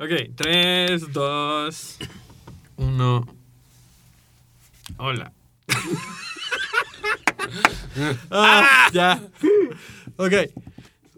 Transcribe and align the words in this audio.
Ok, 0.00 0.32
3, 0.34 1.12
2, 1.12 1.96
1. 2.78 3.26
Hola. 4.96 5.30
ah, 8.30 8.88
ya. 8.94 9.20
Ok. 10.16 10.32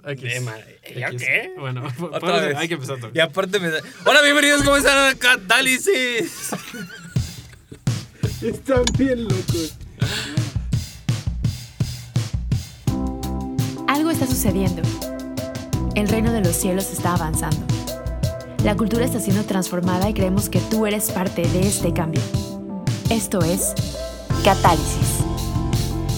Aquí. 0.03 0.26
Ma- 0.42 0.56
¿Ya 0.96 1.06
Aquí. 1.06 1.16
qué? 1.18 1.53
Bueno, 1.56 1.87
Otra 2.10 2.40
vez. 2.40 2.56
hay 2.56 2.66
que 2.66 2.74
empezar 2.74 2.98
vez. 2.98 3.12
Y 3.14 3.21
aparte 3.21 3.60
me 3.60 3.71
da... 3.71 3.79
Hola, 4.04 4.21
bienvenidos, 4.21 4.64
¿cómo 4.64 4.74
están 4.76 5.14
a 5.14 5.17
Catálisis? 5.17 6.51
Están 8.42 8.83
bien 8.99 9.22
locos. 9.22 9.76
Algo 13.87 14.10
está 14.10 14.26
sucediendo. 14.26 14.83
El 15.94 16.09
reino 16.09 16.33
de 16.33 16.41
los 16.41 16.56
cielos 16.56 16.91
está 16.91 17.14
avanzando. 17.14 17.64
La 18.65 18.77
cultura 18.77 19.05
está 19.05 19.19
siendo 19.19 19.42
transformada 19.42 20.09
y 20.09 20.14
creemos 20.14 20.48
que 20.48 20.60
tú 20.70 20.86
eres 20.86 21.10
parte 21.10 21.42
de 21.42 21.66
este 21.66 21.92
cambio. 21.92 22.20
Esto 23.10 23.41
es 23.41 23.74
Catálisis. 24.45 25.24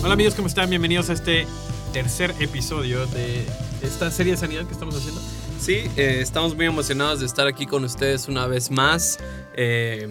Hola 0.02 0.12
amigos, 0.12 0.34
¿cómo 0.34 0.48
están? 0.48 0.68
Bienvenidos 0.68 1.08
a 1.08 1.14
este 1.14 1.46
tercer 1.94 2.34
episodio 2.40 3.06
de 3.06 3.46
esta 3.82 4.10
serie 4.10 4.32
de 4.32 4.36
sanidad 4.36 4.66
que 4.66 4.74
estamos 4.74 4.94
haciendo. 4.94 5.22
Sí, 5.58 5.90
eh, 5.96 6.18
estamos 6.20 6.54
muy 6.54 6.66
emocionados 6.66 7.20
de 7.20 7.26
estar 7.26 7.46
aquí 7.46 7.64
con 7.64 7.82
ustedes 7.82 8.28
una 8.28 8.46
vez 8.46 8.70
más. 8.70 9.18
Eh, 9.56 10.06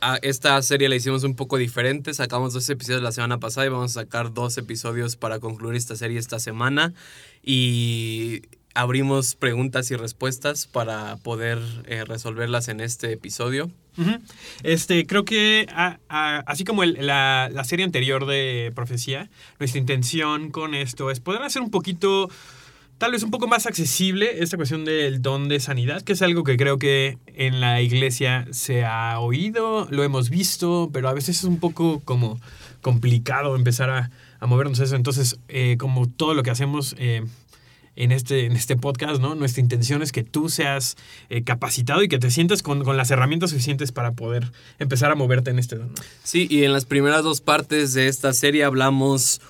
a 0.00 0.16
esta 0.22 0.60
serie 0.62 0.88
la 0.88 0.96
hicimos 0.96 1.22
un 1.22 1.36
poco 1.36 1.58
diferente. 1.58 2.14
Sacamos 2.14 2.54
dos 2.54 2.66
episodios 2.70 3.02
la 3.02 3.12
semana 3.12 3.40
pasada 3.40 3.66
y 3.66 3.68
vamos 3.68 3.94
a 3.96 4.00
sacar 4.00 4.32
dos 4.32 4.56
episodios 4.56 5.16
para 5.16 5.38
concluir 5.38 5.76
esta 5.76 5.96
serie 5.96 6.18
esta 6.18 6.40
semana. 6.40 6.94
Y 7.42 8.40
abrimos 8.74 9.34
preguntas 9.34 9.90
y 9.90 9.96
respuestas 9.96 10.66
para 10.66 11.16
poder 11.16 11.58
eh, 11.86 12.04
resolverlas 12.04 12.68
en 12.68 12.80
este 12.80 13.12
episodio. 13.12 13.70
Este, 14.62 15.06
creo 15.06 15.26
que 15.26 15.66
así 16.08 16.64
como 16.64 16.82
la, 16.84 17.50
la 17.52 17.64
serie 17.64 17.84
anterior 17.84 18.24
de 18.24 18.72
Profecía, 18.74 19.28
nuestra 19.58 19.78
intención 19.78 20.50
con 20.50 20.74
esto 20.74 21.10
es 21.10 21.20
poder 21.20 21.42
hacer 21.42 21.60
un 21.60 21.70
poquito, 21.70 22.30
tal 22.96 23.12
vez 23.12 23.22
un 23.22 23.30
poco 23.30 23.48
más 23.48 23.66
accesible 23.66 24.42
esta 24.42 24.56
cuestión 24.56 24.86
del 24.86 25.20
don 25.20 25.48
de 25.48 25.60
sanidad, 25.60 26.00
que 26.00 26.14
es 26.14 26.22
algo 26.22 26.42
que 26.42 26.56
creo 26.56 26.78
que 26.78 27.18
en 27.26 27.60
la 27.60 27.82
iglesia 27.82 28.46
se 28.50 28.86
ha 28.86 29.20
oído, 29.20 29.86
lo 29.90 30.04
hemos 30.04 30.30
visto, 30.30 30.88
pero 30.90 31.10
a 31.10 31.12
veces 31.12 31.40
es 31.40 31.44
un 31.44 31.60
poco 31.60 32.00
como 32.06 32.40
complicado 32.80 33.54
empezar 33.56 33.90
a, 33.90 34.10
a 34.40 34.46
movernos 34.46 34.80
eso. 34.80 34.96
Entonces, 34.96 35.38
eh, 35.48 35.76
como 35.78 36.08
todo 36.08 36.32
lo 36.32 36.42
que 36.42 36.50
hacemos... 36.50 36.96
eh, 36.98 37.26
en 37.96 38.12
este, 38.12 38.46
en 38.46 38.52
este 38.52 38.76
podcast, 38.76 39.20
¿no? 39.20 39.34
Nuestra 39.34 39.60
intención 39.60 40.02
es 40.02 40.12
que 40.12 40.22
tú 40.22 40.48
seas 40.48 40.96
eh, 41.28 41.42
capacitado 41.42 42.02
y 42.02 42.08
que 42.08 42.18
te 42.18 42.30
sientas 42.30 42.62
con, 42.62 42.84
con 42.84 42.96
las 42.96 43.10
herramientas 43.10 43.50
suficientes 43.50 43.92
para 43.92 44.12
poder 44.12 44.50
empezar 44.78 45.10
a 45.10 45.14
moverte 45.14 45.50
en 45.50 45.58
este. 45.58 45.76
¿no? 45.76 45.90
Sí, 46.22 46.46
y 46.50 46.64
en 46.64 46.72
las 46.72 46.84
primeras 46.84 47.22
dos 47.22 47.40
partes 47.40 47.92
de 47.92 48.08
esta 48.08 48.32
serie 48.32 48.64
hablamos 48.64 49.40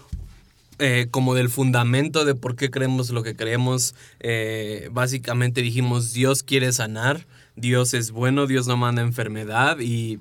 eh, 0.79 1.07
como 1.11 1.35
del 1.35 1.49
fundamento 1.49 2.25
de 2.25 2.35
por 2.35 2.57
qué 2.57 2.71
creemos 2.71 3.11
lo 3.11 3.23
que 3.23 3.37
creemos. 3.37 3.95
Eh, 4.21 4.89
básicamente 4.91 5.63
dijimos, 5.63 6.13
Dios 6.13 6.43
quiere 6.43 6.73
sanar, 6.73 7.27
Dios 7.55 7.95
es 7.95 8.11
bueno, 8.11 8.47
Dios 8.47 8.67
no 8.67 8.77
manda 8.77 9.03
enfermedad 9.03 9.79
y, 9.79 10.19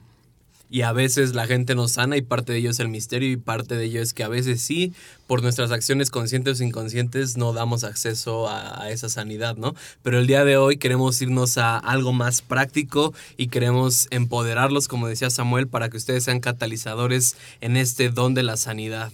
y 0.72 0.84
a 0.84 0.94
veces 0.94 1.36
la 1.36 1.48
gente 1.48 1.76
nos 1.76 1.92
sana 1.92 2.16
y 2.16 2.22
parte 2.22 2.54
de 2.54 2.60
ello 2.60 2.70
es 2.72 2.80
el 2.80 2.88
misterio 2.88 3.30
y 3.30 3.36
parte 3.36 3.76
de 3.76 3.84
ello 3.84 4.02
es 4.02 4.14
que 4.14 4.24
a 4.24 4.30
veces 4.30 4.62
sí, 4.62 4.94
por 5.28 5.44
nuestras 5.44 5.70
acciones 5.70 6.10
conscientes 6.10 6.62
o 6.62 6.64
inconscientes, 6.64 7.36
no 7.36 7.52
damos 7.52 7.84
acceso 7.84 8.48
a, 8.50 8.90
esa 8.90 9.10
sanidad, 9.10 9.58
¿no? 9.58 9.76
Pero 10.02 10.18
el 10.18 10.28
día 10.28 10.46
de 10.46 10.56
hoy 10.56 10.78
queremos 10.78 11.22
irnos 11.22 11.58
a 11.58 11.78
algo 11.78 12.14
más 12.14 12.42
práctico 12.42 13.14
y 13.36 13.48
queremos 13.48 14.08
empoderarlos, 14.12 14.88
como 14.88 15.08
decía 15.08 15.30
Samuel, 15.30 15.68
para 15.68 15.90
que 15.90 15.98
ustedes 15.98 16.24
sean 16.24 16.40
catalizadores 16.40 17.36
en 17.60 17.76
este 17.76 18.10
don 18.10 18.34
de 18.34 18.44
la 18.44 18.56
sanidad. 18.56 19.12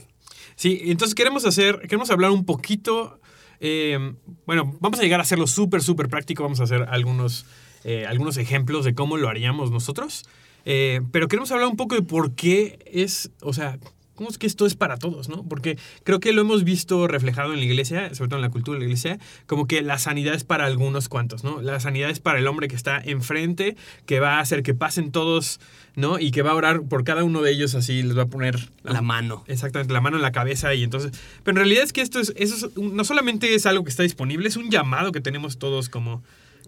Sí, 0.56 0.82
entonces 0.86 1.16
queremos 1.16 1.44
hacer, 1.46 1.80
queremos 1.82 2.12
hablar 2.12 2.30
un 2.30 2.46
poquito, 2.46 3.20
eh, 3.60 4.14
bueno, 4.46 4.78
vamos 4.80 5.00
a 5.00 5.02
llegar 5.02 5.22
a 5.22 5.24
hacerlo 5.24 5.48
súper, 5.48 5.82
súper 5.82 6.08
práctico, 6.08 6.44
vamos 6.44 6.60
a 6.60 6.66
hacer 6.66 6.86
algunos, 6.90 7.48
eh, 7.84 8.06
algunos 8.06 8.38
ejemplos 8.38 8.86
de 8.86 8.94
cómo 8.94 9.18
lo 9.18 9.28
haríamos 9.28 9.72
nosotros, 9.72 10.24
eh, 10.70 11.00
pero 11.14 11.30
queremos 11.30 11.50
hablar 11.54 11.70
un 11.70 11.78
poco 11.78 11.96
de 11.96 12.02
por 12.02 12.36
qué 12.36 12.78
es, 12.92 13.32
o 13.42 13.54
sea, 13.54 13.80
cómo 14.16 14.30
es 14.30 14.38
que 14.38 14.48
esto 14.48 14.66
es 14.66 14.76
para 14.76 14.98
todos, 14.98 15.30
¿no? 15.30 15.48
Porque 15.48 15.78
creo 16.04 16.20
que 16.20 16.34
lo 16.34 16.42
hemos 16.42 16.66
visto 16.66 17.08
reflejado 17.08 17.54
en 17.54 17.60
la 17.60 17.66
iglesia, 17.66 18.14
sobre 18.14 18.28
todo 18.28 18.40
en 18.40 18.42
la 18.42 18.50
cultura 18.50 18.76
de 18.76 18.80
la 18.80 18.86
iglesia, 18.86 19.18
como 19.46 19.66
que 19.66 19.82
la 19.82 19.98
sanidad 19.98 20.34
es 20.34 20.44
para 20.44 20.66
algunos 20.66 21.08
cuantos, 21.08 21.46
¿no? 21.46 21.62
La 21.62 21.80
sanidad 21.80 22.10
es 22.10 22.20
para 22.20 22.40
el 22.40 22.48
hombre 22.48 22.68
que 22.68 22.76
está 22.76 23.00
enfrente, 23.00 23.78
que 24.06 24.20
va 24.20 24.36
a 24.36 24.40
hacer 24.42 24.62
que 24.62 24.74
pasen 24.74 25.14
todos, 25.14 25.62
¿no? 25.96 26.20
Y 26.20 26.32
que 26.32 26.42
va 26.42 26.52
a 26.52 26.56
orar 26.56 26.82
por 26.82 27.06
cada 27.06 27.24
uno 27.24 27.42
de 27.42 27.52
ellos 27.52 27.74
así, 27.74 28.04
les 28.04 28.18
va 28.18 28.24
a 28.24 28.28
poner 28.28 28.70
La 28.84 29.02
mano. 29.02 29.46
Exactamente, 29.48 29.94
la 29.94 30.02
mano 30.02 30.18
en 30.18 30.22
la 30.22 30.34
cabeza 30.34 30.74
y 30.74 30.84
entonces... 30.84 31.14
Pero 31.44 31.54
en 31.54 31.64
realidad 31.64 31.86
es 31.86 31.94
que 31.94 32.02
esto 32.02 32.20
es, 32.20 32.34
eso 32.36 32.68
es 32.68 32.76
no 32.76 33.06
solamente 33.06 33.56
es 33.56 33.66
algo 33.66 33.86
que 33.86 33.90
está 33.90 34.04
disponible, 34.04 34.50
es 34.50 34.58
un 34.58 34.70
llamado 34.70 35.14
que 35.14 35.22
tenemos 35.22 35.60
todos 35.60 35.88
como, 35.88 36.24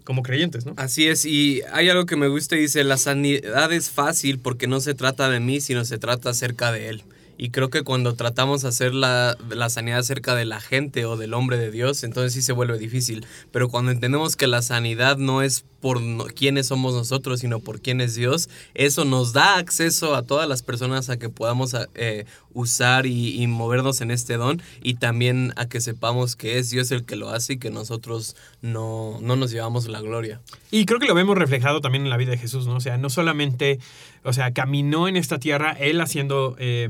como 0.10 0.24
creyentes, 0.24 0.66
¿no? 0.66 0.74
Así 0.76 1.08
es, 1.08 1.24
y 1.24 1.62
hay 1.72 1.88
algo 1.88 2.08
que 2.08 2.16
me 2.16 2.30
gusta, 2.30 2.56
dice, 2.56 2.84
la 2.84 2.98
sanidad 2.98 3.72
es 3.72 3.92
fácil 3.92 4.40
porque 4.40 4.66
no 4.66 4.80
se 4.80 4.96
trata 4.96 5.30
de 5.30 5.40
mí, 5.40 5.62
sino 5.62 5.86
se 5.86 6.00
trata 6.00 6.32
acerca 6.32 6.72
de 6.72 6.90
Él. 6.90 7.04
Y 7.42 7.52
creo 7.52 7.70
que 7.70 7.84
cuando 7.84 8.16
tratamos 8.16 8.62
de 8.64 8.68
hacer 8.68 8.94
la, 8.94 9.38
la 9.50 9.70
sanidad 9.70 10.00
acerca 10.00 10.36
de 10.36 10.44
la 10.44 10.60
gente 10.60 11.06
o 11.06 11.16
del 11.16 11.34
hombre 11.34 11.58
de 11.58 11.72
Dios, 11.72 12.04
entonces 12.04 12.34
sí 12.34 12.42
se 12.42 12.52
vuelve 12.52 12.78
difícil. 12.78 13.26
Pero 13.52 13.70
cuando 13.70 13.92
entendemos 13.92 14.36
que 14.36 14.46
la 14.46 14.62
sanidad 14.62 15.16
no 15.16 15.42
es 15.42 15.64
por 15.80 16.02
no- 16.02 16.26
quiénes 16.26 16.68
somos 16.68 16.94
nosotros, 16.94 17.40
sino 17.40 17.62
por 17.62 17.80
quién 17.80 18.02
es 18.02 18.14
Dios, 18.14 18.50
eso 18.74 19.06
nos 19.06 19.32
da 19.32 19.56
acceso 19.56 20.16
a 20.16 20.24
todas 20.24 20.50
las 20.50 20.62
personas 20.64 21.10
a 21.10 21.18
que 21.18 21.30
podamos 21.30 21.74
eh, 21.96 22.26
usar 22.54 23.06
y, 23.06 23.42
y 23.42 23.48
movernos 23.48 24.02
en 24.02 24.12
este 24.12 24.36
don 24.36 24.62
y 24.84 24.96
también 24.96 25.54
a 25.56 25.68
que 25.68 25.80
sepamos 25.80 26.36
que 26.36 26.58
es 26.60 26.70
Dios 26.70 26.92
el 26.92 27.06
que 27.06 27.16
lo 27.16 27.30
hace 27.30 27.54
y 27.54 27.58
que 27.58 27.70
nosotros 27.72 28.36
no, 28.62 29.18
no 29.22 29.38
nos 29.38 29.52
llevamos 29.52 29.88
la 29.88 30.02
gloria. 30.02 30.42
Y 30.72 30.86
creo 30.86 31.00
que 31.00 31.08
lo 31.08 31.16
vemos 31.16 31.38
reflejado 31.38 31.80
también 31.80 32.04
en 32.04 32.10
la 32.10 32.18
vida 32.18 32.32
de 32.32 32.38
Jesús, 32.38 32.68
¿no? 32.68 32.76
O 32.76 32.80
sea, 32.82 32.98
no 32.98 33.10
solamente, 33.10 33.80
o 34.24 34.34
sea, 34.34 34.52
caminó 34.54 35.08
en 35.08 35.16
esta 35.16 35.40
tierra 35.40 35.72
él 35.72 36.02
haciendo 36.02 36.56
eh, 36.60 36.90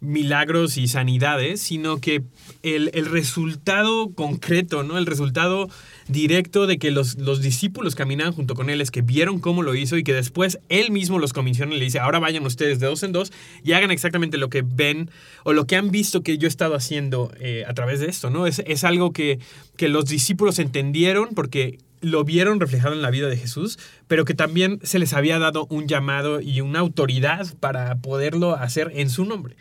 milagros 0.00 0.78
y 0.78 0.88
sanidades, 0.88 1.60
sino 1.60 2.00
que 2.00 2.22
el, 2.62 2.90
el 2.94 3.06
resultado 3.06 4.10
concreto, 4.14 4.82
¿no? 4.82 4.96
El 4.96 5.04
resultado 5.04 5.68
directo 6.08 6.66
de 6.66 6.78
que 6.78 6.90
los, 6.90 7.18
los 7.18 7.42
discípulos 7.42 7.94
caminaban 7.94 8.32
junto 8.32 8.54
con 8.54 8.70
él 8.70 8.80
es 8.80 8.90
que 8.90 9.02
vieron 9.02 9.40
cómo 9.40 9.62
lo 9.62 9.74
hizo 9.74 9.98
y 9.98 10.02
que 10.02 10.14
después 10.14 10.58
él 10.70 10.90
mismo 10.90 11.18
los 11.18 11.32
comisiona 11.32 11.74
y 11.74 11.78
le 11.78 11.84
dice, 11.84 11.98
ahora 11.98 12.18
vayan 12.18 12.46
ustedes 12.46 12.80
de 12.80 12.86
dos 12.86 13.02
en 13.02 13.12
dos 13.12 13.30
y 13.62 13.72
hagan 13.72 13.90
exactamente 13.90 14.38
lo 14.38 14.48
que 14.48 14.62
ven 14.62 15.10
o 15.44 15.52
lo 15.52 15.66
que 15.66 15.76
han 15.76 15.90
visto 15.90 16.22
que 16.22 16.38
yo 16.38 16.46
he 16.46 16.48
estado 16.48 16.74
haciendo 16.74 17.30
eh, 17.38 17.64
a 17.68 17.74
través 17.74 18.00
de 18.00 18.06
esto, 18.06 18.30
¿no? 18.30 18.46
Es, 18.46 18.62
es 18.66 18.84
algo 18.84 19.12
que, 19.12 19.38
que 19.76 19.88
los 19.88 20.06
discípulos 20.06 20.58
entendieron 20.58 21.28
porque 21.34 21.78
lo 22.00 22.24
vieron 22.24 22.60
reflejado 22.60 22.94
en 22.94 23.02
la 23.02 23.10
vida 23.10 23.28
de 23.28 23.36
Jesús, 23.36 23.78
pero 24.08 24.24
que 24.24 24.34
también 24.34 24.80
se 24.82 24.98
les 24.98 25.12
había 25.12 25.38
dado 25.38 25.66
un 25.70 25.86
llamado 25.86 26.40
y 26.40 26.60
una 26.60 26.80
autoridad 26.80 27.46
para 27.60 27.96
poderlo 27.98 28.54
hacer 28.54 28.92
en 28.94 29.10
su 29.10 29.24
nombre. 29.24 29.56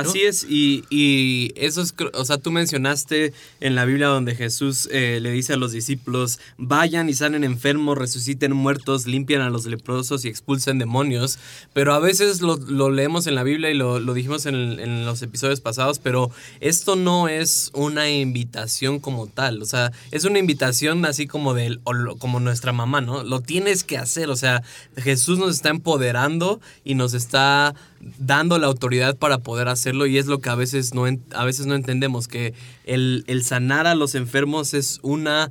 Así 0.00 0.22
es, 0.22 0.44
y, 0.48 0.84
y 0.90 1.52
eso 1.56 1.82
es, 1.82 1.94
o 2.14 2.24
sea, 2.24 2.38
tú 2.38 2.50
mencionaste 2.50 3.32
en 3.60 3.74
la 3.74 3.84
Biblia 3.84 4.06
donde 4.08 4.34
Jesús 4.34 4.88
eh, 4.92 5.18
le 5.20 5.30
dice 5.30 5.54
a 5.54 5.56
los 5.56 5.72
discípulos, 5.72 6.38
vayan 6.56 7.08
y 7.08 7.14
sanen 7.14 7.44
enfermos, 7.44 7.98
resuciten 7.98 8.52
muertos, 8.52 9.06
limpian 9.06 9.40
a 9.42 9.50
los 9.50 9.66
leprosos 9.66 10.24
y 10.24 10.28
expulsen 10.28 10.78
demonios, 10.78 11.38
pero 11.72 11.94
a 11.94 11.98
veces 11.98 12.40
lo, 12.42 12.56
lo 12.56 12.90
leemos 12.90 13.26
en 13.26 13.34
la 13.34 13.42
Biblia 13.42 13.70
y 13.70 13.74
lo, 13.74 14.00
lo 14.00 14.14
dijimos 14.14 14.46
en, 14.46 14.54
en 14.80 15.04
los 15.06 15.22
episodios 15.22 15.60
pasados, 15.60 15.98
pero 15.98 16.30
esto 16.60 16.96
no 16.96 17.28
es 17.28 17.70
una 17.74 18.10
invitación 18.10 18.98
como 19.00 19.26
tal, 19.26 19.62
o 19.62 19.66
sea, 19.66 19.92
es 20.10 20.24
una 20.24 20.38
invitación 20.38 21.04
así 21.04 21.26
como, 21.26 21.54
de, 21.54 21.78
o 21.84 21.92
lo- 21.92 22.16
como 22.16 22.40
nuestra 22.40 22.72
mamá, 22.72 23.00
¿no? 23.00 23.22
Lo 23.24 23.40
tienes 23.40 23.84
que 23.84 23.98
hacer, 23.98 24.30
o 24.30 24.36
sea, 24.36 24.62
Jesús 24.96 25.38
nos 25.38 25.54
está 25.54 25.70
empoderando 25.70 26.60
y 26.84 26.94
nos 26.94 27.14
está 27.14 27.74
dando 28.00 28.58
la 28.58 28.66
autoridad 28.66 29.16
para 29.16 29.38
poder 29.38 29.68
hacerlo 29.68 30.06
y 30.06 30.18
es 30.18 30.26
lo 30.26 30.40
que 30.40 30.50
a 30.50 30.54
veces 30.54 30.94
no, 30.94 31.04
a 31.06 31.44
veces 31.44 31.66
no 31.66 31.74
entendemos, 31.74 32.28
que 32.28 32.54
el, 32.84 33.24
el 33.26 33.44
sanar 33.44 33.86
a 33.86 33.94
los 33.94 34.14
enfermos 34.14 34.74
es 34.74 35.00
una, 35.02 35.50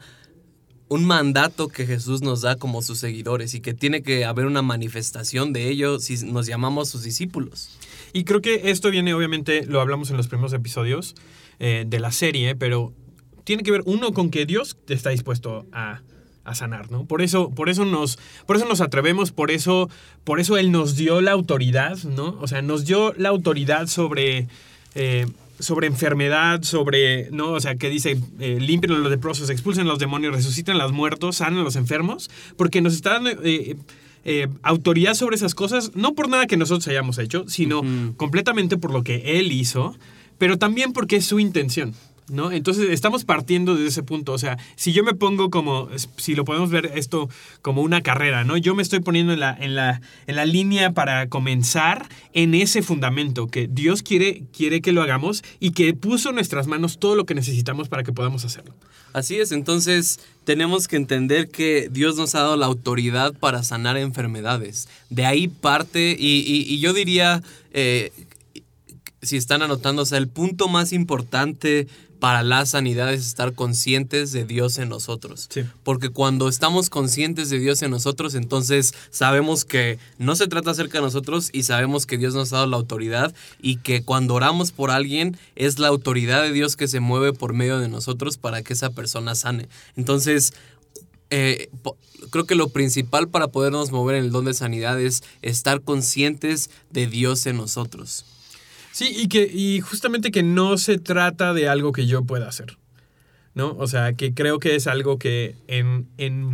un 0.89 1.05
mandato 1.05 1.67
que 1.67 1.85
Jesús 1.85 2.21
nos 2.21 2.41
da 2.41 2.55
como 2.55 2.81
sus 2.81 2.99
seguidores 2.99 3.53
y 3.53 3.59
que 3.59 3.73
tiene 3.73 4.01
que 4.01 4.25
haber 4.25 4.45
una 4.45 4.61
manifestación 4.61 5.53
de 5.53 5.69
ello 5.69 5.99
si 5.99 6.25
nos 6.25 6.47
llamamos 6.47 6.89
sus 6.89 7.03
discípulos. 7.03 7.77
Y 8.13 8.23
creo 8.23 8.41
que 8.41 8.71
esto 8.71 8.89
viene, 8.89 9.13
obviamente, 9.13 9.65
lo 9.65 9.81
hablamos 9.81 10.09
en 10.09 10.17
los 10.17 10.27
primeros 10.27 10.53
episodios 10.53 11.15
eh, 11.59 11.85
de 11.87 11.99
la 11.99 12.11
serie, 12.11 12.55
pero 12.55 12.93
tiene 13.43 13.63
que 13.63 13.71
ver 13.71 13.81
uno 13.85 14.13
con 14.13 14.29
que 14.29 14.45
Dios 14.45 14.77
está 14.87 15.09
dispuesto 15.09 15.65
a, 15.71 16.01
a 16.47 16.55
sanar, 16.55 16.89
¿no? 16.89 17.05
Por 17.05 17.21
eso, 17.21 17.49
por 17.51 17.69
eso 17.69 17.85
nos, 17.85 18.17
por 18.45 18.55
eso 18.55 18.65
nos 18.65 18.81
atrevemos, 18.81 19.31
por 19.31 19.51
eso, 19.51 19.89
por 20.23 20.39
eso 20.39 20.57
Él 20.57 20.71
nos 20.71 20.95
dio 20.95 21.21
la 21.21 21.31
autoridad, 21.31 21.97
¿no? 22.03 22.37
O 22.41 22.47
sea, 22.47 22.61
nos 22.61 22.85
dio 22.85 23.13
la 23.17 23.29
autoridad 23.29 23.87
sobre, 23.87 24.47
eh, 24.95 25.27
sobre 25.59 25.87
enfermedad, 25.87 26.63
sobre, 26.63 27.29
¿no? 27.31 27.51
O 27.51 27.59
sea, 27.59 27.75
que 27.75 27.89
dice, 27.89 28.17
eh, 28.39 28.57
limpien 28.59 28.93
a 28.93 28.97
los 28.97 29.11
leprosos, 29.11 29.49
expulsen 29.49 29.85
a 29.85 29.89
los 29.89 29.99
demonios, 29.99 30.33
resuciten 30.33 30.75
a 30.75 30.83
los 30.83 30.93
muertos, 30.93 31.37
sanen 31.37 31.59
a 31.59 31.63
los 31.63 31.75
enfermos, 31.75 32.29
porque 32.55 32.81
nos 32.81 32.93
está 32.93 33.13
dando 33.13 33.31
eh, 33.43 33.75
eh, 34.23 34.47
autoridad 34.61 35.13
sobre 35.15 35.35
esas 35.35 35.53
cosas, 35.53 35.91
no 35.95 36.13
por 36.13 36.29
nada 36.29 36.47
que 36.47 36.57
nosotros 36.57 36.87
hayamos 36.87 37.17
hecho, 37.17 37.45
sino 37.47 37.81
completamente 38.17 38.77
por 38.77 38.91
lo 38.91 39.03
que 39.03 39.39
Él 39.39 39.51
hizo, 39.51 39.95
pero 40.37 40.57
también 40.57 40.93
porque 40.93 41.17
es 41.17 41.25
su 41.25 41.39
intención. 41.39 41.93
¿No? 42.29 42.51
Entonces 42.51 42.89
estamos 42.89 43.23
partiendo 43.23 43.75
de 43.75 43.87
ese 43.87 44.03
punto. 44.03 44.33
O 44.33 44.37
sea, 44.37 44.57
si 44.75 44.91
yo 44.91 45.01
me 45.05 45.13
pongo 45.13 45.49
como, 45.49 45.87
si 46.17 46.35
lo 46.35 46.43
podemos 46.43 46.69
ver 46.69 46.91
esto 46.95 47.29
como 47.61 47.81
una 47.81 48.01
carrera, 48.01 48.43
¿no? 48.43 48.57
Yo 48.57 48.75
me 48.75 48.83
estoy 48.83 48.99
poniendo 48.99 49.31
en 49.31 49.39
la, 49.39 49.55
en 49.57 49.75
la, 49.75 50.01
en 50.27 50.35
la 50.35 50.45
línea 50.45 50.91
para 50.91 51.29
comenzar 51.29 52.09
en 52.33 52.53
ese 52.53 52.81
fundamento 52.81 53.47
que 53.47 53.69
Dios 53.69 54.03
quiere, 54.03 54.43
quiere 54.51 54.81
que 54.81 54.91
lo 54.91 55.01
hagamos 55.01 55.41
y 55.61 55.71
que 55.71 55.93
puso 55.93 56.29
en 56.29 56.35
nuestras 56.35 56.67
manos 56.67 56.99
todo 56.99 57.15
lo 57.15 57.25
que 57.25 57.33
necesitamos 57.33 57.87
para 57.87 58.03
que 58.03 58.11
podamos 58.11 58.43
hacerlo. 58.43 58.73
Así 59.13 59.37
es, 59.37 59.53
entonces 59.53 60.19
tenemos 60.43 60.89
que 60.89 60.97
entender 60.97 61.47
que 61.47 61.87
Dios 61.89 62.17
nos 62.17 62.35
ha 62.35 62.39
dado 62.39 62.57
la 62.57 62.65
autoridad 62.65 63.33
para 63.39 63.63
sanar 63.63 63.95
enfermedades. 63.95 64.89
De 65.09 65.25
ahí 65.25 65.47
parte, 65.47 66.13
y, 66.19 66.39
y- 66.45 66.73
y 66.73 66.79
yo 66.79 66.91
diría, 66.91 67.41
eh, 67.71 68.11
si 69.21 69.35
están 69.37 69.61
anotando, 69.63 70.03
o 70.03 70.05
sea, 70.05 70.19
el 70.19 70.27
punto 70.27 70.67
más 70.67 70.93
importante 70.93 71.87
para 72.19 72.43
la 72.43 72.65
sanidad 72.65 73.13
es 73.13 73.25
estar 73.25 73.53
conscientes 73.53 74.31
de 74.31 74.45
Dios 74.45 74.77
en 74.77 74.89
nosotros. 74.89 75.47
Sí. 75.49 75.61
Porque 75.83 76.09
cuando 76.09 76.47
estamos 76.49 76.89
conscientes 76.89 77.49
de 77.49 77.59
Dios 77.59 77.81
en 77.81 77.91
nosotros, 77.91 78.35
entonces 78.35 78.93
sabemos 79.09 79.65
que 79.65 79.99
no 80.17 80.35
se 80.35 80.47
trata 80.47 80.71
acerca 80.71 80.97
de 80.97 81.03
nosotros 81.03 81.49
y 81.53 81.63
sabemos 81.63 82.05
que 82.05 82.17
Dios 82.17 82.33
nos 82.33 82.51
ha 82.53 82.57
dado 82.57 82.67
la 82.67 82.77
autoridad 82.77 83.33
y 83.61 83.77
que 83.77 84.03
cuando 84.03 84.33
oramos 84.33 84.71
por 84.71 84.91
alguien 84.91 85.37
es 85.55 85.79
la 85.79 85.87
autoridad 85.87 86.41
de 86.41 86.51
Dios 86.51 86.75
que 86.75 86.87
se 86.87 86.99
mueve 86.99 87.33
por 87.33 87.53
medio 87.53 87.79
de 87.79 87.89
nosotros 87.89 88.37
para 88.37 88.61
que 88.61 88.73
esa 88.73 88.89
persona 88.89 89.35
sane. 89.35 89.69
Entonces, 89.95 90.53
eh, 91.29 91.69
creo 92.29 92.45
que 92.45 92.55
lo 92.55 92.69
principal 92.69 93.27
para 93.27 93.49
podernos 93.49 93.91
mover 93.91 94.15
en 94.15 94.25
el 94.25 94.31
don 94.31 94.45
de 94.45 94.53
sanidad 94.53 94.99
es 94.99 95.23
estar 95.41 95.81
conscientes 95.81 96.69
de 96.89 97.07
Dios 97.07 97.45
en 97.45 97.57
nosotros. 97.57 98.25
Sí, 98.97 99.13
y 99.15 99.27
que 99.27 99.43
y 99.43 99.79
justamente 99.79 100.31
que 100.31 100.41
no 100.41 100.75
se 100.79 100.97
trata 100.97 101.53
de 101.53 101.69
algo 101.69 101.91
que 101.91 102.07
yo 102.07 102.23
pueda 102.23 102.47
hacer. 102.47 102.79
¿No? 103.53 103.75
O 103.77 103.85
sea, 103.85 104.13
que 104.13 104.33
creo 104.33 104.57
que 104.57 104.75
es 104.75 104.87
algo 104.87 105.19
que 105.19 105.55
en, 105.67 106.07
en, 106.17 106.53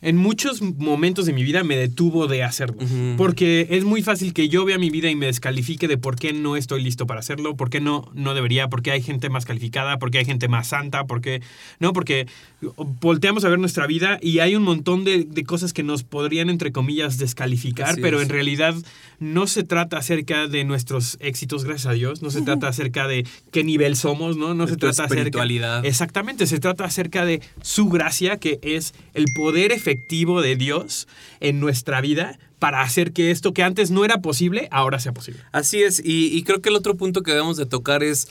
en 0.00 0.16
muchos 0.16 0.62
momentos 0.62 1.26
de 1.26 1.32
mi 1.32 1.42
vida 1.42 1.64
me 1.64 1.76
detuvo 1.76 2.26
de 2.26 2.44
hacerlo. 2.44 2.76
Porque 3.16 3.66
es 3.70 3.84
muy 3.84 4.02
fácil 4.02 4.32
que 4.32 4.48
yo 4.48 4.64
vea 4.64 4.78
mi 4.78 4.90
vida 4.90 5.10
y 5.10 5.16
me 5.16 5.26
descalifique 5.26 5.88
de 5.88 5.98
por 5.98 6.16
qué 6.16 6.32
no 6.32 6.56
estoy 6.56 6.82
listo 6.82 7.06
para 7.06 7.20
hacerlo, 7.20 7.56
por 7.56 7.68
qué 7.70 7.80
no, 7.80 8.10
no 8.14 8.34
debería, 8.34 8.68
por 8.68 8.82
qué 8.82 8.92
hay 8.92 9.02
gente 9.02 9.28
más 9.28 9.44
calificada, 9.44 9.98
por 9.98 10.10
qué 10.10 10.18
hay 10.18 10.24
gente 10.24 10.48
más 10.48 10.68
santa, 10.68 11.04
por 11.04 11.20
qué... 11.20 11.42
No, 11.80 11.92
porque 11.92 12.26
volteamos 13.00 13.44
a 13.44 13.48
ver 13.48 13.58
nuestra 13.58 13.86
vida 13.86 14.18
y 14.22 14.38
hay 14.38 14.54
un 14.54 14.62
montón 14.62 15.04
de, 15.04 15.24
de 15.24 15.44
cosas 15.44 15.72
que 15.72 15.82
nos 15.82 16.04
podrían, 16.04 16.48
entre 16.50 16.70
comillas, 16.70 17.18
descalificar, 17.18 17.90
Así 17.90 18.00
pero 18.00 18.18
es. 18.18 18.24
en 18.24 18.28
realidad 18.30 18.74
no 19.18 19.46
se 19.48 19.64
trata 19.64 19.98
acerca 19.98 20.46
de 20.46 20.64
nuestros 20.64 21.16
éxitos, 21.20 21.64
gracias 21.64 21.86
a 21.86 21.92
Dios, 21.92 22.22
no 22.22 22.30
se 22.30 22.42
trata 22.42 22.68
acerca 22.68 23.08
de 23.08 23.26
qué 23.50 23.64
nivel 23.64 23.96
somos, 23.96 24.36
¿no? 24.36 24.54
No 24.54 24.66
De 24.66 24.72
se 24.72 24.76
trata 24.76 25.04
acerca... 25.04 25.44
Exactamente, 25.84 26.46
se 26.46 26.60
trata 26.60 26.84
acerca 26.84 27.24
de 27.24 27.42
su 27.62 27.88
gracia, 27.88 28.36
que 28.36 28.60
es 28.62 28.94
el 29.14 29.24
poder 29.34 29.72
efectivo 29.72 29.87
de 29.96 30.56
Dios 30.56 31.08
en 31.40 31.60
nuestra 31.60 32.00
vida 32.00 32.38
para 32.58 32.82
hacer 32.82 33.12
que 33.12 33.30
esto 33.30 33.52
que 33.52 33.62
antes 33.62 33.90
no 33.90 34.04
era 34.04 34.20
posible, 34.20 34.68
ahora 34.70 34.98
sea 34.98 35.12
posible. 35.12 35.40
Así 35.52 35.82
es, 35.82 36.02
y, 36.04 36.42
creo 36.42 36.60
que 36.60 36.70
el 36.70 36.76
otro 36.76 36.96
punto 36.96 37.22
que 37.22 37.30
debemos 37.30 37.56
de 37.56 37.66
tocar 37.66 38.02
es, 38.02 38.28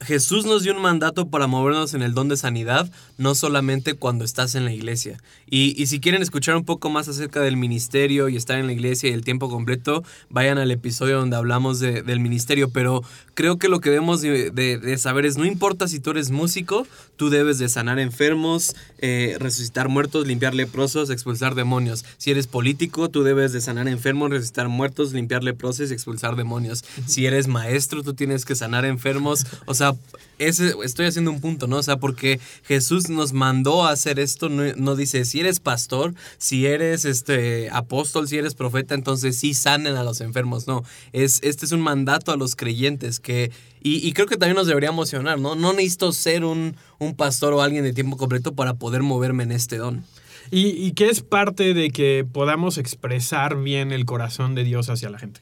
Jesús 0.00 0.46
nos 0.46 0.64
dio 0.64 0.74
un 0.74 0.82
mandato 0.82 1.28
para 1.28 1.46
movernos 1.46 1.94
en 1.94 2.02
el 2.02 2.12
don 2.12 2.28
de 2.28 2.36
sanidad, 2.36 2.90
no 3.18 3.34
solamente 3.34 3.94
cuando 3.94 4.24
estás 4.24 4.54
en 4.54 4.64
la 4.64 4.72
iglesia. 4.72 5.20
Y, 5.48 5.86
si 5.86 6.00
quieren 6.00 6.22
escuchar 6.22 6.56
un 6.56 6.64
poco 6.64 6.90
más 6.90 7.08
acerca 7.08 7.40
del 7.40 7.56
ministerio 7.56 8.28
y 8.28 8.36
estar 8.36 8.58
en 8.58 8.66
la 8.66 8.72
iglesia 8.72 9.10
y 9.10 9.12
el 9.12 9.22
tiempo 9.22 9.48
completo, 9.48 10.02
vayan 10.28 10.58
al 10.58 10.70
episodio 10.70 11.18
donde 11.18 11.36
hablamos 11.36 11.78
de- 11.78 12.02
del 12.02 12.20
ministerio. 12.20 12.70
Pero 12.70 13.02
creo 13.34 13.58
que 13.58 13.68
lo 13.68 13.80
que 13.80 13.90
debemos 13.90 14.20
de, 14.20 14.50
de- 14.50 14.78
de 14.78 14.98
saber 14.98 15.26
es, 15.26 15.36
no 15.36 15.44
importa 15.44 15.88
si 15.88 16.00
tú 16.00 16.10
eres 16.10 16.30
músico, 16.30 16.86
tú 17.16 17.30
debes 17.30 17.58
de 17.58 17.68
sanar 17.68 17.98
enfermos, 17.98 18.74
eh, 18.98 19.36
resucitar 19.38 19.88
muertos, 19.88 20.26
limpiar 20.26 20.54
leprosos, 20.54 21.10
expulsar 21.10 21.54
demonios. 21.54 22.04
Si 22.18 22.30
eres 22.30 22.46
político, 22.46 23.08
tú 23.08 23.22
debes 23.22 23.52
de 23.52 23.60
sanar 23.60 23.88
enfermos, 23.88 24.30
resucitar 24.30 24.68
muertos, 24.68 25.12
limpiar 25.12 25.42
leprosos 25.44 25.90
y 25.90 25.94
expulsar 25.94 26.36
demonios. 26.36 26.84
Si 27.06 27.26
eres 27.26 27.46
maestro, 27.48 28.02
tú 28.02 28.14
tienes 28.14 28.44
que 28.44 28.54
sanar 28.54 28.84
enfermos. 28.84 29.46
O 29.66 29.74
sea, 29.74 29.94
ese, 30.38 30.74
estoy 30.84 31.06
haciendo 31.06 31.30
un 31.30 31.40
punto, 31.40 31.66
¿no? 31.68 31.76
O 31.76 31.82
sea, 31.82 31.98
porque 31.98 32.40
Jesús 32.64 33.08
nos 33.08 33.32
mandó 33.32 33.84
a 33.86 33.90
hacer 33.92 34.18
esto, 34.18 34.48
no, 34.48 34.64
no 34.76 34.96
dice, 34.96 35.24
si 35.24 35.40
eres 35.40 35.60
pastor, 35.60 36.14
si 36.38 36.66
eres 36.66 37.04
este 37.04 37.70
apóstol, 37.70 38.26
si 38.26 38.38
eres 38.38 38.54
profeta, 38.54 38.94
entonces 38.94 39.36
sí 39.36 39.54
sanen 39.54 39.94
a 39.96 40.02
los 40.02 40.20
enfermos. 40.20 40.66
No, 40.66 40.82
es, 41.12 41.38
este 41.42 41.64
es 41.64 41.72
un 41.72 41.80
mandato 41.80 42.32
a 42.32 42.36
los 42.36 42.56
creyentes 42.56 43.20
que... 43.22 43.50
Y, 43.84 44.12
creo 44.12 44.28
que 44.28 44.36
también 44.36 44.54
nos 44.54 44.68
debería 44.68 44.90
emocionar, 44.90 45.40
¿no? 45.40 45.56
No 45.56 45.72
necesito 45.72 46.12
ser 46.12 46.44
un, 46.44 46.76
un 47.00 47.16
pastor 47.16 47.52
o 47.52 47.62
alguien 47.62 47.82
de 47.82 47.92
tiempo 47.92 48.16
completo 48.16 48.54
para 48.54 48.74
poder 48.74 49.02
moverme 49.02 49.42
en 49.42 49.50
este 49.50 49.76
don. 49.76 50.04
Y, 50.52 50.68
y 50.68 50.92
que 50.92 51.08
es 51.08 51.20
parte 51.20 51.74
de 51.74 51.90
que 51.90 52.24
podamos 52.30 52.78
expresar 52.78 53.60
bien 53.60 53.90
el 53.90 54.04
corazón 54.04 54.54
de 54.54 54.62
Dios 54.62 54.88
hacia 54.88 55.10
la 55.10 55.18
gente. 55.18 55.40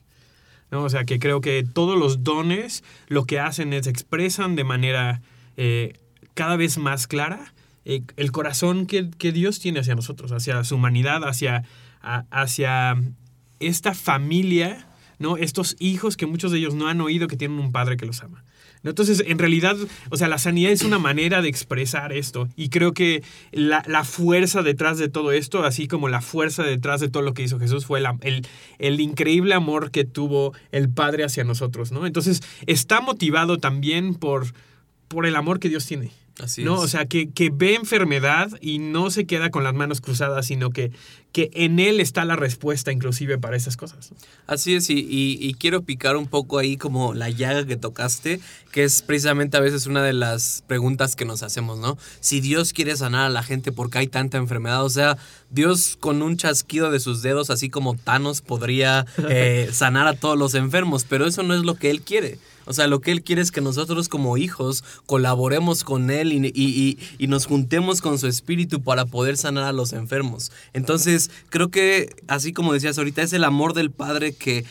¿no? 0.70 0.84
O 0.84 0.88
sea, 0.88 1.04
que 1.04 1.18
creo 1.18 1.42
que 1.42 1.66
todos 1.70 1.98
los 1.98 2.24
dones 2.24 2.82
lo 3.08 3.24
que 3.24 3.40
hacen 3.40 3.74
es 3.74 3.86
expresan 3.86 4.56
de 4.56 4.64
manera 4.64 5.20
eh, 5.58 5.98
cada 6.34 6.56
vez 6.56 6.78
más 6.78 7.06
clara 7.06 7.52
eh, 7.84 8.02
el 8.16 8.30
corazón 8.30 8.86
que, 8.86 9.10
que 9.10 9.32
Dios 9.32 9.58
tiene 9.58 9.80
hacia 9.80 9.94
nosotros, 9.94 10.32
hacia 10.32 10.62
su 10.64 10.76
humanidad, 10.76 11.24
hacia, 11.24 11.64
hacia 12.02 12.96
esta 13.58 13.94
familia, 13.94 14.86
¿no? 15.20 15.36
Estos 15.36 15.76
hijos 15.78 16.16
que 16.16 16.26
muchos 16.26 16.50
de 16.50 16.58
ellos 16.58 16.74
no 16.74 16.88
han 16.88 17.00
oído 17.00 17.28
que 17.28 17.36
tienen 17.36 17.60
un 17.60 17.70
padre 17.70 17.96
que 17.96 18.06
los 18.06 18.22
ama. 18.22 18.42
¿no? 18.82 18.90
Entonces, 18.90 19.22
en 19.26 19.38
realidad, 19.38 19.76
o 20.10 20.16
sea, 20.16 20.28
la 20.28 20.38
sanidad 20.38 20.72
es 20.72 20.82
una 20.82 20.98
manera 20.98 21.42
de 21.42 21.48
expresar 21.48 22.12
esto. 22.12 22.48
Y 22.56 22.70
creo 22.70 22.94
que 22.94 23.22
la, 23.52 23.84
la 23.86 24.04
fuerza 24.04 24.62
detrás 24.62 24.96
de 24.98 25.10
todo 25.10 25.30
esto, 25.30 25.62
así 25.62 25.86
como 25.86 26.08
la 26.08 26.22
fuerza 26.22 26.62
detrás 26.62 27.02
de 27.02 27.10
todo 27.10 27.22
lo 27.22 27.34
que 27.34 27.42
hizo 27.42 27.60
Jesús, 27.60 27.84
fue 27.84 28.02
el, 28.22 28.46
el 28.78 29.00
increíble 29.00 29.54
amor 29.54 29.90
que 29.90 30.04
tuvo 30.04 30.54
el 30.72 30.88
Padre 30.88 31.24
hacia 31.24 31.44
nosotros, 31.44 31.92
¿no? 31.92 32.06
Entonces, 32.06 32.42
está 32.66 33.02
motivado 33.02 33.58
también 33.58 34.14
por, 34.14 34.46
por 35.06 35.26
el 35.26 35.36
amor 35.36 35.60
que 35.60 35.68
Dios 35.68 35.84
tiene. 35.84 36.12
Así 36.42 36.64
¿no? 36.64 36.76
es. 36.76 36.80
O 36.84 36.88
sea, 36.88 37.06
que, 37.06 37.30
que 37.30 37.50
ve 37.52 37.74
enfermedad 37.74 38.50
y 38.60 38.78
no 38.78 39.10
se 39.10 39.26
queda 39.26 39.50
con 39.50 39.64
las 39.64 39.74
manos 39.74 40.00
cruzadas, 40.00 40.46
sino 40.46 40.70
que, 40.70 40.90
que 41.32 41.50
en 41.52 41.78
él 41.78 42.00
está 42.00 42.24
la 42.24 42.34
respuesta 42.36 42.90
inclusive 42.92 43.38
para 43.38 43.56
esas 43.56 43.76
cosas. 43.76 44.10
Así 44.46 44.74
es, 44.74 44.90
y, 44.90 44.94
y- 45.00 45.38
y 45.40 45.54
quiero 45.54 45.82
picar 45.82 46.16
un 46.16 46.26
poco 46.26 46.58
ahí 46.58 46.76
como 46.76 47.14
la 47.14 47.28
llaga 47.30 47.64
que 47.66 47.76
tocaste, 47.76 48.40
que 48.72 48.84
es 48.84 49.02
precisamente 49.02 49.56
a 49.56 49.60
veces 49.60 49.86
una 49.86 50.02
de 50.02 50.12
las 50.12 50.64
preguntas 50.66 51.14
que 51.16 51.24
nos 51.24 51.42
hacemos, 51.42 51.78
¿no? 51.78 51.98
Si 52.20 52.40
Dios 52.40 52.72
quiere 52.72 52.96
sanar 52.96 53.26
a 53.26 53.30
la 53.30 53.42
gente 53.42 53.70
porque 53.72 53.98
hay 53.98 54.06
tanta 54.08 54.38
enfermedad, 54.38 54.84
o 54.84 54.90
sea, 54.90 55.18
Dios 55.50 55.96
con 56.00 56.22
un 56.22 56.36
chasquido 56.36 56.90
de 56.90 57.00
sus 57.00 57.22
dedos, 57.22 57.50
así 57.50 57.68
como 57.70 57.96
Thanos, 57.96 58.40
podría 58.40 59.06
eh, 59.28 59.68
sanar 59.72 60.06
a 60.08 60.14
todos 60.14 60.38
los 60.38 60.54
enfermos, 60.54 61.04
pero 61.08 61.26
eso 61.26 61.42
no 61.42 61.54
es 61.54 61.62
lo 61.62 61.74
que 61.74 61.90
Él 61.90 62.02
quiere. 62.02 62.38
O 62.70 62.72
sea, 62.72 62.86
lo 62.86 63.00
que 63.00 63.10
Él 63.10 63.22
quiere 63.24 63.42
es 63.42 63.50
que 63.50 63.60
nosotros 63.60 64.08
como 64.08 64.36
hijos 64.36 64.84
colaboremos 65.06 65.82
con 65.82 66.08
Él 66.08 66.32
y, 66.32 66.52
y- 66.54 66.98
y- 67.18 67.26
nos 67.26 67.46
juntemos 67.46 68.00
con 68.00 68.16
su 68.16 68.28
espíritu 68.28 68.80
para 68.80 69.06
poder 69.06 69.36
sanar 69.36 69.64
a 69.64 69.72
los 69.72 69.92
enfermos. 69.92 70.52
Entonces, 70.72 71.32
creo 71.48 71.68
que, 71.72 72.14
así 72.28 72.52
como 72.52 72.72
decías 72.72 72.96
ahorita, 72.96 73.22
es 73.22 73.32
el 73.32 73.42
amor 73.42 73.74
del 73.74 73.90
Padre 73.90 74.32
que 74.34 74.64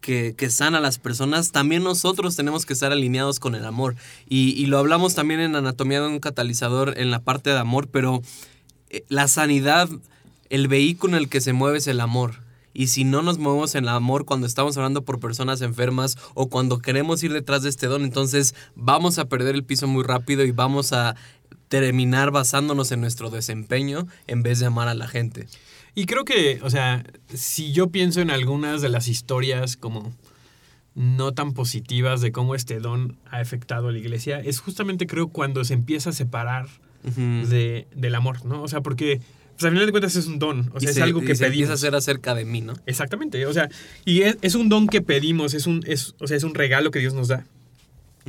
que, 0.00 0.34
que 0.36 0.50
sana 0.50 0.78
a 0.78 0.80
las 0.82 0.98
personas, 0.98 1.50
también 1.50 1.82
nosotros 1.82 2.36
tenemos 2.36 2.66
que 2.66 2.74
estar 2.74 2.92
alineados 2.92 3.40
con 3.40 3.54
el 3.54 3.64
amor. 3.64 3.96
Y, 4.28 4.50
y 4.60 4.66
lo 4.66 4.76
hablamos 4.78 5.14
también 5.14 5.40
en 5.40 5.56
Anatomía 5.56 6.02
de 6.02 6.08
un 6.08 6.18
catalizador 6.18 6.98
en 6.98 7.10
la 7.10 7.20
parte 7.20 7.48
de 7.48 7.58
amor, 7.58 7.88
pero 7.88 8.20
eh, 8.90 9.04
la 9.08 9.28
sanidad, 9.28 9.88
el 10.50 10.68
vehículo 10.68 11.16
en 11.16 11.22
el 11.22 11.28
que 11.30 11.40
se 11.40 11.54
mueve 11.54 11.78
es 11.78 11.86
el 11.86 12.00
amor. 12.00 12.34
Y 12.74 12.88
si 12.88 13.04
no 13.04 13.22
nos 13.22 13.38
movemos 13.38 13.74
en 13.76 13.84
el 13.84 13.90
amor 13.90 14.24
cuando 14.24 14.46
estamos 14.46 14.76
hablando 14.76 15.04
por 15.04 15.20
personas 15.20 15.62
enfermas 15.62 16.18
o 16.34 16.48
cuando 16.48 16.80
queremos 16.80 17.22
ir 17.22 17.32
detrás 17.32 17.62
de 17.62 17.70
este 17.70 17.86
don, 17.86 18.02
entonces 18.04 18.54
vamos 18.74 19.18
a 19.18 19.26
perder 19.26 19.54
el 19.54 19.64
piso 19.64 19.86
muy 19.86 20.02
rápido 20.02 20.44
y 20.44 20.50
vamos 20.50 20.92
a 20.92 21.14
terminar 21.68 22.32
basándonos 22.32 22.92
en 22.92 23.00
nuestro 23.00 23.30
desempeño 23.30 24.06
en 24.26 24.42
vez 24.42 24.58
de 24.58 24.66
amar 24.66 24.88
a 24.88 24.94
la 24.94 25.08
gente. 25.08 25.46
Y 25.94 26.06
creo 26.06 26.24
que, 26.24 26.60
o 26.62 26.70
sea, 26.70 27.04
si 27.32 27.72
yo 27.72 27.88
pienso 27.88 28.20
en 28.20 28.30
algunas 28.30 28.82
de 28.82 28.88
las 28.88 29.06
historias 29.06 29.76
como 29.76 30.12
no 30.94 31.32
tan 31.32 31.52
positivas 31.52 32.20
de 32.20 32.32
cómo 32.32 32.54
este 32.54 32.80
don 32.80 33.16
ha 33.30 33.38
afectado 33.38 33.88
a 33.88 33.92
la 33.92 33.98
iglesia, 33.98 34.40
es 34.40 34.60
justamente 34.60 35.06
creo 35.06 35.28
cuando 35.28 35.64
se 35.64 35.74
empieza 35.74 36.10
a 36.10 36.12
separar 36.12 36.66
de, 37.04 37.86
del 37.94 38.14
amor, 38.14 38.44
¿no? 38.46 38.62
O 38.62 38.68
sea, 38.68 38.80
porque, 38.80 39.20
pues 39.56 39.64
al 39.64 39.70
final 39.72 39.86
de 39.86 39.92
cuentas 39.92 40.16
es 40.16 40.26
un 40.26 40.38
don, 40.38 40.70
o 40.74 40.80
sea, 40.80 40.88
Y 40.88 40.90
es 40.90 40.94
se- 40.96 41.02
algo 41.02 41.22
y 41.22 41.26
que 41.26 41.34
se 41.34 41.46
empieza 41.46 41.72
a 41.72 41.74
hacer 41.74 41.94
acerca 41.94 42.34
de 42.34 42.44
mí, 42.44 42.60
¿no? 42.60 42.74
Exactamente, 42.86 43.44
o 43.46 43.52
sea, 43.52 43.68
y 44.04 44.22
es, 44.22 44.36
es 44.42 44.54
un 44.54 44.68
don 44.68 44.86
que 44.88 45.00
pedimos, 45.02 45.54
es 45.54 45.66
un, 45.66 45.82
es, 45.86 46.14
o 46.20 46.26
sea, 46.26 46.36
es 46.36 46.44
un 46.44 46.54
regalo 46.54 46.90
que 46.90 46.98
Dios 46.98 47.14
nos 47.14 47.28
da. 47.28 47.44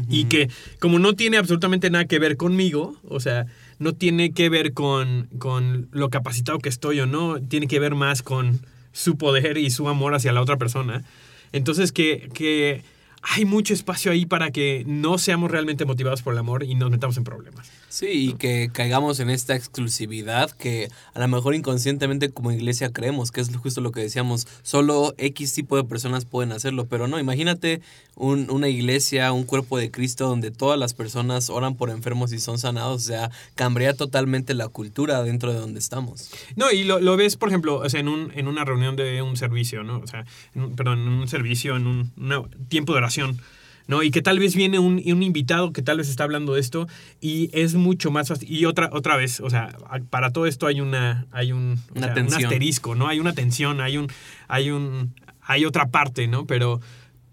Y 0.09 0.25
que 0.25 0.49
como 0.81 0.99
no 0.99 1.13
tiene 1.13 1.37
absolutamente 1.37 1.89
nada 1.89 2.03
que 2.03 2.19
ver 2.19 2.35
conmigo, 2.35 2.99
o 3.07 3.21
sea, 3.21 3.45
no 3.79 3.93
tiene 3.93 4.33
que 4.33 4.49
ver 4.49 4.73
con, 4.73 5.29
con 5.37 5.87
lo 5.91 6.09
capacitado 6.09 6.59
que 6.59 6.67
estoy 6.67 6.99
o 6.99 7.05
no, 7.05 7.39
tiene 7.39 7.67
que 7.67 7.79
ver 7.79 7.95
más 7.95 8.21
con 8.21 8.59
su 8.91 9.17
poder 9.17 9.57
y 9.57 9.69
su 9.69 9.87
amor 9.87 10.13
hacia 10.13 10.33
la 10.33 10.41
otra 10.41 10.57
persona. 10.57 11.05
Entonces 11.53 11.93
que, 11.93 12.29
que 12.33 12.81
hay 13.27 13.45
mucho 13.45 13.73
espacio 13.73 14.11
ahí 14.11 14.25
para 14.25 14.51
que 14.51 14.83
no 14.85 15.17
seamos 15.17 15.49
realmente 15.51 15.85
motivados 15.85 16.21
por 16.21 16.33
el 16.33 16.39
amor 16.39 16.63
y 16.63 16.75
nos 16.75 16.91
metamos 16.91 17.17
en 17.17 17.23
problemas. 17.23 17.67
Sí, 17.89 18.07
y 18.29 18.33
que 18.33 18.69
caigamos 18.73 19.19
en 19.19 19.29
esta 19.29 19.55
exclusividad 19.55 20.51
que 20.51 20.89
a 21.13 21.19
lo 21.19 21.27
mejor 21.27 21.55
inconscientemente 21.55 22.29
como 22.31 22.51
iglesia 22.51 22.91
creemos, 22.91 23.31
que 23.31 23.41
es 23.41 23.55
justo 23.55 23.81
lo 23.81 23.91
que 23.91 24.01
decíamos, 24.01 24.47
solo 24.63 25.13
X 25.17 25.53
tipo 25.53 25.77
de 25.77 25.83
personas 25.85 26.25
pueden 26.25 26.51
hacerlo, 26.51 26.87
pero 26.87 27.07
no, 27.07 27.19
imagínate 27.19 27.81
un- 28.15 28.49
una 28.49 28.67
iglesia, 28.69 29.31
un 29.31 29.43
cuerpo 29.43 29.77
de 29.77 29.91
Cristo 29.91 30.27
donde 30.27 30.51
todas 30.51 30.77
las 30.79 30.93
personas 30.93 31.49
oran 31.49 31.75
por 31.75 31.89
enfermos 31.89 32.31
y 32.33 32.39
son 32.39 32.57
sanados, 32.59 33.03
o 33.03 33.05
sea, 33.07 33.31
cambiaría 33.55 33.95
totalmente 33.95 34.53
la 34.53 34.67
cultura 34.67 35.23
dentro 35.23 35.53
de 35.53 35.59
donde 35.59 35.79
estamos. 35.79 36.29
No, 36.55 36.71
y 36.71 36.83
lo, 36.83 36.99
lo 36.99 37.17
ves, 37.17 37.37
por 37.37 37.49
ejemplo, 37.49 37.77
o 37.77 37.89
sea, 37.89 37.99
en, 37.99 38.07
un, 38.09 38.31
en 38.35 38.47
una 38.47 38.65
reunión 38.65 38.95
de 38.95 39.21
un 39.21 39.37
servicio, 39.37 39.83
¿no? 39.83 39.99
O 39.99 40.07
sea, 40.07 40.25
en 40.53 40.63
un- 40.63 40.75
perdón, 40.75 40.99
en 41.01 41.07
un 41.09 41.27
servicio, 41.27 41.75
en 41.75 41.87
un 41.87 42.11
una- 42.17 42.43
tiempo 42.67 42.93
de 42.93 42.97
oración, 42.97 43.14
¿no? 43.87 44.01
Y 44.03 44.09
que 44.11 44.21
tal 44.21 44.39
vez 44.39 44.55
viene 44.55 44.79
un, 44.79 44.93
un 45.05 45.23
invitado 45.23 45.71
que 45.71 45.81
tal 45.83 45.97
vez 45.97 46.09
está 46.09 46.23
hablando 46.23 46.55
de 46.55 46.61
esto 46.61 46.87
y 47.21 47.49
es 47.53 47.75
mucho 47.75 48.09
más 48.11 48.27
fácil. 48.29 48.51
Y 48.51 48.65
otra, 48.65 48.89
otra 48.91 49.15
vez, 49.15 49.39
o 49.41 49.49
sea, 49.49 49.77
para 50.09 50.31
todo 50.31 50.45
esto 50.47 50.65
hay 50.67 50.81
una, 50.81 51.27
hay 51.31 51.51
un, 51.51 51.79
Una 51.95 52.13
sea, 52.13 52.23
un 52.23 52.33
asterisco, 52.33 52.95
¿no? 52.95 53.07
Hay 53.07 53.19
una 53.19 53.33
tensión, 53.33 53.81
hay 53.81 53.97
un, 53.97 54.07
hay 54.47 54.71
un, 54.71 55.13
hay 55.41 55.65
otra 55.65 55.87
parte, 55.89 56.27
¿no? 56.27 56.45
Pero, 56.47 56.81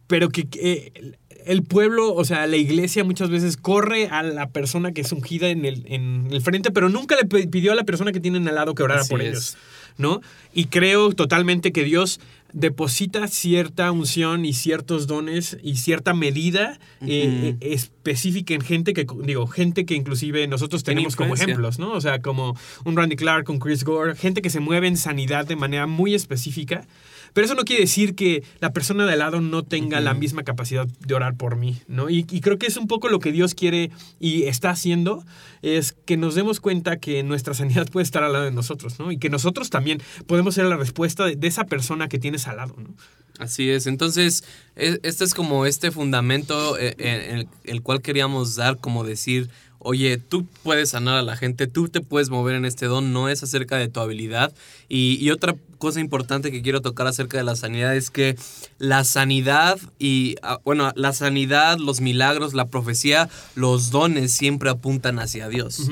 pero 0.06 0.28
que, 0.28 0.46
que 0.48 1.16
el- 1.46 1.62
pueblo, 1.62 2.14
o 2.14 2.24
sea, 2.24 2.46
la 2.46 2.56
iglesia 2.56 3.02
muchas 3.02 3.30
veces 3.30 3.56
corre 3.56 4.08
a 4.08 4.22
la 4.22 4.50
persona 4.50 4.92
que 4.92 5.00
es 5.00 5.10
ungida 5.12 5.48
en 5.48 5.64
el, 5.64 5.84
en 5.86 6.28
el 6.30 6.40
frente, 6.42 6.70
pero 6.70 6.88
nunca 6.90 7.16
le 7.16 7.26
pidió 7.48 7.72
a 7.72 7.74
la 7.74 7.84
persona 7.84 8.12
que 8.12 8.20
tienen 8.20 8.46
al 8.46 8.54
lado 8.56 8.74
que 8.74 8.82
orara 8.82 9.00
Así 9.00 9.10
por 9.10 9.22
es. 9.22 9.28
ellos, 9.28 9.56
¿no? 9.98 10.20
Y 10.52 10.66
creo 10.66 11.12
totalmente 11.14 11.72
que 11.72 11.82
Dios 11.82 12.20
deposita 12.52 13.28
cierta 13.28 13.90
unción 13.90 14.44
y 14.44 14.52
ciertos 14.52 15.06
dones 15.06 15.56
y 15.62 15.76
cierta 15.76 16.14
medida 16.14 16.78
eh, 17.00 17.56
eh, 17.60 17.72
específica 17.72 18.54
en 18.54 18.60
gente 18.60 18.92
que, 18.92 19.06
digo, 19.22 19.46
gente 19.46 19.86
que 19.86 19.94
inclusive 19.94 20.46
nosotros 20.46 20.84
tenemos 20.84 21.16
como 21.16 21.34
ejemplos, 21.34 21.78
¿no? 21.78 21.92
O 21.92 22.00
sea, 22.00 22.20
como 22.20 22.56
un 22.84 22.96
Randy 22.96 23.16
Clark, 23.16 23.48
un 23.48 23.58
Chris 23.58 23.84
Gore, 23.84 24.14
gente 24.14 24.42
que 24.42 24.50
se 24.50 24.60
mueve 24.60 24.88
en 24.88 24.96
sanidad 24.96 25.46
de 25.46 25.56
manera 25.56 25.86
muy 25.86 26.14
específica. 26.14 26.86
Pero 27.32 27.44
eso 27.44 27.54
no 27.54 27.64
quiere 27.64 27.82
decir 27.82 28.14
que 28.14 28.42
la 28.60 28.72
persona 28.72 29.06
de 29.06 29.12
al 29.14 29.18
lado 29.20 29.40
no 29.40 29.62
tenga 29.62 30.00
la 30.00 30.14
misma 30.14 30.42
capacidad 30.42 30.86
de 30.86 31.14
orar 31.14 31.36
por 31.36 31.56
mí, 31.56 31.80
¿no? 31.88 32.10
Y, 32.10 32.26
y 32.30 32.40
creo 32.40 32.58
que 32.58 32.66
es 32.66 32.76
un 32.76 32.86
poco 32.86 33.08
lo 33.08 33.18
que 33.20 33.32
Dios 33.32 33.54
quiere 33.54 33.90
y 34.20 34.44
está 34.44 34.70
haciendo, 34.70 35.24
es 35.62 35.92
que 36.04 36.16
nos 36.16 36.34
demos 36.34 36.60
cuenta 36.60 36.98
que 36.98 37.22
nuestra 37.22 37.54
sanidad 37.54 37.88
puede 37.90 38.04
estar 38.04 38.22
al 38.22 38.32
lado 38.32 38.44
de 38.44 38.50
nosotros, 38.52 38.98
¿no? 38.98 39.12
Y 39.12 39.18
que 39.18 39.30
nosotros 39.30 39.70
también 39.70 40.02
podemos 40.26 40.54
ser 40.54 40.66
la 40.66 40.76
respuesta 40.76 41.24
de, 41.24 41.36
de 41.36 41.46
esa 41.48 41.64
persona 41.64 42.08
que 42.08 42.18
tienes 42.18 42.46
al 42.48 42.56
lado, 42.58 42.74
¿no? 42.78 42.94
Así 43.38 43.70
es, 43.70 43.86
entonces 43.86 44.44
e- 44.76 45.00
este 45.02 45.24
es 45.24 45.34
como 45.34 45.64
este 45.66 45.90
fundamento 45.90 46.78
eh, 46.78 46.94
en 46.98 47.38
el, 47.38 47.48
el 47.64 47.82
cual 47.82 48.02
queríamos 48.02 48.56
dar, 48.56 48.78
como 48.78 49.04
decir, 49.04 49.48
oye, 49.84 50.16
tú 50.18 50.46
puedes 50.62 50.90
sanar 50.90 51.16
a 51.18 51.22
la 51.22 51.36
gente, 51.36 51.66
tú 51.66 51.88
te 51.88 52.00
puedes 52.00 52.30
mover 52.30 52.54
en 52.56 52.64
este 52.64 52.86
don, 52.86 53.12
no 53.12 53.28
es 53.28 53.42
acerca 53.42 53.76
de 53.76 53.88
tu 53.88 54.00
habilidad. 54.00 54.52
Y, 54.88 55.18
y 55.20 55.30
otra 55.30 55.54
cosa 55.78 56.00
importante 56.00 56.50
que 56.52 56.62
quiero 56.62 56.80
tocar 56.80 57.06
acerca 57.06 57.36
de 57.38 57.44
la 57.44 57.56
sanidad 57.56 57.94
es 57.96 58.10
que 58.10 58.36
la 58.78 59.04
sanidad 59.04 59.78
y, 59.98 60.36
ah, 60.42 60.60
bueno, 60.64 60.92
la 60.94 61.12
sanidad, 61.12 61.78
los 61.78 62.00
milagros, 62.00 62.54
la 62.54 62.66
profecía, 62.66 63.28
los 63.54 63.90
dones 63.90 64.32
siempre 64.32 64.70
apuntan 64.70 65.18
hacia 65.18 65.48
Dios. 65.48 65.90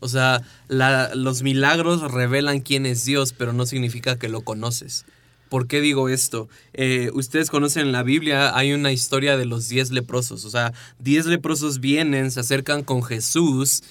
O 0.00 0.08
sea, 0.08 0.42
la- 0.68 1.14
los 1.14 1.42
milagros 1.42 2.10
revelan 2.12 2.60
quién 2.60 2.86
es 2.86 3.04
Dios, 3.04 3.32
pero 3.32 3.52
no 3.52 3.66
significa 3.66 4.18
que 4.18 4.28
lo 4.28 4.40
conoces. 4.42 5.04
¿Por 5.52 5.66
qué 5.66 5.82
digo 5.82 6.08
esto? 6.08 6.48
Eh, 6.72 7.10
ustedes 7.12 7.50
conocen 7.50 7.82
en 7.88 7.92
la 7.92 8.02
Biblia, 8.02 8.56
hay 8.56 8.72
una 8.72 8.90
historia 8.90 9.36
de 9.36 9.44
los 9.44 9.68
diez 9.68 9.90
leprosos. 9.90 10.46
O 10.46 10.50
sea, 10.50 10.72
diez 10.98 11.26
leprosos 11.26 11.78
vienen, 11.78 12.30
se 12.30 12.40
acercan 12.40 12.82
con 12.84 13.02
Jesús 13.02 13.82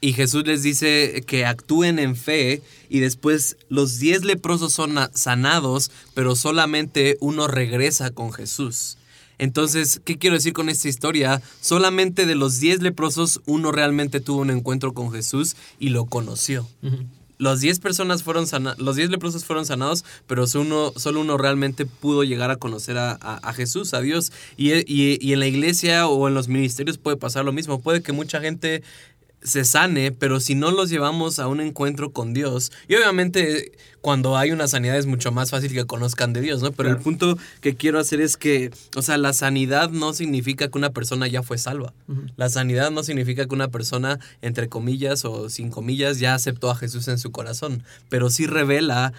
y 0.00 0.12
Jesús 0.12 0.46
les 0.46 0.62
dice 0.62 1.24
que 1.26 1.46
actúen 1.46 1.98
en 1.98 2.14
fe 2.14 2.62
y 2.88 3.00
después 3.00 3.56
los 3.68 3.98
diez 3.98 4.22
leprosos 4.24 4.72
son 4.72 4.94
na- 4.94 5.10
sanados, 5.12 5.90
pero 6.14 6.36
solamente 6.36 7.16
uno 7.20 7.48
regresa 7.48 8.12
con 8.12 8.32
Jesús. 8.32 8.96
Entonces, 9.38 10.00
¿qué 10.04 10.16
quiero 10.16 10.36
decir 10.36 10.52
con 10.52 10.68
esta 10.68 10.88
historia? 10.88 11.42
Solamente 11.60 12.24
de 12.24 12.36
los 12.36 12.60
diez 12.60 12.82
leprosos, 12.82 13.40
uno 13.46 13.72
realmente 13.72 14.20
tuvo 14.20 14.42
un 14.42 14.50
encuentro 14.50 14.92
con 14.94 15.10
Jesús 15.10 15.56
y 15.80 15.88
lo 15.88 16.04
conoció. 16.04 16.68
Los 17.40 17.60
10 17.60 17.80
personas 17.80 18.22
fueron 18.22 18.46
sana- 18.46 18.74
los 18.76 18.96
10 18.96 19.08
leprosos 19.08 19.46
fueron 19.46 19.64
sanados, 19.64 20.04
pero 20.26 20.46
solo 20.46 20.92
uno, 21.20 21.36
realmente 21.38 21.86
pudo 21.86 22.22
llegar 22.22 22.50
a 22.50 22.56
conocer 22.56 22.98
a, 22.98 23.12
a- 23.12 23.40
a 23.42 23.52
Jesús, 23.54 23.94
a 23.94 24.02
Dios. 24.02 24.30
Y, 24.58 24.72
y- 24.74 25.18
y 25.20 25.32
en 25.32 25.40
la 25.40 25.46
iglesia 25.46 26.06
o 26.06 26.28
en 26.28 26.34
los 26.34 26.48
ministerios 26.48 26.98
puede 26.98 27.16
pasar 27.16 27.46
lo 27.46 27.52
mismo. 27.52 27.80
Puede 27.80 28.02
que 28.02 28.12
mucha 28.12 28.40
gente 28.42 28.82
se 29.42 29.64
sane, 29.64 30.12
pero 30.12 30.40
si 30.40 30.54
no 30.54 30.70
los 30.70 30.90
llevamos 30.90 31.38
a 31.38 31.48
un 31.48 31.60
encuentro 31.60 32.12
con 32.12 32.34
Dios, 32.34 32.72
y 32.88 32.94
obviamente 32.94 33.72
cuando 34.00 34.36
hay 34.36 34.50
una 34.50 34.66
sanidad 34.66 34.96
es 34.96 35.06
mucho 35.06 35.32
más 35.32 35.50
fácil 35.50 35.72
que 35.72 35.84
conozcan 35.84 36.32
de 36.32 36.40
Dios, 36.40 36.62
¿no? 36.62 36.72
Pero 36.72 36.90
el 36.90 36.98
punto 36.98 37.36
que 37.60 37.74
quiero 37.74 37.98
hacer 37.98 38.20
es 38.20 38.36
que, 38.36 38.70
o 38.96 39.02
sea, 39.02 39.18
la 39.18 39.32
sanidad 39.32 39.90
no 39.90 40.12
significa 40.12 40.68
que 40.68 40.78
una 40.78 40.90
persona 40.90 41.26
ya 41.28 41.42
fue 41.42 41.58
salva. 41.58 41.92
La 42.36 42.48
sanidad 42.48 42.90
no 42.90 43.02
significa 43.02 43.46
que 43.46 43.54
una 43.54 43.68
persona, 43.68 44.18
entre 44.42 44.68
comillas 44.68 45.24
o 45.24 45.50
sin 45.50 45.70
comillas, 45.70 46.18
ya 46.18 46.34
aceptó 46.34 46.70
a 46.70 46.76
Jesús 46.76 47.08
en 47.08 47.18
su 47.18 47.30
corazón, 47.30 47.82
pero 48.08 48.30
sí 48.30 48.46
revela 48.46 49.12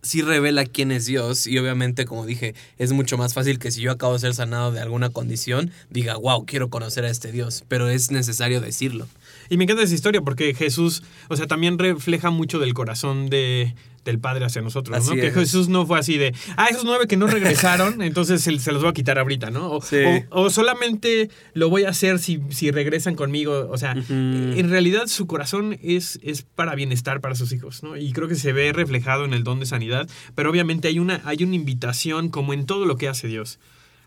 sí 0.00 0.22
revela 0.22 0.64
quién 0.64 0.92
es 0.92 1.06
Dios 1.06 1.46
y 1.46 1.58
obviamente 1.58 2.04
como 2.04 2.24
dije 2.24 2.54
es 2.78 2.92
mucho 2.92 3.18
más 3.18 3.34
fácil 3.34 3.58
que 3.58 3.70
si 3.70 3.80
yo 3.80 3.90
acabo 3.90 4.12
de 4.12 4.20
ser 4.20 4.34
sanado 4.34 4.70
de 4.70 4.80
alguna 4.80 5.10
condición 5.10 5.72
diga 5.90 6.16
wow 6.16 6.46
quiero 6.46 6.70
conocer 6.70 7.04
a 7.04 7.10
este 7.10 7.32
Dios 7.32 7.64
pero 7.66 7.88
es 7.88 8.10
necesario 8.12 8.60
decirlo 8.60 9.08
Y 9.48 9.56
me 9.56 9.64
encanta 9.64 9.82
esa 9.82 9.94
historia 9.94 10.20
porque 10.22 10.54
Jesús, 10.54 11.02
o 11.28 11.36
sea, 11.36 11.46
también 11.46 11.78
refleja 11.78 12.30
mucho 12.30 12.58
del 12.58 12.74
corazón 12.74 13.30
de, 13.30 13.74
del 14.04 14.18
Padre 14.18 14.44
hacia 14.44 14.62
nosotros, 14.62 15.06
¿no? 15.06 15.14
Que 15.14 15.28
es. 15.28 15.34
Jesús 15.34 15.68
no 15.68 15.86
fue 15.86 15.98
así 15.98 16.18
de, 16.18 16.34
ah, 16.56 16.66
esos 16.70 16.84
nueve 16.84 17.06
que 17.06 17.16
no 17.16 17.26
regresaron, 17.26 18.02
entonces 18.02 18.42
se, 18.42 18.58
se 18.58 18.72
los 18.72 18.82
voy 18.82 18.90
a 18.90 18.92
quitar 18.92 19.18
ahorita, 19.18 19.50
¿no? 19.50 19.70
O, 19.70 19.80
Sí. 19.82 19.96
o- 20.30 20.42
o 20.42 20.50
solamente 20.50 21.30
lo 21.54 21.68
voy 21.70 21.84
a 21.84 21.90
hacer 21.90 22.18
si, 22.18 22.40
si 22.50 22.70
regresan 22.70 23.14
conmigo, 23.14 23.68
o 23.70 23.78
sea, 23.78 23.92
en 23.92 24.70
realidad 24.70 25.06
su 25.06 25.26
corazón 25.26 25.78
es, 25.82 26.18
es 26.22 26.42
para 26.42 26.74
bienestar 26.74 27.20
para 27.20 27.34
sus 27.34 27.52
hijos, 27.52 27.82
¿no? 27.82 27.96
Y 27.96 28.12
creo 28.12 28.28
que 28.28 28.34
se 28.34 28.52
ve 28.52 28.72
reflejado 28.72 29.24
en 29.24 29.32
el 29.34 29.44
don 29.44 29.60
de 29.60 29.66
sanidad, 29.66 30.08
pero 30.34 30.50
obviamente 30.50 30.88
hay 30.88 30.98
una, 30.98 31.20
hay 31.24 31.42
una 31.44 31.54
invitación, 31.54 32.28
como 32.28 32.52
en 32.52 32.66
todo 32.66 32.84
lo 32.86 32.96
que 32.96 33.08
hace 33.08 33.28
Dios, 33.28 33.58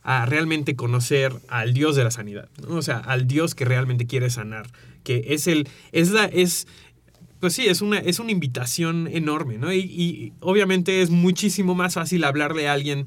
a 0.04 0.26
realmente 0.26 0.76
conocer 0.76 1.32
al 1.48 1.74
Dios 1.76 1.96
de 1.96 2.04
la 2.04 2.10
sanidad, 2.12 2.50
¿no? 2.68 2.76
O 2.76 2.82
sea, 2.82 2.98
al 2.98 3.28
Dios 3.28 3.54
que 3.54 3.66
realmente 3.66 4.08
quiere 4.08 4.30
sanar, 4.32 4.68
que 5.04 5.26
es 5.30 5.48
el, 5.48 5.68
es 5.92 6.12
la, 6.12 6.26
es, 6.26 6.68
pues 7.40 7.54
sí, 7.54 7.68
es 7.68 7.82
una, 7.82 7.98
es 8.00 8.20
una 8.20 8.32
invitación 8.32 9.08
enorme, 9.12 9.58
¿no? 9.58 9.74
Y, 9.74 9.80
y 9.80 10.34
obviamente 10.42 11.02
es 11.02 11.10
muchísimo 11.10 11.74
más 11.76 11.96
fácil 11.96 12.24
hablarle 12.24 12.68
a 12.68 12.74
alguien 12.74 13.06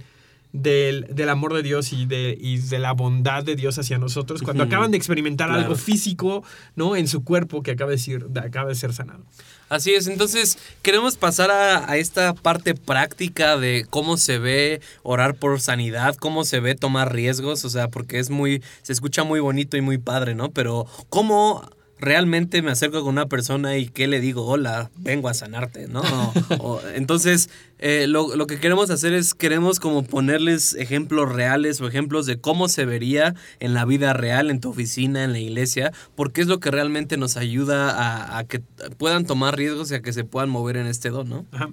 del, 0.52 1.06
del 1.10 1.28
amor 1.30 1.52
de 1.52 1.64
Dios 1.64 1.92
y 1.92 2.06
de, 2.06 2.38
y 2.40 2.58
de 2.58 2.78
la 2.78 2.92
bondad 2.92 3.42
de 3.42 3.56
Dios 3.56 3.76
hacia 3.76 3.98
nosotros 3.98 4.40
cuando 4.40 4.62
Ujú. 4.62 4.68
acaban 4.72 4.92
de 4.92 4.96
experimentar 4.96 5.48
Claro. 5.48 5.62
algo 5.62 5.74
físico, 5.74 6.44
¿no? 6.76 6.94
En 6.94 7.08
su 7.08 7.24
cuerpo 7.24 7.62
que 7.64 7.72
acaba 7.72 7.90
de, 7.90 7.98
ser, 7.98 8.26
acaba 8.40 8.68
de 8.68 8.76
ser 8.76 8.92
sanado. 8.92 9.24
Así 9.68 9.92
es, 9.94 10.06
entonces 10.06 10.56
queremos 10.82 11.16
pasar 11.16 11.50
a, 11.50 11.90
a 11.90 11.96
esta 11.96 12.34
parte 12.34 12.76
práctica 12.76 13.56
de 13.56 13.84
cómo 13.90 14.16
se 14.16 14.38
ve 14.38 14.80
orar 15.02 15.34
por 15.34 15.60
sanidad, 15.60 16.14
cómo 16.14 16.44
se 16.44 16.60
ve 16.60 16.76
tomar 16.76 17.12
riesgos, 17.12 17.64
o 17.64 17.70
sea, 17.70 17.88
porque 17.88 18.20
es 18.20 18.30
muy, 18.30 18.62
se 18.82 18.92
escucha 18.92 19.24
muy 19.24 19.40
bonito 19.40 19.76
y 19.76 19.80
muy 19.80 19.98
padre, 19.98 20.36
¿no? 20.36 20.50
Pero 20.52 20.86
cómo 21.08 21.68
realmente 22.04 22.62
me 22.62 22.70
acerco 22.70 23.00
con 23.00 23.08
una 23.14 23.26
persona 23.26 23.76
y 23.76 23.88
qué 23.88 24.06
le 24.06 24.20
digo, 24.20 24.46
hola, 24.46 24.90
vengo 24.96 25.28
a 25.28 25.34
sanarte, 25.34 25.88
¿no? 25.88 26.02
O- 26.61 26.80
entonces, 26.94 27.50
eh, 27.78 28.06
lo, 28.08 28.37
lo 28.37 28.46
que 28.46 28.58
queremos 28.61 28.90
hacer 28.90 29.12
es, 29.14 29.34
queremos 29.34 29.80
como 29.80 30.04
ponerles 30.04 30.75
ejemplos 30.75 31.32
reales 31.32 31.80
o 31.80 31.88
ejemplos 31.88 32.26
de 32.26 32.38
cómo 32.38 32.68
se 32.68 32.84
vería 32.84 33.34
en 33.61 33.75
la 33.75 33.84
vida 33.84 34.12
real, 34.12 34.50
en 34.50 34.61
tu 34.61 34.70
oficina, 34.70 35.25
en 35.25 35.32
la 35.32 35.38
iglesia, 35.40 35.92
porque 36.14 36.40
es 36.40 36.46
lo 36.46 36.61
que 36.61 36.70
realmente 36.70 37.16
nos 37.16 37.37
ayuda 37.37 37.90
a, 37.90 38.38
a 38.38 38.44
que 38.44 38.61
puedan 38.99 39.26
tomar 39.26 39.56
riesgos 39.56 39.90
y 39.90 39.94
a 39.94 40.02
que 40.02 40.12
se 40.12 40.25
puedan 40.25 40.50
mover 40.50 40.76
en 40.76 40.87
este 40.87 41.11
don, 41.11 41.28
¿no? 41.28 41.46
Ajá. 41.52 41.70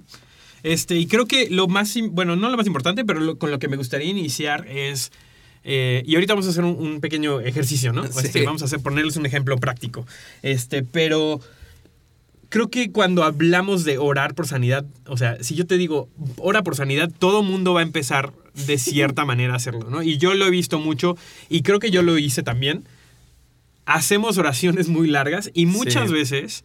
Este, 0.62 0.96
y 0.96 1.06
creo 1.06 1.26
que 1.26 1.50
lo 1.50 1.66
más, 1.66 1.92
bueno, 2.10 2.36
no 2.36 2.48
lo 2.48 2.56
más 2.56 2.66
importante, 2.66 3.04
pero 3.04 3.18
lo- 3.20 3.36
con 3.38 3.50
lo 3.50 3.58
que 3.58 3.68
me 3.68 3.76
gustaría 3.76 4.08
iniciar 4.08 4.66
es, 4.68 5.10
eh, 5.64 6.02
y 6.06 6.14
ahorita 6.14 6.34
vamos 6.34 6.46
a 6.46 6.50
hacer 6.50 6.64
un, 6.64 6.76
un 6.76 7.00
pequeño 7.00 7.40
ejercicio, 7.40 7.92
¿no? 7.92 8.04
Sí. 8.06 8.18
Este, 8.24 8.44
vamos 8.44 8.62
a 8.62 8.64
hacer, 8.66 8.80
ponerles 8.80 9.16
un 9.16 9.26
ejemplo 9.26 9.56
práctico. 9.58 10.06
Este, 10.42 10.82
pero 10.82 11.40
creo 12.48 12.68
que 12.68 12.90
cuando 12.92 13.24
hablamos 13.24 13.84
de 13.84 13.98
orar 13.98 14.34
por 14.34 14.46
sanidad, 14.46 14.84
o 15.06 15.16
sea, 15.16 15.42
si 15.42 15.54
yo 15.54 15.66
te 15.66 15.76
digo, 15.78 16.08
ora 16.36 16.62
por 16.62 16.76
sanidad, 16.76 17.10
todo 17.18 17.42
mundo 17.42 17.74
va 17.74 17.80
a 17.80 17.84
empezar 17.84 18.32
de 18.66 18.76
cierta 18.78 19.24
manera 19.24 19.54
a 19.54 19.56
hacerlo, 19.56 19.88
¿no? 19.88 20.02
Y 20.02 20.18
yo 20.18 20.34
lo 20.34 20.46
he 20.46 20.50
visto 20.50 20.78
mucho 20.78 21.16
y 21.48 21.62
creo 21.62 21.78
que 21.78 21.90
yo 21.90 22.02
lo 22.02 22.18
hice 22.18 22.42
también. 22.42 22.84
Hacemos 23.84 24.38
oraciones 24.38 24.88
muy 24.88 25.08
largas 25.08 25.50
y 25.54 25.66
muchas 25.66 26.08
Sí. 26.08 26.14
veces 26.14 26.64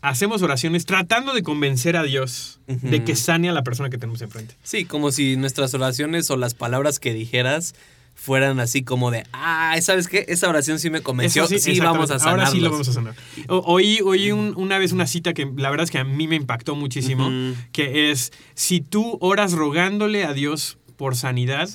hacemos 0.00 0.42
oraciones 0.42 0.84
tratando 0.84 1.32
de 1.32 1.42
convencer 1.42 1.96
a 1.96 2.02
Dios 2.02 2.60
de 2.66 3.04
que 3.04 3.16
sane 3.16 3.48
a 3.48 3.52
la 3.52 3.62
persona 3.62 3.88
que 3.90 3.98
tenemos 3.98 4.20
enfrente. 4.22 4.54
Sí, 4.62 4.84
como 4.84 5.10
si 5.12 5.36
nuestras 5.36 5.74
oraciones 5.74 6.30
o 6.30 6.36
las 6.36 6.54
palabras 6.54 6.98
que 7.00 7.14
dijeras 7.14 7.74
fueran 8.14 8.60
así 8.60 8.82
como 8.84 9.10
de, 9.10 9.24
ah, 9.32 9.76
¿sabes 9.80 10.06
qué? 10.08 10.24
Esa 10.28 10.48
oración 10.48 10.78
sí 10.78 10.90
me 10.90 11.00
convenció. 11.02 11.44
Eso 11.44 11.58
Sí, 11.58 11.80
vamos 11.80 12.10
a 12.10 12.18
sanarlos. 12.18 12.26
Ahora 12.46 12.46
sí 12.50 12.60
lo 12.60 12.70
vamos 12.70 12.88
a 12.88 12.92
sanar. 12.92 13.14
Oí, 13.48 13.98
oí 14.04 14.30
un- 14.30 14.54
una 14.56 14.78
vez 14.78 14.92
una 14.92 15.06
cita 15.06 15.34
que 15.34 15.50
la 15.56 15.70
verdad 15.70 15.84
es 15.84 15.90
que 15.90 15.98
a 15.98 16.04
mí 16.04 16.28
me 16.28 16.36
impactó 16.36 16.76
muchísimo, 16.76 17.30
que 17.72 18.10
es, 18.10 18.32
si 18.54 18.80
tú 18.80 19.18
oras 19.20 19.52
rogándole 19.52 20.24
a 20.24 20.32
Dios 20.34 20.78
por 20.96 21.16
sanidad, 21.16 21.68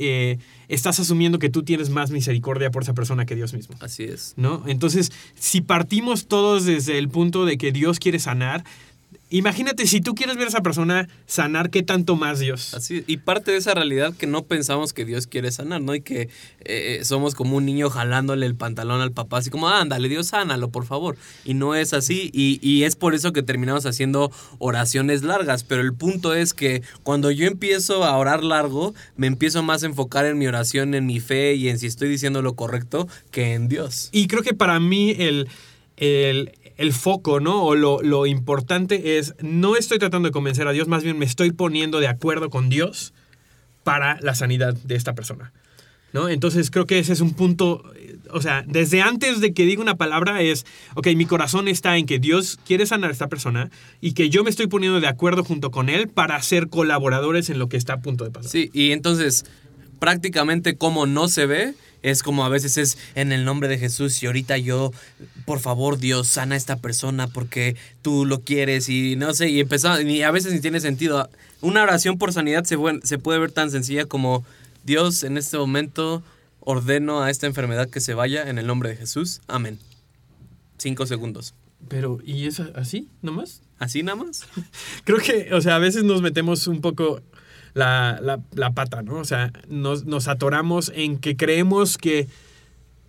eh, 0.00 0.38
estás 0.68 1.00
asumiendo 1.00 1.40
que 1.40 1.48
tú 1.48 1.64
tienes 1.64 1.90
más 1.90 2.12
misericordia 2.12 2.70
por 2.70 2.84
esa 2.84 2.94
persona 2.94 3.26
que 3.26 3.34
Dios 3.34 3.52
mismo. 3.52 3.74
Así 3.80 4.04
es. 4.04 4.34
¿No? 4.36 4.62
Entonces, 4.68 5.10
si 5.34 5.60
partimos 5.60 6.28
todos 6.28 6.64
desde 6.64 6.98
el 6.98 7.08
punto 7.08 7.44
de 7.44 7.58
que 7.58 7.72
Dios 7.72 7.98
quiere 7.98 8.20
sanar, 8.20 8.62
imagínate 9.30 9.86
si 9.86 10.00
tú 10.00 10.14
quieres 10.14 10.36
ver 10.36 10.46
a 10.46 10.48
esa 10.48 10.62
persona 10.62 11.08
sanar, 11.26 11.70
¿qué 11.70 11.82
tanto 11.82 12.16
más 12.16 12.38
Dios? 12.38 12.74
Así, 12.74 13.04
y 13.06 13.18
parte 13.18 13.50
de 13.50 13.58
esa 13.58 13.74
realidad 13.74 14.14
que 14.14 14.26
no 14.26 14.44
pensamos 14.44 14.92
que 14.92 15.04
Dios 15.04 15.26
quiere 15.26 15.50
sanar, 15.50 15.80
¿no? 15.80 15.94
Y 15.94 16.00
que 16.00 16.28
eh, 16.60 17.00
somos 17.04 17.34
como 17.34 17.56
un 17.56 17.66
niño 17.66 17.90
jalándole 17.90 18.46
el 18.46 18.54
pantalón 18.54 19.00
al 19.00 19.12
papá, 19.12 19.38
así 19.38 19.50
como, 19.50 19.68
ándale, 19.68 20.08
Dios 20.08 20.28
sánalo, 20.28 20.70
por 20.70 20.86
favor. 20.86 21.16
Y 21.44 21.54
no 21.54 21.74
es 21.74 21.92
así, 21.92 22.30
y, 22.32 22.58
y 22.62 22.84
es 22.84 22.96
por 22.96 23.14
eso 23.14 23.32
que 23.32 23.42
terminamos 23.42 23.86
haciendo 23.86 24.32
oraciones 24.58 25.22
largas. 25.22 25.64
Pero 25.64 25.82
el 25.82 25.94
punto 25.94 26.34
es 26.34 26.54
que 26.54 26.82
cuando 27.02 27.30
yo 27.30 27.46
empiezo 27.46 28.04
a 28.04 28.16
orar 28.16 28.42
largo, 28.42 28.94
me 29.16 29.26
empiezo 29.26 29.62
más 29.62 29.82
a 29.82 29.86
enfocar 29.86 30.26
en 30.26 30.38
mi 30.38 30.46
oración, 30.46 30.94
en 30.94 31.06
mi 31.06 31.20
fe 31.20 31.54
y 31.54 31.68
en 31.68 31.78
si 31.78 31.86
estoy 31.86 32.08
diciendo 32.08 32.42
lo 32.42 32.54
correcto 32.54 33.08
que 33.30 33.54
en 33.54 33.68
Dios. 33.68 34.08
Y 34.12 34.26
creo 34.26 34.42
que 34.42 34.54
para 34.54 34.80
mí 34.80 35.14
el, 35.18 35.48
el, 35.96 36.52
el 36.78 36.92
foco, 36.92 37.40
¿no? 37.40 37.62
O 37.64 37.74
lo, 37.74 38.00
lo 38.02 38.24
importante 38.26 39.18
es, 39.18 39.34
no 39.42 39.76
estoy 39.76 39.98
tratando 39.98 40.28
de 40.28 40.32
convencer 40.32 40.66
a 40.66 40.72
Dios, 40.72 40.88
más 40.88 41.02
bien 41.02 41.18
me 41.18 41.26
estoy 41.26 41.52
poniendo 41.52 42.00
de 42.00 42.08
acuerdo 42.08 42.48
con 42.48 42.70
Dios 42.70 43.12
para 43.82 44.18
la 44.20 44.34
sanidad 44.34 44.74
de 44.74 44.94
esta 44.94 45.14
persona. 45.14 45.52
¿No? 46.14 46.30
Entonces 46.30 46.70
creo 46.70 46.86
que 46.86 46.98
ese 46.98 47.12
es 47.12 47.20
un 47.20 47.34
punto, 47.34 47.82
eh, 47.94 48.16
o 48.30 48.40
sea, 48.40 48.64
desde 48.66 49.02
antes 49.02 49.40
de 49.40 49.52
que 49.52 49.66
diga 49.66 49.82
una 49.82 49.96
palabra 49.96 50.40
es, 50.40 50.64
ok, 50.94 51.08
mi 51.08 51.26
corazón 51.26 51.68
está 51.68 51.98
en 51.98 52.06
que 52.06 52.18
Dios 52.18 52.58
quiere 52.64 52.86
sanar 52.86 53.10
a 53.10 53.12
esta 53.12 53.28
persona 53.28 53.70
y 54.00 54.12
que 54.12 54.30
yo 54.30 54.42
me 54.42 54.48
estoy 54.48 54.68
poniendo 54.68 55.00
de 55.00 55.06
acuerdo 55.06 55.44
junto 55.44 55.70
con 55.70 55.90
Él 55.90 56.08
para 56.08 56.40
ser 56.40 56.70
colaboradores 56.70 57.50
en 57.50 57.58
lo 57.58 57.68
que 57.68 57.76
está 57.76 57.94
a 57.94 58.00
punto 58.00 58.24
de 58.24 58.30
pasar. 58.30 58.50
Sí, 58.50 58.70
y 58.72 58.92
entonces 58.92 59.44
prácticamente 59.98 60.78
como 60.78 61.04
no 61.04 61.28
se 61.28 61.44
ve, 61.44 61.74
es 62.02 62.22
como 62.22 62.44
a 62.44 62.48
veces 62.48 62.76
es 62.78 62.98
en 63.14 63.32
el 63.32 63.44
nombre 63.44 63.68
de 63.68 63.78
Jesús 63.78 64.22
y 64.22 64.26
ahorita 64.26 64.56
yo, 64.58 64.92
por 65.44 65.60
favor 65.60 65.98
Dios, 65.98 66.28
sana 66.28 66.54
a 66.54 66.58
esta 66.58 66.76
persona 66.76 67.26
porque 67.28 67.76
tú 68.02 68.24
lo 68.26 68.40
quieres 68.40 68.88
y 68.88 69.16
no 69.16 69.34
sé, 69.34 69.48
y 69.50 69.60
empezamos, 69.60 70.02
y 70.02 70.22
a 70.22 70.30
veces 70.30 70.52
ni 70.52 70.60
tiene 70.60 70.80
sentido. 70.80 71.28
Una 71.60 71.82
oración 71.82 72.18
por 72.18 72.32
sanidad 72.32 72.64
se, 72.64 72.76
puede- 72.78 73.00
se 73.04 73.18
puede 73.18 73.38
ver 73.38 73.50
tan 73.52 73.70
sencilla 73.70 74.04
como 74.06 74.44
Dios 74.84 75.22
en 75.24 75.36
este 75.36 75.58
momento 75.58 76.22
ordeno 76.60 77.22
a 77.22 77.30
esta 77.30 77.46
enfermedad 77.46 77.88
que 77.90 78.00
se 78.00 78.14
vaya 78.14 78.48
en 78.48 78.58
el 78.58 78.66
nombre 78.66 78.90
de 78.90 78.96
Jesús. 78.96 79.40
Amén. 79.48 79.78
Cinco 80.78 81.06
segundos. 81.06 81.54
Pero, 81.88 82.18
¿y 82.24 82.46
es 82.46 82.60
así 82.60 83.08
nomás? 83.22 83.62
¿Así 83.78 84.02
nada 84.02 84.16
más? 84.16 84.44
Creo 85.04 85.18
que, 85.18 85.52
o 85.54 85.60
sea, 85.60 85.76
a 85.76 85.78
veces 85.78 86.04
nos 86.04 86.22
metemos 86.22 86.66
un 86.66 86.80
poco 86.80 87.22
la, 87.78 88.18
la- 88.22 88.40
la 88.54 88.70
pata, 88.72 89.02
¿no? 89.02 89.14
O 89.16 89.24
sea, 89.24 89.52
nos, 89.68 90.04
nos 90.04 90.28
atoramos 90.28 90.90
en 90.94 91.18
que 91.18 91.36
creemos 91.36 91.96
que 91.98 92.26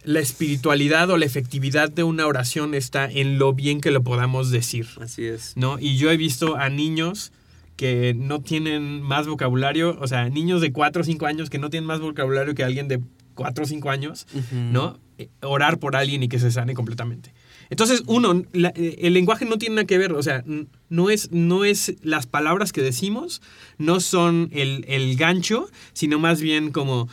la 0.03 0.19
espiritualidad 0.21 1.09
o 1.09 1.17
la 1.17 1.25
efectividad 1.25 1.89
de 1.91 2.03
una 2.03 2.25
oración 2.25 2.73
está 2.73 3.05
en 3.11 3.37
lo 3.37 3.53
bien 3.53 3.81
que 3.81 3.91
lo 3.91 4.01
podamos 4.01 4.49
decir, 4.49 4.87
Así 5.01 5.25
es. 5.25 5.53
¿no? 5.57 5.77
Y 5.79 5.97
yo 5.97 6.09
he 6.11 6.17
visto 6.17 6.55
a 6.55 6.69
niños 6.69 7.31
que 7.75 8.13
no 8.13 8.41
tienen 8.41 9.01
más 9.01 9.27
vocabulario, 9.27 9.97
o 9.99 10.07
sea, 10.07 10.29
niños 10.29 10.61
de 10.61 10.71
4 10.71 11.01
o 11.01 11.05
5 11.05 11.25
años 11.25 11.49
que 11.49 11.59
no 11.59 11.69
tienen 11.69 11.85
más 11.87 11.99
vocabulario 11.99 12.55
que 12.55 12.63
alguien 12.63 12.87
de 12.87 13.01
4 13.35 13.63
o 13.63 13.67
5 13.67 13.89
años. 13.89 14.25
¿no? 14.51 14.97
Eh, 15.17 15.29
Orar 15.41 15.79
por 15.79 15.95
alguien 15.95 16.23
y 16.23 16.27
que 16.29 16.39
se 16.39 16.51
sane 16.51 16.73
completamente. 16.73 17.33
Entonces, 17.69 18.01
uno, 18.07 18.43
la- 18.53 18.73
eh, 18.75 18.97
el 19.01 19.13
lenguaje 19.13 19.45
no 19.45 19.57
tiene 19.57 19.75
nada 19.75 19.85
que 19.87 19.97
ver, 19.97 20.13
o 20.13 20.23
sea, 20.23 20.43
no 20.89 21.09
es, 21.09 21.31
no 21.31 21.65
es 21.65 21.93
las 22.01 22.25
palabras 22.25 22.71
que 22.73 22.81
decimos, 22.81 23.41
no 23.77 23.99
son 23.99 24.49
el, 24.51 24.85
el 24.87 25.15
gancho, 25.15 25.69
sino 25.93 26.17
más 26.19 26.41
bien 26.41 26.71
como 26.71 27.07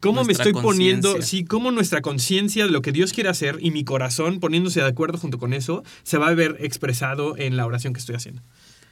cómo 0.00 0.24
me 0.24 0.32
estoy 0.32 0.52
poniendo, 0.62 1.22
sí, 1.22 1.44
cómo 1.44 1.70
nuestra 1.70 2.00
conciencia 2.02 2.64
de 2.66 2.70
lo 2.70 2.82
que 2.82 2.92
Dios 2.92 3.12
quiere 3.12 3.28
hacer 3.30 3.58
y 3.60 3.70
mi 3.70 3.84
corazón 3.84 4.40
poniéndose 4.40 4.80
de 4.80 4.86
acuerdo 4.86 5.18
junto 5.18 5.38
con 5.38 5.52
eso, 5.52 5.84
se 6.02 6.18
va 6.18 6.28
a 6.28 6.34
ver 6.34 6.56
expresado 6.60 7.36
en 7.38 7.56
la 7.56 7.64
oración 7.66 7.92
que 7.92 8.00
estoy 8.00 8.16
haciendo. 8.16 8.42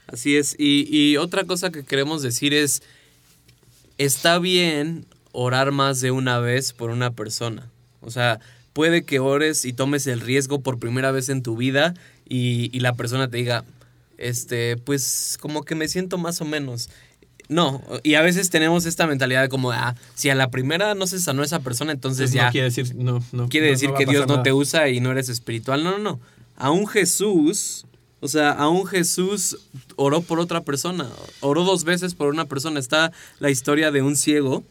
Así 0.07 0.37
es. 0.37 0.55
Y, 0.59 0.87
y 0.97 1.17
otra 1.17 1.45
cosa 1.45 1.71
que 1.73 1.83
queremos 1.85 2.23
decir 2.23 2.53
es, 2.55 2.83
está 3.99 4.39
bien 4.39 5.07
orar 5.33 5.73
más 5.73 6.01
de 6.01 6.11
una 6.11 6.39
vez 6.39 6.73
por 6.73 6.91
una 6.91 7.11
persona. 7.13 7.69
O 8.01 8.11
sea, 8.11 8.39
puede 8.75 9.05
que 9.05 9.21
ores 9.21 9.65
y 9.65 9.73
tomes 9.73 10.07
el 10.07 10.21
riesgo 10.21 10.61
por 10.61 10.79
primera 10.79 11.11
vez 11.11 11.31
en 11.31 11.43
tu 11.43 11.57
vida 11.57 11.95
y, 12.29 12.69
y 12.77 12.81
la 12.81 12.93
persona 12.93 13.31
te 13.31 13.39
diga, 13.39 13.65
este, 14.19 14.77
pues 14.77 15.39
como 15.41 15.63
que 15.63 15.75
me 15.75 15.89
siento 15.89 16.19
más 16.19 16.43
o 16.43 16.45
menos. 16.45 16.91
No, 17.49 17.83
y 18.03 18.15
a 18.15 18.23
veces 18.23 18.49
tenemos 18.51 18.87
esta 18.87 19.07
mentalidad 19.07 19.43
de 19.43 19.49
como, 19.49 19.71
ah, 19.71 19.95
si 20.15 20.31
a 20.31 20.35
la 20.35 20.51
primera 20.51 20.95
no 20.95 21.07
se 21.07 21.19
sanó 21.19 21.43
esa 21.43 21.61
persona, 21.61 21.93
entonces 21.93 22.33
ya 22.33 22.47
no 22.47 22.53
quiere 22.53 22.67
decir, 22.67 22.95
no, 22.95 23.23
no. 23.33 23.49
quiere 23.49 23.69
decir 23.69 23.91
que 23.97 24.07
Dios 24.07 24.27
no 24.27 24.43
te 24.43 24.53
usa 24.53 24.89
y 24.89 25.01
no 25.01 25.11
eres 25.11 25.29
espiritual. 25.29 25.85
No, 25.85 25.93
no, 25.93 25.99
no. 25.99 26.21
A 26.57 26.71
un 26.71 26.87
Jesús, 26.87 27.85
o 28.21 28.29
sea, 28.29 28.53
a 28.53 28.69
un 28.69 28.87
Jesús 28.87 29.59
oró 29.97 30.23
por 30.23 30.41
otra 30.41 30.63
persona. 30.63 31.07
Oró 31.41 31.65
dos 31.65 31.85
veces 31.85 32.15
por 32.15 32.29
una 32.29 32.47
persona. 32.47 32.81
Está 32.81 33.13
la 33.41 33.51
historia 33.51 33.91
de 33.91 34.01
un 34.01 34.17
ciego. 34.17 34.65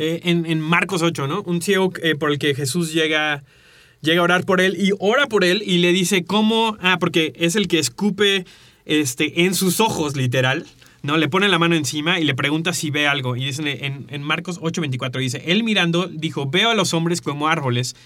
Eh, 0.00 0.20
en, 0.22 0.60
Marcos 0.60 1.02
8, 1.02 1.26
¿no? 1.26 1.42
Un 1.42 1.60
ciego 1.60 1.92
eh, 2.04 2.14
por 2.14 2.30
el 2.30 2.38
que 2.38 2.54
Jesús 2.54 2.92
llega, 2.92 3.42
llega 4.00 4.20
a 4.20 4.22
orar 4.22 4.44
por 4.44 4.60
él 4.60 4.76
y 4.78 4.92
ora 5.00 5.26
por 5.26 5.44
él 5.44 5.60
y 5.66 5.78
le 5.78 5.92
dice 5.92 6.24
cómo, 6.24 6.76
ah, 6.80 6.98
porque 7.00 7.32
es 7.34 7.56
el 7.56 7.66
que 7.66 7.80
escupe 7.80 8.46
este, 8.84 9.42
en 9.44 9.56
sus 9.56 9.80
ojos, 9.80 10.14
literal, 10.14 10.66
¿no? 11.02 11.16
Le 11.16 11.28
pone 11.28 11.48
la 11.48 11.58
mano 11.58 11.74
encima 11.74 12.20
y 12.20 12.24
le 12.24 12.36
pregunta 12.36 12.72
si 12.74 12.90
ve 12.90 13.08
algo. 13.08 13.34
Y 13.34 13.46
dice 13.46 13.84
en, 13.84 14.06
en 14.08 14.22
Marcos 14.22 14.60
8, 14.62 14.80
24, 14.82 15.20
dice, 15.20 15.42
él 15.46 15.64
mirando, 15.64 16.06
dijo, 16.06 16.48
veo 16.48 16.70
a 16.70 16.76
los 16.76 16.94
hombres 16.94 17.20
como 17.20 17.48
árboles, 17.48 17.96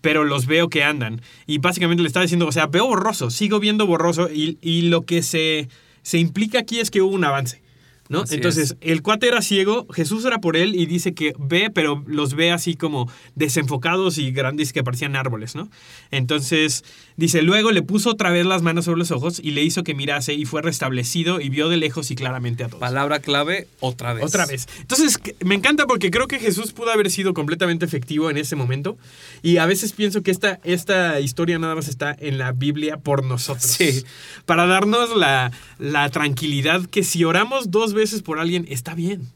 pero 0.00 0.24
los 0.24 0.46
veo 0.46 0.68
que 0.68 0.82
andan. 0.82 1.22
Y 1.46 1.58
básicamente 1.58 2.02
le 2.02 2.08
está 2.08 2.22
diciendo, 2.22 2.48
o 2.48 2.52
sea, 2.52 2.66
veo 2.66 2.88
borroso, 2.88 3.30
sigo 3.30 3.60
viendo 3.60 3.86
borroso 3.86 4.28
y, 4.28 4.58
y 4.60 4.82
lo 4.82 5.02
que 5.02 5.22
se, 5.22 5.68
se 6.02 6.18
implica 6.18 6.58
aquí 6.58 6.80
es 6.80 6.90
que 6.90 7.02
hubo 7.02 7.14
un 7.14 7.22
avance. 7.22 7.62
¿No? 8.08 8.22
Así 8.22 8.36
Entonces, 8.36 8.72
es. 8.72 8.76
el 8.80 9.02
cuate 9.02 9.28
era 9.28 9.42
ciego, 9.42 9.86
Jesús 9.92 10.24
era 10.24 10.38
por 10.38 10.56
él 10.56 10.74
y 10.74 10.86
dice 10.86 11.14
que 11.14 11.34
ve, 11.38 11.70
pero 11.72 12.04
los 12.06 12.34
ve 12.34 12.52
así 12.52 12.76
como 12.76 13.10
desenfocados 13.34 14.18
y 14.18 14.30
grandes 14.30 14.72
que 14.72 14.84
parecían 14.84 15.16
árboles, 15.16 15.54
¿no? 15.54 15.68
Entonces, 16.10 16.84
dice, 17.16 17.42
luego 17.42 17.70
le 17.70 17.82
puso 17.82 18.10
otra 18.10 18.30
vez 18.30 18.46
las 18.46 18.62
manos 18.62 18.84
sobre 18.84 18.98
los 18.98 19.10
ojos 19.10 19.40
y 19.42 19.52
le 19.52 19.62
hizo 19.62 19.84
que 19.84 19.94
mirase 19.94 20.34
y 20.34 20.44
fue 20.44 20.62
restablecido 20.62 21.40
y 21.40 21.48
vio 21.48 21.68
de 21.68 21.76
lejos 21.76 22.10
y 22.10 22.14
claramente 22.14 22.64
a 22.64 22.68
todos. 22.68 22.80
Palabra 22.80 23.20
clave, 23.20 23.66
otra 23.80 24.14
vez. 24.14 24.24
Otra 24.24 24.46
vez. 24.46 24.66
Entonces, 24.80 25.18
me 25.44 25.54
encanta 25.54 25.86
porque 25.86 26.10
creo 26.10 26.26
que 26.26 26.38
Jesús 26.38 26.72
pudo 26.72 26.90
haber 26.90 27.10
sido 27.10 27.34
completamente 27.34 27.84
efectivo 27.84 28.30
en 28.30 28.36
ese 28.36 28.56
momento. 28.56 28.96
Y 29.42 29.58
a 29.58 29.66
veces 29.66 29.92
pienso 29.92 30.22
que 30.22 30.30
esta, 30.30 30.60
esta 30.64 31.20
historia 31.20 31.58
nada 31.58 31.74
más 31.74 31.88
está 31.88 32.16
en 32.18 32.38
la 32.38 32.52
Biblia 32.52 32.98
por 32.98 33.24
nosotros. 33.24 33.64
Sí. 33.64 34.04
Para 34.44 34.66
darnos 34.66 35.16
la, 35.16 35.52
la 35.78 36.08
tranquilidad 36.10 36.86
que 36.86 37.02
si 37.04 37.24
oramos 37.24 37.70
dos 37.70 37.92
veces 37.92 38.22
por 38.22 38.38
alguien, 38.38 38.66
está 38.68 38.94
bien. 38.94 39.28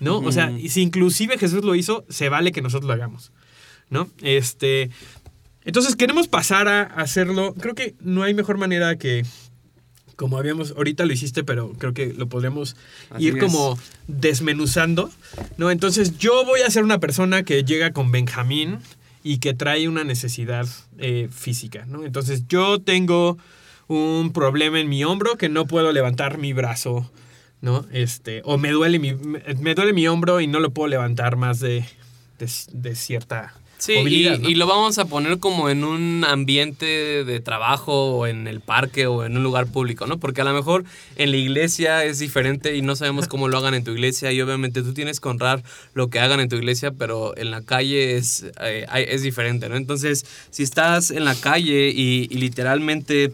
¿No? 0.00 0.18
O 0.18 0.32
sea, 0.32 0.52
si 0.68 0.82
inclusive 0.82 1.38
Jesús 1.38 1.64
lo 1.64 1.76
hizo, 1.76 2.04
se 2.08 2.28
vale 2.28 2.50
que 2.50 2.60
nosotros 2.60 2.88
lo 2.88 2.94
hagamos. 2.94 3.30
¿No? 3.88 4.08
Este. 4.20 4.90
Entonces 5.64 5.96
queremos 5.96 6.28
pasar 6.28 6.68
a 6.68 6.82
hacerlo. 6.82 7.54
Creo 7.54 7.74
que 7.74 7.94
no 8.00 8.22
hay 8.22 8.34
mejor 8.34 8.58
manera 8.58 8.96
que. 8.96 9.24
Como 10.16 10.38
habíamos, 10.38 10.72
ahorita 10.76 11.04
lo 11.06 11.12
hiciste, 11.12 11.42
pero 11.42 11.72
creo 11.72 11.94
que 11.94 12.12
lo 12.12 12.28
podríamos 12.28 12.76
Así 13.10 13.24
ir 13.24 13.38
es. 13.38 13.42
como 13.42 13.78
desmenuzando, 14.06 15.10
¿no? 15.56 15.70
Entonces 15.70 16.18
yo 16.18 16.44
voy 16.44 16.60
a 16.60 16.70
ser 16.70 16.84
una 16.84 17.00
persona 17.00 17.42
que 17.42 17.64
llega 17.64 17.92
con 17.92 18.12
Benjamín 18.12 18.78
y 19.24 19.38
que 19.38 19.54
trae 19.54 19.88
una 19.88 20.04
necesidad 20.04 20.68
eh, 20.98 21.28
física, 21.32 21.86
¿no? 21.86 22.04
Entonces 22.04 22.44
yo 22.46 22.78
tengo 22.80 23.38
un 23.88 24.32
problema 24.32 24.78
en 24.80 24.88
mi 24.88 25.02
hombro 25.02 25.36
que 25.36 25.48
no 25.48 25.66
puedo 25.66 25.92
levantar 25.92 26.38
mi 26.38 26.52
brazo, 26.52 27.10
¿no? 27.60 27.86
Este, 27.90 28.42
o 28.44 28.58
me 28.58 28.70
duele 28.70 28.98
mi, 28.98 29.14
me, 29.14 29.74
duele 29.74 29.92
mi 29.92 30.06
hombro 30.08 30.40
y 30.40 30.46
no 30.46 30.60
lo 30.60 30.70
puedo 30.70 30.88
levantar 30.88 31.36
más 31.36 31.58
de, 31.58 31.84
de, 32.38 32.50
de 32.72 32.94
cierta 32.94 33.54
Sí, 33.82 33.94
y, 33.94 34.38
¿no? 34.38 34.48
y 34.48 34.54
lo 34.54 34.68
vamos 34.68 34.98
a 34.98 35.06
poner 35.06 35.40
como 35.40 35.68
en 35.68 35.82
un 35.82 36.24
ambiente 36.24 37.24
de 37.24 37.40
trabajo 37.40 38.12
o 38.12 38.28
en 38.28 38.46
el 38.46 38.60
parque 38.60 39.08
o 39.08 39.24
en 39.24 39.36
un 39.36 39.42
lugar 39.42 39.66
público, 39.66 40.06
¿no? 40.06 40.20
Porque 40.20 40.40
a 40.40 40.44
lo 40.44 40.52
mejor 40.52 40.84
en 41.16 41.32
la 41.32 41.36
iglesia 41.36 42.04
es 42.04 42.20
diferente 42.20 42.76
y 42.76 42.82
no 42.82 42.94
sabemos 42.94 43.26
cómo 43.26 43.48
lo 43.48 43.58
hagan 43.58 43.74
en 43.74 43.82
tu 43.82 43.90
iglesia 43.90 44.30
y 44.30 44.40
obviamente 44.40 44.84
tú 44.84 44.94
tienes 44.94 45.18
que 45.18 45.28
honrar 45.28 45.64
lo 45.94 46.10
que 46.10 46.20
hagan 46.20 46.38
en 46.38 46.48
tu 46.48 46.54
iglesia, 46.54 46.92
pero 46.92 47.36
en 47.36 47.50
la 47.50 47.62
calle 47.62 48.16
es, 48.16 48.46
eh, 48.60 48.86
es 49.08 49.22
diferente, 49.22 49.68
¿no? 49.68 49.74
Entonces, 49.74 50.26
si 50.50 50.62
estás 50.62 51.10
en 51.10 51.24
la 51.24 51.34
calle 51.34 51.88
y, 51.88 52.28
y 52.30 52.38
literalmente 52.38 53.32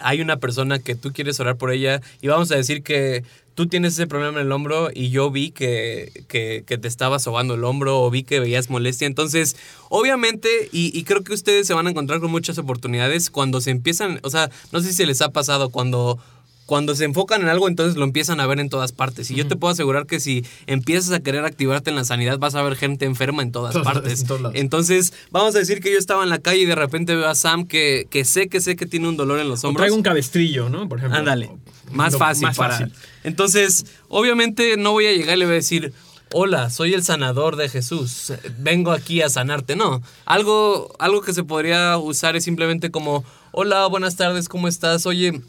hay 0.00 0.20
una 0.20 0.38
persona 0.38 0.80
que 0.80 0.96
tú 0.96 1.12
quieres 1.12 1.38
orar 1.38 1.56
por 1.56 1.70
ella 1.70 2.00
y 2.20 2.26
vamos 2.26 2.50
a 2.50 2.56
decir 2.56 2.82
que 2.82 3.22
tú 3.54 3.66
tienes 3.66 3.94
ese 3.94 4.06
problema 4.06 4.40
en 4.40 4.46
el 4.46 4.52
hombro 4.52 4.90
y 4.94 5.10
yo 5.10 5.30
vi 5.30 5.50
que, 5.50 6.24
que, 6.28 6.64
que 6.66 6.78
te 6.78 6.88
estaba 6.88 7.18
sobando 7.18 7.54
el 7.54 7.64
hombro 7.64 8.00
o 8.00 8.10
vi 8.10 8.22
que 8.22 8.40
veías 8.40 8.70
molestia. 8.70 9.06
Entonces, 9.06 9.56
obviamente, 9.88 10.48
y, 10.72 10.96
y 10.98 11.04
creo 11.04 11.22
que 11.22 11.32
ustedes 11.34 11.66
se 11.66 11.74
van 11.74 11.86
a 11.86 11.90
encontrar 11.90 12.20
con 12.20 12.30
muchas 12.30 12.58
oportunidades 12.58 13.30
cuando 13.30 13.60
se 13.60 13.70
empiezan, 13.70 14.20
o 14.22 14.30
sea, 14.30 14.50
no 14.72 14.80
sé 14.80 14.92
si 14.92 15.04
les 15.06 15.20
ha 15.22 15.30
pasado 15.30 15.70
cuando... 15.70 16.18
Cuando 16.64 16.94
se 16.94 17.04
enfocan 17.04 17.42
en 17.42 17.48
algo, 17.48 17.68
entonces 17.68 17.96
lo 17.96 18.04
empiezan 18.04 18.40
a 18.40 18.46
ver 18.46 18.58
en 18.60 18.70
todas 18.70 18.92
partes. 18.92 19.30
Y 19.30 19.34
yo 19.34 19.46
te 19.46 19.56
puedo 19.56 19.72
asegurar 19.72 20.06
que 20.06 20.20
si 20.20 20.46
empiezas 20.66 21.12
a 21.12 21.20
querer 21.20 21.44
activarte 21.44 21.90
en 21.90 21.96
la 21.96 22.04
sanidad, 22.04 22.38
vas 22.38 22.54
a 22.54 22.62
ver 22.62 22.76
gente 22.76 23.04
enferma 23.04 23.42
en 23.42 23.50
todas 23.52 23.76
partes. 23.78 24.24
Entonces, 24.54 25.12
vamos 25.32 25.54
a 25.54 25.58
decir 25.58 25.80
que 25.80 25.92
yo 25.92 25.98
estaba 25.98 26.22
en 26.22 26.30
la 26.30 26.38
calle 26.38 26.60
y 26.60 26.64
de 26.64 26.76
repente 26.76 27.14
veo 27.16 27.28
a 27.28 27.34
Sam 27.34 27.66
que, 27.66 28.06
que 28.08 28.24
sé 28.24 28.48
que 28.48 28.60
sé 28.60 28.76
que 28.76 28.86
tiene 28.86 29.08
un 29.08 29.16
dolor 29.18 29.40
en 29.40 29.48
los 29.48 29.64
O 29.64 29.68
hombros. 29.68 29.82
traigo 29.82 29.96
un 29.96 30.02
cabestrillo, 30.02 30.70
¿no? 30.70 30.88
Por 30.88 30.98
ejemplo. 30.98 31.18
Ándale. 31.18 31.50
Más 31.92 32.16
fácil 32.16 32.46
Más 32.46 32.56
para. 32.56 32.78
fácil. 32.78 32.92
Entonces, 33.24 33.86
obviamente 34.08 34.76
no 34.76 34.92
voy 34.92 35.06
a 35.06 35.12
llegar 35.12 35.36
y 35.36 35.40
le 35.40 35.44
voy 35.46 35.52
a 35.52 35.56
decir, 35.56 35.92
hola, 36.32 36.70
soy 36.70 36.94
el 36.94 37.02
sanador 37.02 37.56
de 37.56 37.68
Jesús. 37.68 38.32
Vengo 38.58 38.90
aquí 38.92 39.22
a 39.22 39.28
sanarte. 39.28 39.76
No. 39.76 40.02
Algo, 40.24 40.94
algo 40.98 41.20
que 41.22 41.32
se 41.32 41.44
podría 41.44 41.96
usar 41.98 42.36
es 42.36 42.44
simplemente 42.44 42.90
como, 42.90 43.24
hola, 43.52 43.86
buenas 43.86 44.16
tardes, 44.16 44.48
¿cómo 44.48 44.68
estás? 44.68 45.06
Oye. 45.06 45.40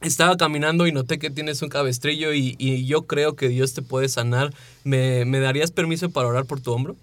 Estaba 0.00 0.36
caminando 0.36 0.86
y 0.86 0.92
noté 0.92 1.18
que 1.18 1.30
tienes 1.30 1.62
un 1.62 1.70
cabestrillo 1.70 2.34
y, 2.34 2.56
y 2.58 2.84
yo 2.84 3.02
creo 3.06 3.36
que 3.36 3.48
Dios 3.48 3.72
te 3.72 3.80
puede 3.80 4.10
sanar. 4.10 4.52
¿Me, 4.82 5.24
me 5.24 5.40
darías 5.40 5.70
permiso 5.70 6.10
para 6.10 6.28
orar 6.28 6.44
por 6.44 6.60
tu 6.60 6.72
hombro? 6.72 6.94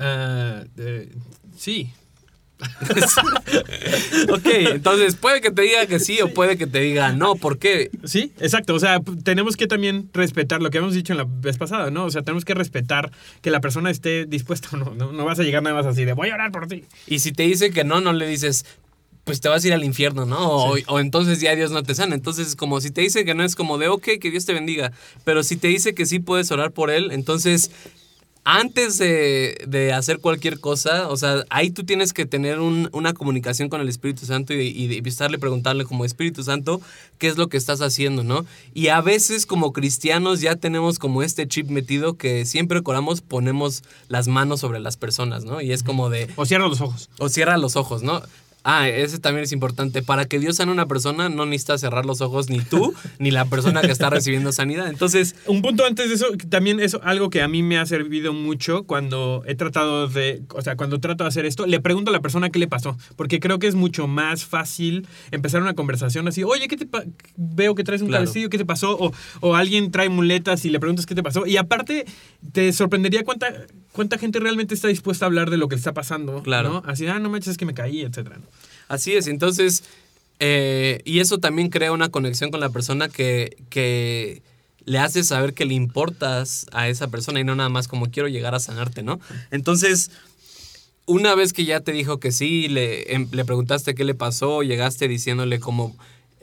Eh, 0.00 1.10
sí. 1.58 1.92
ok, 4.30 4.46
entonces 4.72 5.16
puede 5.16 5.40
que 5.40 5.50
te 5.50 5.62
diga 5.62 5.86
que 5.86 5.98
sí 5.98 6.20
o 6.22 6.32
puede 6.32 6.56
que 6.56 6.66
te 6.66 6.80
diga 6.80 7.12
no. 7.12 7.34
¿Por 7.36 7.58
qué? 7.58 7.90
Sí, 8.04 8.32
exacto. 8.40 8.74
O 8.74 8.78
sea, 8.80 9.00
tenemos 9.24 9.56
que 9.56 9.66
también 9.66 10.08
respetar 10.14 10.62
lo 10.62 10.70
que 10.70 10.78
habíamos 10.78 10.94
dicho 10.94 11.12
en 11.12 11.18
la 11.18 11.26
vez 11.28 11.58
pasada, 11.58 11.90
¿no? 11.90 12.04
O 12.04 12.10
sea, 12.10 12.22
tenemos 12.22 12.44
que 12.44 12.54
respetar 12.54 13.12
que 13.42 13.50
la 13.50 13.60
persona 13.60 13.90
esté 13.90 14.24
dispuesta 14.24 14.68
o 14.72 14.76
no. 14.78 14.94
No, 14.94 15.12
No 15.12 15.24
vas 15.24 15.38
a 15.38 15.42
llegar 15.42 15.62
nada 15.62 15.76
más 15.76 15.86
así 15.86 16.04
de 16.04 16.14
voy 16.14 16.30
a 16.30 16.34
orar 16.34 16.50
por 16.50 16.66
ti. 16.66 16.84
Y 17.06 17.18
si 17.18 17.32
te 17.32 17.42
dice 17.42 17.70
que 17.70 17.84
no, 17.84 18.00
no 18.00 18.12
le 18.12 18.26
dices, 18.26 18.64
pues 19.24 19.40
te 19.40 19.48
vas 19.48 19.64
a 19.64 19.66
ir 19.66 19.74
al 19.74 19.84
infierno, 19.84 20.24
¿no? 20.24 20.38
O, 20.38 20.76
o 20.86 21.00
entonces 21.00 21.40
ya 21.40 21.54
Dios 21.56 21.72
no 21.72 21.82
te 21.82 21.94
sana. 21.94 22.14
Entonces, 22.14 22.54
como 22.54 22.80
si 22.80 22.90
te 22.90 23.00
dice 23.00 23.24
que 23.24 23.34
no, 23.34 23.42
es 23.42 23.56
como 23.56 23.76
de, 23.76 23.88
ok, 23.88 24.08
que 24.20 24.30
Dios 24.30 24.46
te 24.46 24.54
bendiga. 24.54 24.92
Pero 25.24 25.42
si 25.42 25.56
te 25.56 25.68
dice 25.68 25.94
que 25.94 26.06
sí 26.06 26.20
puedes 26.20 26.50
orar 26.52 26.70
por 26.70 26.90
él, 26.90 27.10
entonces, 27.10 27.72
antes 28.48 28.96
de, 28.98 29.58
de 29.66 29.92
hacer 29.92 30.20
cualquier 30.20 30.60
cosa, 30.60 31.08
o 31.08 31.16
sea, 31.16 31.44
ahí 31.50 31.70
tú 31.70 31.82
tienes 31.82 32.12
que 32.12 32.26
tener 32.26 32.60
un- 32.60 32.88
una 32.92 33.12
comunicación 33.12 33.68
con 33.68 33.80
el 33.80 33.88
Espíritu 33.88 34.24
Santo 34.24 34.54
y, 34.54 34.68
y, 34.68 35.02
y 35.04 35.08
estarle 35.08 35.36
preguntarle 35.38 35.84
como 35.84 36.04
Espíritu 36.04 36.44
Santo, 36.44 36.80
¿qué 37.18 37.26
es 37.26 37.36
lo 37.38 37.48
que 37.48 37.56
estás 37.56 37.80
haciendo, 37.82 38.22
no? 38.22 38.46
Y 38.72 38.86
a 38.88 39.00
veces 39.00 39.46
como 39.46 39.72
cristianos 39.72 40.40
ya 40.40 40.54
tenemos 40.54 41.00
como 41.00 41.24
este 41.24 41.48
chip 41.48 41.68
metido 41.70 42.14
que 42.14 42.44
siempre 42.46 42.80
que 42.84 42.88
oramos 42.90 43.20
ponemos 43.20 43.82
las 44.08 44.28
manos 44.28 44.60
sobre 44.60 44.78
las 44.78 44.96
personas, 44.96 45.44
¿no? 45.44 45.60
Y 45.60 45.72
es 45.72 45.82
como 45.82 46.08
de, 46.08 46.28
O 46.36 46.46
cierra 46.46 46.68
los 46.68 46.80
ojos. 46.80 47.10
o 47.18 47.28
cierra 47.28 47.58
los 47.58 47.74
ojos, 47.74 48.04
¿no? 48.04 48.22
Ah, 48.68 48.88
ese 48.88 49.20
también 49.20 49.44
es 49.44 49.52
importante. 49.52 50.02
Para 50.02 50.24
que 50.24 50.40
Dios 50.40 50.56
sane 50.56 50.70
a 50.70 50.74
una 50.74 50.86
persona, 50.86 51.28
no 51.28 51.46
necesitas 51.46 51.80
cerrar 51.82 52.04
los 52.04 52.20
ojos 52.20 52.50
ni 52.50 52.58
tú, 52.58 52.92
ni 53.20 53.30
la 53.30 53.44
persona 53.44 53.80
que 53.80 53.92
está 53.92 54.10
recibiendo 54.10 54.50
sanidad. 54.50 54.88
Entonces, 54.88 55.36
Un 55.46 55.62
punto 55.62 55.84
antes 55.84 56.08
de 56.08 56.16
eso, 56.16 56.26
también 56.48 56.80
eso, 56.80 57.00
algo 57.04 57.30
que 57.30 57.42
a 57.42 57.48
mí 57.48 57.62
me 57.62 57.78
ha 57.78 57.86
servido 57.86 58.32
mucho 58.32 58.82
cuando 58.82 59.44
he 59.46 59.54
tratado 59.54 60.08
de, 60.08 60.42
o 60.52 60.62
sea, 60.62 60.74
cuando 60.76 60.98
trato 60.98 61.22
de 61.22 61.28
hacer 61.28 61.46
esto, 61.46 61.64
le 61.64 61.78
pregunto 61.78 62.10
a 62.10 62.12
la 62.12 62.20
persona 62.20 62.50
qué 62.50 62.58
le 62.58 62.66
pasó, 62.66 62.98
porque 63.14 63.38
creo 63.38 63.60
que 63.60 63.68
es 63.68 63.76
mucho 63.76 64.08
más 64.08 64.44
fácil 64.44 65.06
empezar 65.30 65.62
una 65.62 65.74
conversación 65.74 66.26
así, 66.26 66.42
oye, 66.42 66.66
¿qué 66.66 66.76
te 66.76 66.88
veo 67.36 67.76
que 67.76 67.84
traes 67.84 68.02
un 68.02 68.08
Claro. 68.08 68.24
cabecillo, 68.24 68.50
¿qué 68.50 68.58
te 68.58 68.64
pasó? 68.64 68.96
O, 68.98 69.12
o 69.40 69.54
alguien 69.54 69.92
trae 69.92 70.08
muletas 70.08 70.64
y 70.64 70.70
le 70.70 70.80
preguntas 70.80 71.06
qué 71.06 71.14
te 71.14 71.22
pasó. 71.22 71.46
Y 71.46 71.56
aparte, 71.56 72.04
te 72.52 72.72
sorprendería 72.72 73.24
cuánta, 73.24 73.52
cuánta 73.92 74.18
gente 74.18 74.40
realmente 74.40 74.74
está 74.74 74.88
dispuesta 74.88 75.24
a 75.24 75.28
hablar 75.28 75.50
de 75.50 75.56
lo 75.56 75.68
que 75.68 75.74
está 75.74 75.92
pasando. 75.92 76.42
Claro. 76.42 76.68
¿no? 76.68 76.82
Así, 76.86 77.06
ah, 77.06 77.18
no 77.18 77.30
manches, 77.30 77.52
es 77.52 77.56
que 77.58 77.66
me 77.66 77.74
caí, 77.74 78.02
etcétera. 78.02 78.36
¿no? 78.38 78.44
así 78.88 79.14
es. 79.14 79.26
Entonces, 79.26 79.84
eh, 80.38 81.00
y 81.04 81.20
eso 81.20 81.38
también 81.38 81.70
crea 81.70 81.92
una 81.92 82.08
conexión 82.08 82.50
con 82.50 82.60
la 82.60 82.70
persona 82.70 83.08
que, 83.08 83.56
que 83.70 84.42
le 84.84 84.98
hace 84.98 85.24
saber 85.24 85.54
que 85.54 85.64
le 85.64 85.74
importas 85.74 86.66
a 86.72 86.88
esa 86.88 87.08
persona 87.08 87.40
y 87.40 87.44
no 87.44 87.54
nada 87.56 87.68
más 87.68 87.88
como 87.88 88.10
quiero 88.10 88.28
llegar 88.28 88.54
a 88.54 88.60
sanarte, 88.60 89.02
¿no? 89.02 89.18
Entonces, 89.50 90.10
una 91.06 91.34
vez 91.34 91.52
que 91.52 91.64
ya 91.64 91.80
te 91.80 91.92
dijo 91.92 92.18
que 92.20 92.32
sí, 92.32 92.68
le, 92.68 93.14
em- 93.14 93.28
le 93.32 93.44
preguntaste 93.44 93.94
qué 93.94 94.04
le 94.04 94.14
pasó, 94.14 94.62
llegaste 94.62 95.08
diciéndole 95.08 95.58
como... 95.60 95.96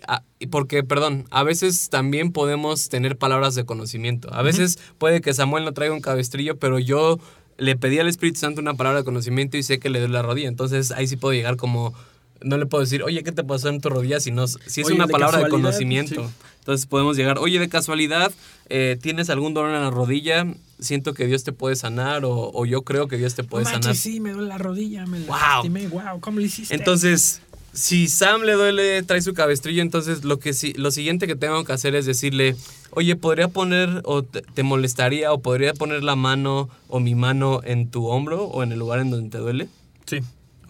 ah, 0.08 0.24
porque, 0.52 0.84
perdón, 0.84 1.26
a 1.32 1.44
veces 1.44 1.90
también 1.90 2.32
podemos 2.32 2.90
tener 2.90 3.18
palabras 3.18 3.56
de 3.56 3.66
conocimiento. 3.66 4.34
A 4.34 4.42
veces 4.42 4.78
puede 4.98 5.22
que 5.22 5.34
Samuel 5.34 5.64
no 5.66 5.74
traiga 5.74 5.94
un 5.94 6.02
cabestrillo, 6.02 6.58
pero 6.58 6.80
yo 6.80 7.20
le 7.58 7.76
pedí 7.76 8.00
al 8.00 8.08
Espíritu 8.08 8.40
Santo 8.40 8.62
una 8.62 8.74
palabra 8.74 9.00
de 9.00 9.06
conocimiento 9.06 9.58
y 9.58 9.64
sé 9.64 9.80
que 9.80 9.90
le 9.90 10.00
doy 10.00 10.10
la 10.10 10.22
rodilla. 10.22 10.48
Entonces 10.48 10.92
ahí 10.92 11.08
sí 11.08 11.16
puedo 11.18 11.34
llegar 11.34 11.56
como... 11.58 11.94
No 12.42 12.58
le 12.58 12.66
puedo 12.66 12.84
decir, 12.84 13.04
oye, 13.04 13.24
¿qué 13.24 13.32
te 13.32 13.46
pasó 13.46 13.70
en 13.70 13.80
tu 13.80 13.88
rodilla? 13.88 14.20
Si, 14.20 14.30
no, 14.32 14.48
si 14.48 14.82
es 14.82 14.88
Oye, 14.88 14.96
una 14.96 15.06
de 15.06 15.14
palabra 15.14 15.40
de 15.40 15.48
conocimiento. 15.50 16.28
sí. 16.28 16.34
Entonces 16.60 16.86
podemos 16.88 17.16
llegar, 17.16 17.38
oye, 17.40 17.58
de 17.58 17.70
casualidad, 17.70 18.34
eh, 18.68 18.98
¿tienes 19.02 19.30
algún 19.30 19.54
dolor 19.54 19.74
en 19.74 19.82
la 19.82 19.92
rodilla? 19.92 20.46
Siento 20.78 21.14
que 21.14 21.26
Dios 21.26 21.46
te 21.46 21.54
puede 21.54 21.78
sanar 21.78 22.26
o, 22.26 22.52
o 22.54 22.66
yo 22.66 22.82
creo 22.82 23.08
que 23.08 23.18
Dios 23.18 23.36
te 23.36 23.44
puede 23.46 23.64
sanar. 23.64 23.96
sí, 23.96 24.20
me 24.20 24.32
duele 24.34 24.50
la 24.50 24.58
rodilla, 24.58 25.06
me 25.06 25.20
Wow. 25.22 25.30
lastimé, 25.38 25.88
wow, 25.88 26.20
¿cómo 26.20 26.40
lo 26.40 26.46
hiciste? 26.46 26.76
Entonces, 26.76 27.42
si 27.74 28.08
Sam 28.08 28.44
le 28.44 28.54
duele, 28.54 29.02
trae 29.04 29.22
su 29.22 29.34
cabestrillo, 29.34 29.82
entonces 29.82 30.24
lo, 30.24 30.40
que 30.40 30.54
sí, 30.54 30.74
lo 30.74 30.92
siguiente 30.92 31.28
que 31.28 31.36
tengo 31.36 31.64
que 31.64 31.74
hacer 31.74 31.96
es 31.96 32.06
decirle, 32.06 32.56
oye, 32.92 33.16
¿podría 33.16 33.48
poner 33.48 34.02
o 34.06 34.22
te, 34.24 34.42
te 34.42 34.64
molestaría 34.64 35.34
o 35.34 35.40
podría 35.40 35.74
poner 35.74 36.04
la 36.04 36.16
mano 36.16 36.70
o 36.88 37.00
mi 37.00 37.16
mano 37.16 37.62
en 37.64 37.90
tu 37.90 38.08
hombro 38.08 38.44
o 38.46 38.64
en 38.64 38.72
el 38.72 38.80
lugar 38.80 39.00
en 39.00 39.10
donde 39.10 39.30
te 39.30 39.38
duele? 39.40 39.68
sí. 40.06 40.20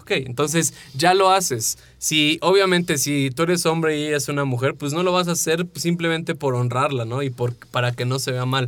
Ok, 0.01 0.11
entonces 0.11 0.73
ya 0.95 1.13
lo 1.13 1.29
haces. 1.29 1.77
Si, 1.97 2.37
obviamente, 2.41 2.97
si 2.97 3.29
tú 3.33 3.43
eres 3.43 3.65
hombre 3.65 3.97
y 3.97 4.07
ella 4.07 4.17
es 4.17 4.27
una 4.27 4.43
mujer, 4.43 4.75
pues 4.75 4.91
no 4.91 5.01
lo 5.01 5.13
vas 5.13 5.29
a 5.29 5.31
hacer 5.31 5.65
simplemente 5.75 6.35
por 6.35 6.55
honrarla, 6.55 7.05
¿no? 7.05 7.23
Y 7.23 7.29
por, 7.29 7.55
para 7.71 7.93
que 7.93 8.03
no 8.03 8.19
se 8.19 8.33
vea 8.33 8.45
mal. 8.45 8.65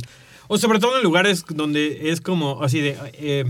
O 0.48 0.56
sobre 0.56 0.78
todo 0.78 0.96
en 0.96 1.02
lugares 1.02 1.44
donde 1.46 2.08
es 2.10 2.22
como 2.22 2.62
así 2.62 2.80
de... 2.80 2.96
eh, 3.12 3.44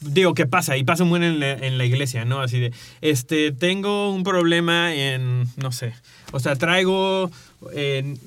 digo, 0.00 0.34
¿qué 0.34 0.46
pasa? 0.46 0.76
Y 0.76 0.84
pasa 0.84 1.04
muy 1.04 1.24
en 1.24 1.40
la, 1.40 1.52
en 1.52 1.78
la 1.78 1.84
iglesia, 1.84 2.24
¿no? 2.24 2.40
Así 2.40 2.60
de, 2.60 2.72
este, 3.00 3.52
tengo 3.52 4.10
un 4.10 4.22
problema 4.22 4.94
en, 4.94 5.46
no 5.56 5.72
sé, 5.72 5.92
o 6.32 6.40
sea, 6.40 6.56
traigo 6.56 7.30
en, 7.74 8.18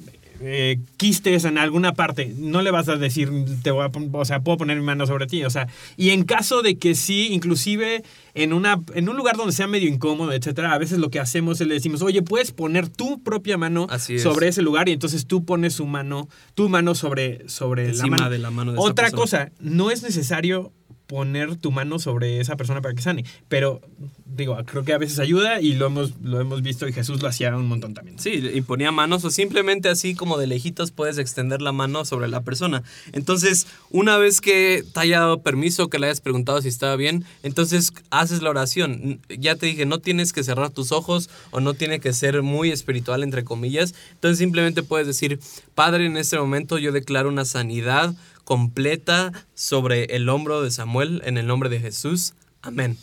eh, 0.41 0.79
quistes 0.97 1.45
en 1.45 1.57
alguna 1.57 1.93
parte. 1.93 2.33
No 2.37 2.61
le 2.61 2.71
vas 2.71 2.89
a 2.89 2.97
decir, 2.97 3.31
te 3.63 3.71
voy 3.71 3.85
a, 3.85 3.91
o 4.11 4.25
sea, 4.25 4.41
puedo 4.41 4.57
poner 4.57 4.77
mi 4.77 4.83
mano 4.83 5.07
sobre 5.07 5.27
ti, 5.27 5.43
o 5.43 5.49
sea, 5.49 5.67
y 5.97 6.09
en 6.09 6.23
caso 6.23 6.61
de 6.61 6.77
que 6.77 6.95
sí, 6.95 7.29
inclusive 7.31 8.03
en, 8.33 8.53
una, 8.53 8.81
en 8.93 9.07
un 9.07 9.15
lugar 9.15 9.37
donde 9.37 9.53
sea 9.53 9.67
medio 9.67 9.87
incómodo, 9.87 10.33
etcétera, 10.33 10.73
a 10.73 10.77
veces 10.77 10.99
lo 10.99 11.09
que 11.09 11.19
hacemos 11.19 11.61
es 11.61 11.67
le 11.67 11.75
decimos, 11.75 12.01
oye, 12.01 12.21
puedes 12.21 12.51
poner 12.51 12.89
tu 12.89 13.23
propia 13.23 13.57
mano 13.57 13.87
Así 13.89 14.15
es. 14.15 14.23
sobre 14.23 14.47
ese 14.47 14.61
lugar 14.61 14.89
y 14.89 14.91
entonces 14.91 15.25
tú 15.25 15.45
pones 15.45 15.73
su 15.73 15.85
mano, 15.85 16.27
tu 16.53 16.67
mano 16.69 16.95
sobre, 16.95 17.47
sobre 17.47 17.93
la 17.93 18.05
mano. 18.07 18.29
de 18.29 18.39
la 18.39 18.51
mano 18.51 18.73
de 18.73 18.79
Otra 18.79 19.11
cosa, 19.11 19.51
no 19.59 19.89
es 19.89 20.03
necesario 20.03 20.73
poner 21.07 21.55
tu 21.55 21.71
mano 21.71 21.99
sobre 21.99 22.39
esa 22.39 22.55
persona 22.55 22.81
para 22.81 22.93
que 22.95 23.01
sane, 23.01 23.25
pero 23.47 23.81
digo, 24.25 24.57
creo 24.65 24.83
que 24.83 24.93
a 24.93 24.97
veces 24.97 25.19
ayuda 25.19 25.61
y 25.61 25.73
lo 25.73 25.85
hemos, 25.85 26.13
lo 26.21 26.41
hemos 26.41 26.61
visto 26.61 26.87
y 26.87 26.93
Jesús 26.93 27.21
lo 27.21 27.27
hacía 27.27 27.55
un 27.55 27.67
montón 27.67 27.93
también. 27.93 28.19
Sí, 28.19 28.43
y 28.53 28.61
ponía 28.61 28.91
manos 28.91 29.23
o 29.23 29.31
simplemente 29.31 29.89
así 29.89 30.15
como 30.15 30.37
de 30.37 30.47
lejitos 30.47 30.91
puedes 30.91 31.17
extender 31.17 31.61
la 31.61 31.71
mano 31.71 32.05
sobre 32.05 32.27
la 32.27 32.41
persona. 32.41 32.83
Entonces, 33.13 33.67
una 33.91 34.17
vez 34.17 34.41
que 34.41 34.83
te 34.93 34.99
haya 34.99 35.19
dado 35.19 35.41
permiso, 35.41 35.89
que 35.89 35.99
le 35.99 36.07
hayas 36.07 36.21
preguntado 36.21 36.61
si 36.61 36.67
estaba 36.67 36.95
bien, 36.95 37.23
entonces 37.43 37.93
haces 38.09 38.41
la 38.41 38.49
oración. 38.49 39.19
Ya 39.29 39.55
te 39.55 39.67
dije, 39.67 39.85
no 39.85 39.99
tienes 39.99 40.33
que 40.33 40.43
cerrar 40.43 40.69
tus 40.71 40.91
ojos 40.91 41.29
o 41.51 41.59
no 41.59 41.73
tiene 41.73 41.99
que 41.99 42.13
ser 42.13 42.41
muy 42.41 42.71
espiritual, 42.71 43.23
entre 43.23 43.43
comillas. 43.43 43.93
Entonces 44.11 44.37
simplemente 44.37 44.83
puedes 44.83 45.07
decir, 45.07 45.39
Padre, 45.75 46.05
en 46.05 46.17
este 46.17 46.37
momento 46.37 46.77
yo 46.77 46.91
declaro 46.91 47.29
una 47.29 47.45
sanidad 47.45 48.15
completa 48.45 49.33
sobre 49.53 50.05
el 50.15 50.29
hombro 50.29 50.61
de 50.61 50.71
Samuel 50.71 51.21
en 51.25 51.37
el 51.37 51.47
nombre 51.47 51.69
de 51.69 51.81
Jesús. 51.81 52.33
Amén. 52.61 52.97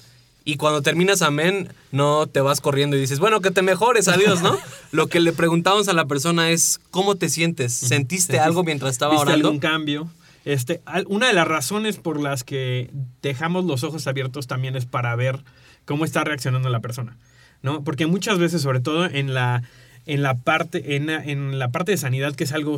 Y 0.44 0.57
cuando 0.57 0.83
terminas 0.83 1.22
amén, 1.22 1.68
no 1.92 2.26
te 2.26 2.40
vas 2.40 2.61
corriendo 2.61 2.96
y 2.96 3.00
dices, 3.00 3.20
bueno, 3.20 3.40
que 3.40 3.50
te 3.50 3.62
mejores, 3.62 4.09
adiós, 4.09 4.42
¿no? 4.42 4.57
Lo 4.92 5.07
que 5.07 5.20
le 5.20 5.33
preguntamos 5.33 5.88
a 5.88 5.92
la 5.92 6.07
persona 6.07 6.50
es, 6.50 6.81
¿cómo 6.90 7.14
te 7.16 7.28
sientes? 7.28 7.72
¿Sentiste 7.72 8.40
algo 8.40 8.64
mientras 8.64 8.92
estaba 8.92 9.12
¿Viste 9.12 9.28
orando? 9.28 9.48
algún 9.48 9.61
cambio? 9.61 10.11
Este, 10.44 10.81
una 11.07 11.28
de 11.28 11.33
las 11.33 11.46
razones 11.46 11.98
por 11.98 12.20
las 12.20 12.42
que 12.42 12.90
dejamos 13.20 13.64
los 13.64 13.85
ojos 13.85 14.07
abiertos 14.09 14.48
también 14.48 14.74
es 14.74 14.87
para 14.87 15.14
ver 15.14 15.44
cómo 15.85 16.05
está 16.05 16.24
reaccionando 16.24 16.68
la 16.68 16.81
persona, 16.81 17.16
¿no? 17.62 17.85
Porque 17.85 18.07
muchas 18.07 18.38
veces, 18.38 18.62
sobre 18.62 18.81
todo 18.81 19.07
en 19.07 19.35
la, 19.35 19.62
en 20.07 20.22
la, 20.22 20.38
parte, 20.38 20.96
en, 20.96 21.09
en 21.09 21.61
la 21.61 21.70
parte 21.70 21.92
de 21.92 21.98
sanidad, 21.98 22.35
que 22.35 22.44
es 22.44 22.52
algo 22.52 22.76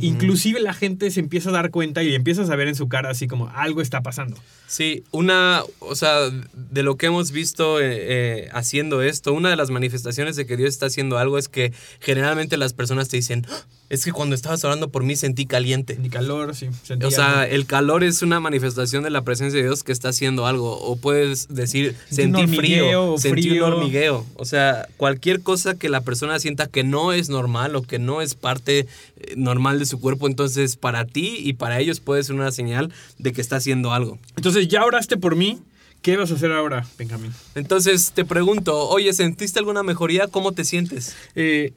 inclusive 0.00 0.60
la 0.60 0.74
gente 0.74 1.10
se 1.10 1.20
empieza 1.20 1.50
a 1.50 1.52
dar 1.52 1.70
cuenta 1.70 2.02
y 2.02 2.14
empieza 2.14 2.42
a 2.42 2.46
saber 2.46 2.68
en 2.68 2.74
su 2.74 2.88
cara 2.88 3.10
así 3.10 3.26
como 3.26 3.48
algo 3.48 3.80
está 3.82 4.02
pasando. 4.02 4.36
Sí, 4.66 5.04
una, 5.10 5.62
o 5.80 5.94
sea, 5.94 6.30
de 6.30 6.82
lo 6.82 6.96
que 6.96 7.06
hemos 7.06 7.30
visto 7.30 7.80
eh, 7.80 7.84
eh, 7.90 8.48
haciendo 8.52 9.02
esto, 9.02 9.32
una 9.34 9.50
de 9.50 9.56
las 9.56 9.70
manifestaciones 9.70 10.36
de 10.36 10.46
que 10.46 10.56
Dios 10.56 10.70
está 10.70 10.86
haciendo 10.86 11.18
algo 11.18 11.36
es 11.36 11.48
que 11.48 11.72
generalmente 12.00 12.56
las 12.56 12.72
personas 12.72 13.08
te 13.08 13.18
dicen, 13.18 13.46
"Ah, 13.50 13.62
es 13.90 14.06
que 14.06 14.12
cuando 14.12 14.34
estabas 14.34 14.64
orando 14.64 14.88
por 14.88 15.04
mí 15.04 15.16
sentí 15.16 15.44
caliente. 15.44 15.98
Ni 16.00 16.08
calor, 16.08 16.56
sí. 16.56 16.68
O 17.04 17.10
sea, 17.10 17.42
algo. 17.42 17.54
el 17.54 17.66
calor 17.66 18.02
es 18.02 18.22
una 18.22 18.40
manifestación 18.40 19.04
de 19.04 19.10
la 19.10 19.20
presencia 19.20 19.58
de 19.58 19.64
Dios 19.66 19.82
que 19.82 19.92
está 19.92 20.08
haciendo 20.08 20.46
algo. 20.46 20.78
O 20.80 20.96
puedes 20.96 21.48
decir, 21.48 21.94
Sentí 22.08 22.40
sentí 22.40 22.56
frío, 22.56 23.12
o 23.12 23.18
sentí 23.18 23.50
un 23.50 23.60
hormigueo. 23.64 24.24
O 24.36 24.46
sea, 24.46 24.88
cualquier 24.96 25.42
cosa 25.42 25.74
que 25.74 25.90
la 25.90 26.00
persona 26.00 26.38
sienta 26.38 26.68
que 26.68 26.84
no 26.84 27.12
es 27.12 27.28
normal 27.28 27.76
o 27.76 27.82
que 27.82 27.98
no 27.98 28.22
es 28.22 28.34
parte 28.34 28.86
eh, 29.18 29.34
normal 29.36 29.78
de 29.82 29.86
su 29.86 30.00
cuerpo, 30.00 30.26
entonces 30.26 30.76
para 30.76 31.04
ti 31.04 31.36
y 31.38 31.54
para 31.54 31.80
ellos 31.80 32.00
puede 32.00 32.22
ser 32.22 32.34
una 32.34 32.50
señal 32.52 32.92
de 33.18 33.32
que 33.32 33.40
está 33.40 33.56
haciendo 33.56 33.92
algo. 33.92 34.18
Entonces, 34.36 34.68
ya 34.68 34.84
oraste 34.84 35.16
por 35.16 35.36
mí. 35.36 35.60
¿Qué 36.02 36.16
vas 36.16 36.32
a 36.32 36.34
hacer 36.34 36.50
ahora, 36.50 36.84
Benjamín? 36.98 37.32
Entonces 37.54 38.10
te 38.12 38.24
pregunto, 38.24 38.88
oye, 38.88 39.12
¿sentiste 39.12 39.60
alguna 39.60 39.84
mejoría? 39.84 40.26
¿Cómo 40.26 40.50
te 40.50 40.64
sientes? 40.64 41.14
Eh, 41.36 41.72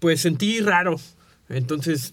pues 0.00 0.20
sentí 0.22 0.60
raro. 0.60 0.96
Entonces, 1.48 2.12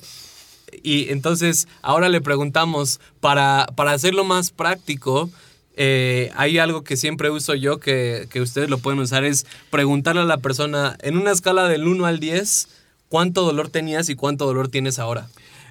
Y 0.83 1.09
entonces 1.09 1.67
ahora 1.81 2.09
le 2.09 2.21
preguntamos, 2.21 2.99
para, 3.19 3.67
para 3.75 3.93
hacerlo 3.93 4.25
más 4.25 4.51
práctico, 4.51 5.29
eh, 5.75 6.31
hay 6.35 6.57
algo 6.57 6.83
que 6.83 6.97
siempre 6.97 7.29
uso 7.29 7.53
yo 7.55 7.79
que, 7.79 8.27
que 8.29 8.41
ustedes 8.41 8.69
lo 8.69 8.79
pueden 8.79 8.99
usar, 8.99 9.23
es 9.23 9.45
preguntarle 9.69 10.21
a 10.21 10.25
la 10.25 10.37
persona 10.37 10.97
en 11.01 11.17
una 11.17 11.31
escala 11.31 11.67
del 11.67 11.87
1 11.87 12.05
al 12.05 12.19
10, 12.19 12.67
¿cuánto 13.09 13.43
dolor 13.43 13.69
tenías 13.69 14.09
y 14.09 14.15
cuánto 14.15 14.45
dolor 14.45 14.67
tienes 14.69 14.99
ahora? 14.99 15.27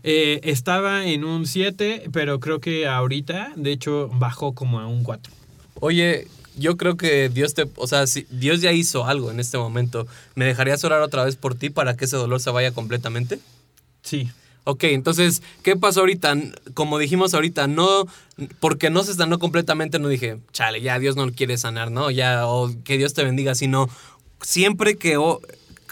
eh, 0.09 0.40
estaba 0.44 1.05
en 1.07 1.25
un 1.25 1.46
7, 1.46 2.05
pero 2.12 2.38
creo 2.38 2.61
que 2.61 2.87
ahorita, 2.87 3.53
de 3.57 3.72
hecho, 3.72 4.09
bajó 4.12 4.55
como 4.55 4.79
a 4.79 4.87
un 4.87 5.03
4. 5.03 5.33
Oye, 5.81 6.29
yo 6.57 6.77
creo 6.77 6.96
que 6.96 7.29
Dios 7.29 7.55
te, 7.55 7.66
o 7.75 7.87
sea, 7.88 8.07
si 8.07 8.25
Dios 8.31 8.61
ya 8.61 8.70
hizo 8.72 9.05
algo 9.07 9.33
en 9.33 9.40
este 9.40 9.59
momento, 9.59 10.07
¿me 10.37 10.44
dejarías 10.44 10.85
orar 10.85 11.03
otra 11.03 11.25
vez 11.25 11.35
por 11.35 11.57
ti 11.57 11.70
para 11.70 11.96
que 11.96 12.05
ese 12.05 12.16
dolor 12.16 12.40
se 12.40 12.51
vaya 12.51 12.70
completamente? 12.70 13.40
Sí. 14.03 14.31
Ok, 14.62 14.85
entonces, 14.85 15.42
¿qué 15.62 15.75
pasó 15.77 16.01
ahorita? 16.01 16.37
Como 16.75 16.99
dijimos 16.99 17.35
ahorita, 17.35 17.66
no, 17.66 18.07
porque 18.61 18.90
no 18.90 19.03
se 19.03 19.14
sanó 19.14 19.38
completamente, 19.40 19.99
no 19.99 20.09
dije, 20.09 20.38
chale, 20.53 20.81
ya 20.83 20.99
Dios 21.01 21.16
no 21.16 21.31
quiere 21.33 21.57
sanar, 21.59 21.90
¿no? 21.90 22.11
Ya, 22.12 22.46
o 22.46 22.70
que 22.85 22.96
Dios 22.96 23.12
te 23.14 23.25
bendiga, 23.25 23.55
sino 23.57 23.88
siempre 24.40 24.96
que 24.96 25.16
o- 25.16 25.40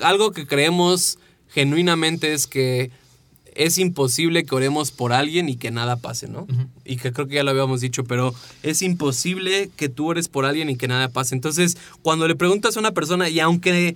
algo 0.03 0.31
que 0.33 0.47
creemos 0.47 1.19
genuinamente 1.55 2.33
es 2.33 2.47
que 2.47 2.91
es 3.55 3.79
imposible 3.79 4.45
que 4.45 4.55
oremos 4.55 4.91
por 4.91 5.13
alguien 5.13 5.49
y 5.49 5.57
que 5.57 5.71
nada 5.71 5.97
pase, 5.97 6.29
¿no? 6.29 6.47
Y 6.85 6.97
que 6.97 7.13
creo 7.13 7.29
que 7.29 7.37
ya 7.37 7.45
lo 7.45 7.51
habíamos 7.51 7.81
dicho, 7.81 8.05
pero 8.05 8.35
es 8.63 8.83
imposible 8.83 9.71
que 9.77 9.89
tú 9.89 10.09
ores 10.09 10.29
por 10.29 10.45
alguien 10.45 10.71
y 10.71 10.77
que 10.77 10.89
nada 10.89 11.09
pase. 11.09 11.35
Entonces, 11.35 11.77
cuando 12.03 12.27
le 12.27 12.35
preguntas 12.35 12.77
a 12.77 12.81
una 12.81 12.91
persona, 12.93 13.29
y 13.29 13.39
aunque 13.41 13.95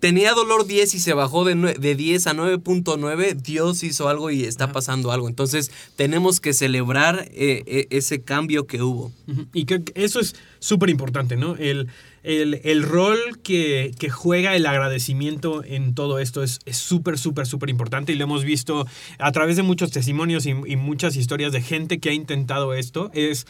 tenía 0.00 0.32
dolor 0.32 0.66
10 0.66 0.94
y 0.94 1.00
se 1.00 1.12
bajó 1.12 1.44
de, 1.44 1.54
de 1.54 1.94
10 1.94 2.26
a 2.26 2.34
9.9, 2.34 3.34
Dios 3.34 3.82
hizo 3.82 4.08
algo 4.08 4.30
y 4.30 4.44
está 4.44 4.72
pasando 4.72 5.10
algo. 5.10 5.28
Entonces, 5.28 5.70
tenemos 5.96 6.40
que 6.40 6.52
celebrar 6.52 7.28
eh, 7.32 7.64
eh, 7.66 7.86
ese 7.90 8.20
cambio 8.20 8.66
que 8.66 8.82
hubo. 8.82 9.12
Ujú. 9.26 9.46
Y 9.52 9.64
que 9.64 9.82
que 9.82 9.92
eso 10.04 10.20
es 10.20 10.36
súper 10.58 10.90
importante, 10.90 11.36
¿no? 11.36 11.56
El, 11.56 11.88
el, 12.22 12.60
el 12.64 12.82
rol 12.82 13.18
que, 13.42 13.92
que 13.98 14.10
juega 14.10 14.56
el 14.56 14.66
agradecimiento 14.66 15.64
en 15.64 15.94
todo 15.94 16.18
esto 16.18 16.42
es 16.42 16.58
es 16.64 16.76
súper, 16.76 17.18
súper, 17.18 17.46
súper 17.46 17.70
importante 17.70 18.12
y 18.12 18.16
lo 18.16 18.24
hemos 18.24 18.44
visto 18.44 18.86
a 19.18 19.32
través 19.32 19.56
de 19.56 19.62
muchos 19.62 19.90
testimonios 19.90 20.46
y, 20.46 20.50
y 20.50 20.76
muchas 20.76 21.16
historias 21.16 21.52
de 21.52 21.62
gente 21.62 21.98
que 21.98 22.10
ha 22.10 22.12
intentado 22.12 22.74
esto. 22.74 23.10
Es 23.14 23.46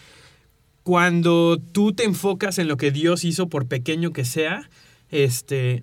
cuando 0.82 1.58
tú 1.58 1.92
te 1.92 2.04
enfocas 2.04 2.58
en 2.58 2.68
lo 2.68 2.76
que 2.76 2.90
Dios 2.90 3.24
hizo, 3.24 3.48
por 3.48 3.66
pequeño 3.66 4.12
que 4.12 4.24
sea, 4.24 4.70
este, 5.10 5.82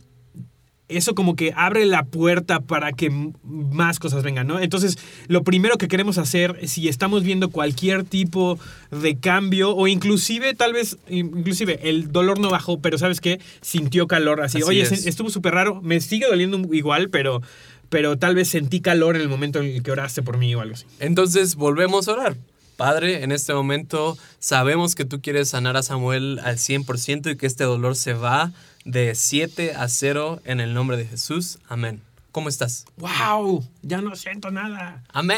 eso 0.87 1.15
como 1.15 1.35
que 1.35 1.51
abre 1.55 1.85
la 1.85 2.03
puerta 2.03 2.59
para 2.59 2.93
que 2.93 3.09
más 3.43 3.99
cosas 3.99 4.23
vengan, 4.23 4.47
¿no? 4.47 4.59
Entonces, 4.59 4.97
lo 5.27 5.43
primero 5.43 5.77
que 5.77 5.87
queremos 5.87 6.17
hacer, 6.17 6.59
si 6.67 6.87
estamos 6.87 7.23
viendo 7.23 7.49
cualquier 7.49 8.03
tipo 8.03 8.59
de 8.91 9.17
cambio, 9.17 9.75
o 9.75 9.87
inclusive, 9.87 10.53
tal 10.53 10.73
vez, 10.73 10.97
inclusive, 11.09 11.79
el 11.89 12.11
dolor 12.11 12.39
no 12.39 12.49
bajó, 12.49 12.79
pero 12.79 12.97
¿sabes 12.97 13.19
qué? 13.19 13.39
Sintió 13.61 14.07
calor, 14.07 14.41
así, 14.41 14.59
Así 14.59 14.67
oye, 14.67 14.81
es. 14.81 15.07
estuvo 15.07 15.29
súper 15.29 15.55
raro, 15.55 15.81
me 15.81 15.99
sigue 16.01 16.27
doliendo 16.27 16.61
igual, 16.73 17.09
pero, 17.09 17.41
pero 17.89 18.17
tal 18.17 18.35
vez 18.35 18.49
sentí 18.49 18.79
calor 18.79 19.15
en 19.15 19.23
el 19.23 19.29
momento 19.29 19.59
en 19.59 19.65
el 19.65 19.83
que 19.83 19.91
oraste 19.91 20.21
por 20.21 20.37
mí 20.37 20.53
o 20.53 20.61
algo 20.61 20.75
así. 20.75 20.85
Entonces 20.99 21.55
volvemos 21.55 22.07
a 22.07 22.13
orar. 22.13 22.37
Padre, 22.77 23.23
en 23.23 23.31
este 23.31 23.53
momento 23.53 24.17
sabemos 24.39 24.95
que 24.95 25.05
tú 25.05 25.21
quieres 25.21 25.49
sanar 25.49 25.77
a 25.77 25.83
Samuel 25.83 26.39
al 26.43 26.57
100% 26.57 27.31
y 27.31 27.37
que 27.37 27.45
este 27.47 27.63
dolor 27.63 27.95
se 27.95 28.13
va 28.13 28.51
de 28.85 29.15
7 29.15 29.73
a 29.73 29.89
0 29.89 30.41
en 30.45 30.61
el 30.61 30.73
nombre 30.73 30.95
de 30.95 31.05
Jesús. 31.05 31.59
Amén. 31.67 32.01
¿Cómo 32.31 32.49
estás? 32.49 32.85
¡Wow! 32.97 33.65
Ya 33.81 34.01
no 34.01 34.15
siento 34.15 34.51
nada. 34.51 35.03
Amén. 35.09 35.37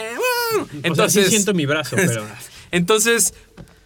Entonces, 0.51 0.83
Entonces, 0.83 1.23
sí 1.25 1.29
siento 1.31 1.53
mi 1.53 1.65
brazo, 1.65 1.95
pero... 1.95 2.25
entonces 2.71 3.33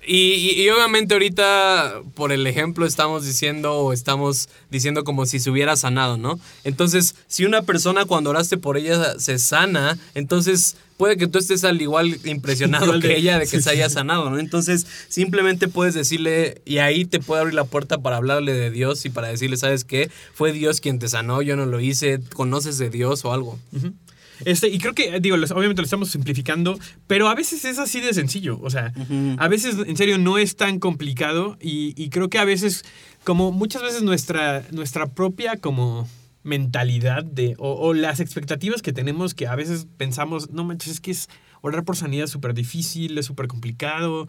y, 0.06 0.16
y- 0.34 0.62
y 0.64 0.70
obviamente 0.70 1.14
ahorita 1.14 2.02
por 2.16 2.32
el 2.32 2.46
ejemplo 2.48 2.86
estamos 2.86 3.26
diciendo 3.26 3.74
o 3.78 3.94
estamos 3.94 4.50
diciendo 4.70 5.04
como 5.04 5.26
si 5.26 5.40
se 5.40 5.50
hubiera 5.50 5.76
sanado, 5.76 6.18
¿no? 6.18 6.40
Entonces, 6.64 7.16
si 7.28 7.46
una 7.46 7.62
persona 7.64 8.06
cuando 8.06 8.30
oraste 8.32 8.58
por 8.58 8.78
ella 8.78 9.20
se 9.20 9.38
sana, 9.40 9.98
entonces 10.16 10.76
puede 10.98 11.18
que 11.18 11.28
tú 11.28 11.40
estés 11.40 11.64
al 11.64 11.82
igual 11.82 12.20
impresionado 12.26 13.00
que 13.00 13.18
ella 13.18 13.40
de 13.40 13.46
que 13.48 13.58
sí, 13.58 13.64
se 13.64 13.70
haya 13.72 13.90
sanado, 13.90 14.30
¿no? 14.30 14.38
Entonces, 14.40 14.86
simplemente 15.08 15.68
puedes 15.68 15.94
decirle 15.96 16.62
y 16.66 16.78
ahí 16.78 17.06
te 17.06 17.20
puede 17.20 17.42
abrir 17.42 17.56
la 17.56 17.64
puerta 17.64 17.98
para 18.00 18.18
hablarle 18.18 18.54
de 18.54 18.70
Dios 18.70 19.04
y 19.06 19.10
para 19.10 19.28
decirle, 19.30 19.58
¿sabes 19.58 19.84
qué? 19.84 20.12
Fue 20.34 20.52
Dios 20.52 20.80
quien 20.80 21.00
te 21.00 21.10
sanó, 21.10 21.42
yo 21.42 21.56
no 21.56 21.66
lo 21.66 21.80
hice, 21.80 22.20
conoces 22.34 22.78
de 22.78 22.90
Dios 22.92 23.26
o 23.26 23.34
algo. 23.34 23.58
Este, 24.46 24.68
y 24.70 24.78
creo 24.80 24.94
que, 24.94 25.20
digo, 25.20 25.36
obviamente 25.36 25.82
lo 25.82 25.86
estamos 25.86 26.10
simplificando, 26.10 26.78
pero 27.08 27.28
a 27.28 27.36
veces 27.36 27.66
es 27.66 27.80
así 27.80 28.00
de 28.00 28.14
sencillo. 28.14 28.60
O 28.62 28.70
sea, 28.70 28.94
a 29.38 29.48
veces 29.48 29.76
en 29.86 29.98
serio 29.98 30.18
no 30.18 30.38
es 30.38 30.56
tan 30.56 30.80
complicado 30.80 31.58
y, 31.62 31.94
y 32.02 32.10
creo 32.10 32.30
que 32.30 32.40
a 32.40 32.46
veces, 32.46 32.84
como 33.24 33.52
muchas 33.52 33.82
veces 33.82 34.04
nuestra, 34.04 34.64
nuestra 34.72 35.08
propia 35.08 35.58
como 35.58 36.08
mentalidad 36.44 37.24
de, 37.24 37.56
o, 37.60 37.74
o 37.74 37.94
las 37.94 38.20
expectativas 38.20 38.82
que 38.82 38.94
tenemos 38.94 39.34
que 39.34 39.48
a 39.48 39.56
veces 39.56 39.88
pensamos, 39.98 40.50
no 40.50 40.64
manches, 40.64 40.94
es 40.94 41.00
que 41.00 41.12
es 41.12 41.30
orar 41.62 41.84
por 41.84 41.96
sanidad 41.96 42.26
es 42.26 42.32
súper 42.32 42.54
difícil, 42.54 43.18
es 43.18 43.26
súper 43.26 43.48
complicado, 43.48 44.28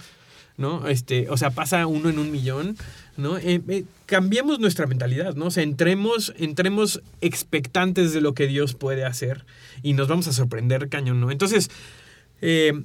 ¿no? 0.56 0.88
Este, 0.88 1.28
o 1.30 1.36
sea, 1.36 1.50
pasa 1.50 1.86
uno 1.86 2.08
en 2.08 2.18
un 2.18 2.30
millón, 2.30 2.76
¿no? 3.16 3.38
Eh, 3.38 3.60
eh, 3.68 3.84
cambiemos 4.06 4.58
nuestra 4.58 4.86
mentalidad, 4.86 5.34
¿no? 5.34 5.46
O 5.46 5.50
sea, 5.50 5.62
entremos, 5.62 6.34
entremos 6.38 7.02
expectantes 7.20 8.12
de 8.12 8.20
lo 8.20 8.34
que 8.34 8.46
Dios 8.46 8.74
puede 8.74 9.04
hacer 9.04 9.44
y 9.82 9.94
nos 9.94 10.08
vamos 10.08 10.28
a 10.28 10.32
sorprender 10.32 10.88
cañón, 10.88 11.20
¿no? 11.20 11.30
Entonces, 11.30 11.70
eh, 12.40 12.84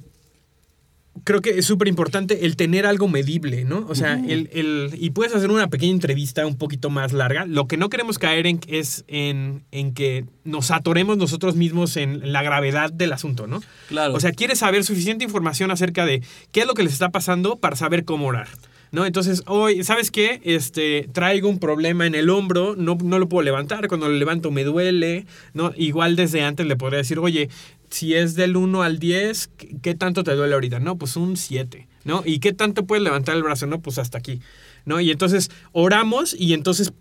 creo 1.24 1.40
que 1.40 1.50
es 1.58 1.66
súper 1.66 1.88
importante 1.88 2.44
el 2.46 2.56
tener 2.56 2.86
algo 2.86 3.08
medible, 3.08 3.64
¿no? 3.64 3.86
O 3.88 3.94
sea, 3.94 4.14
el, 4.14 4.48
el- 4.52 4.90
y 4.98 5.10
puedes 5.10 5.34
hacer 5.34 5.50
una 5.50 5.68
pequeña 5.68 5.92
entrevista 5.92 6.46
un 6.46 6.56
poquito 6.56 6.90
más 6.90 7.12
larga. 7.12 7.44
Lo 7.46 7.66
que 7.66 7.76
no 7.76 7.88
queremos 7.88 8.18
caer 8.18 8.46
en 8.46 8.60
es 8.68 9.04
en, 9.08 9.64
en 9.70 9.94
que 9.94 10.24
nos 10.44 10.70
atoremos 10.70 11.16
nosotros 11.18 11.56
mismos 11.56 11.96
en 11.96 12.32
la 12.32 12.42
gravedad 12.42 12.92
del 12.92 13.12
asunto, 13.12 13.46
¿no? 13.46 13.60
Claro. 13.88 14.14
O 14.14 14.20
sea, 14.20 14.32
quieres 14.32 14.58
saber 14.58 14.84
suficiente 14.84 15.24
información 15.24 15.70
acerca 15.70 16.04
de 16.06 16.22
qué 16.52 16.60
es 16.60 16.66
lo 16.66 16.74
que 16.74 16.82
les 16.82 16.92
está 16.92 17.10
pasando 17.10 17.56
para 17.56 17.76
saber 17.76 18.04
cómo 18.04 18.26
orar. 18.26 18.48
¿No? 18.90 19.04
Entonces, 19.04 19.42
hoy, 19.46 19.84
¿sabes 19.84 20.10
qué? 20.10 20.40
Este, 20.44 21.10
traigo 21.12 21.50
un 21.50 21.58
problema 21.58 22.06
en 22.06 22.14
el 22.14 22.30
hombro, 22.30 22.74
no, 22.74 22.96
no 23.04 23.18
lo 23.18 23.28
puedo 23.28 23.42
levantar, 23.42 23.86
cuando 23.86 24.08
lo 24.08 24.14
levanto 24.14 24.50
me 24.50 24.64
duele, 24.64 25.26
¿no? 25.52 25.74
Igual 25.76 26.16
desde 26.16 26.40
antes 26.42 26.66
le 26.66 26.74
podría 26.74 26.96
decir, 26.96 27.18
oye, 27.18 27.50
si 27.90 28.14
es 28.14 28.34
del 28.34 28.56
1 28.56 28.82
al 28.82 28.98
10, 28.98 29.50
¿qué, 29.82 29.94
tanto 29.94 30.24
te 30.24 30.34
duele 30.34 30.54
ahorita? 30.54 30.78
No, 30.80 30.96
pues 30.96 31.16
un 31.16 31.36
7, 31.36 31.88
¿no? 32.04 32.22
¿Y 32.24 32.38
qué 32.38 32.52
tanto 32.52 32.86
puedes 32.86 33.02
levantar 33.02 33.36
el 33.36 33.42
brazo? 33.42 33.66
No, 33.66 33.80
pues 33.80 33.98
hasta 33.98 34.18
aquí, 34.18 34.40
¿no? 34.84 35.00
Y 35.00 35.10
entonces 35.10 35.50
oramos 35.72 36.34
y 36.38 36.52
entonces 36.54 36.92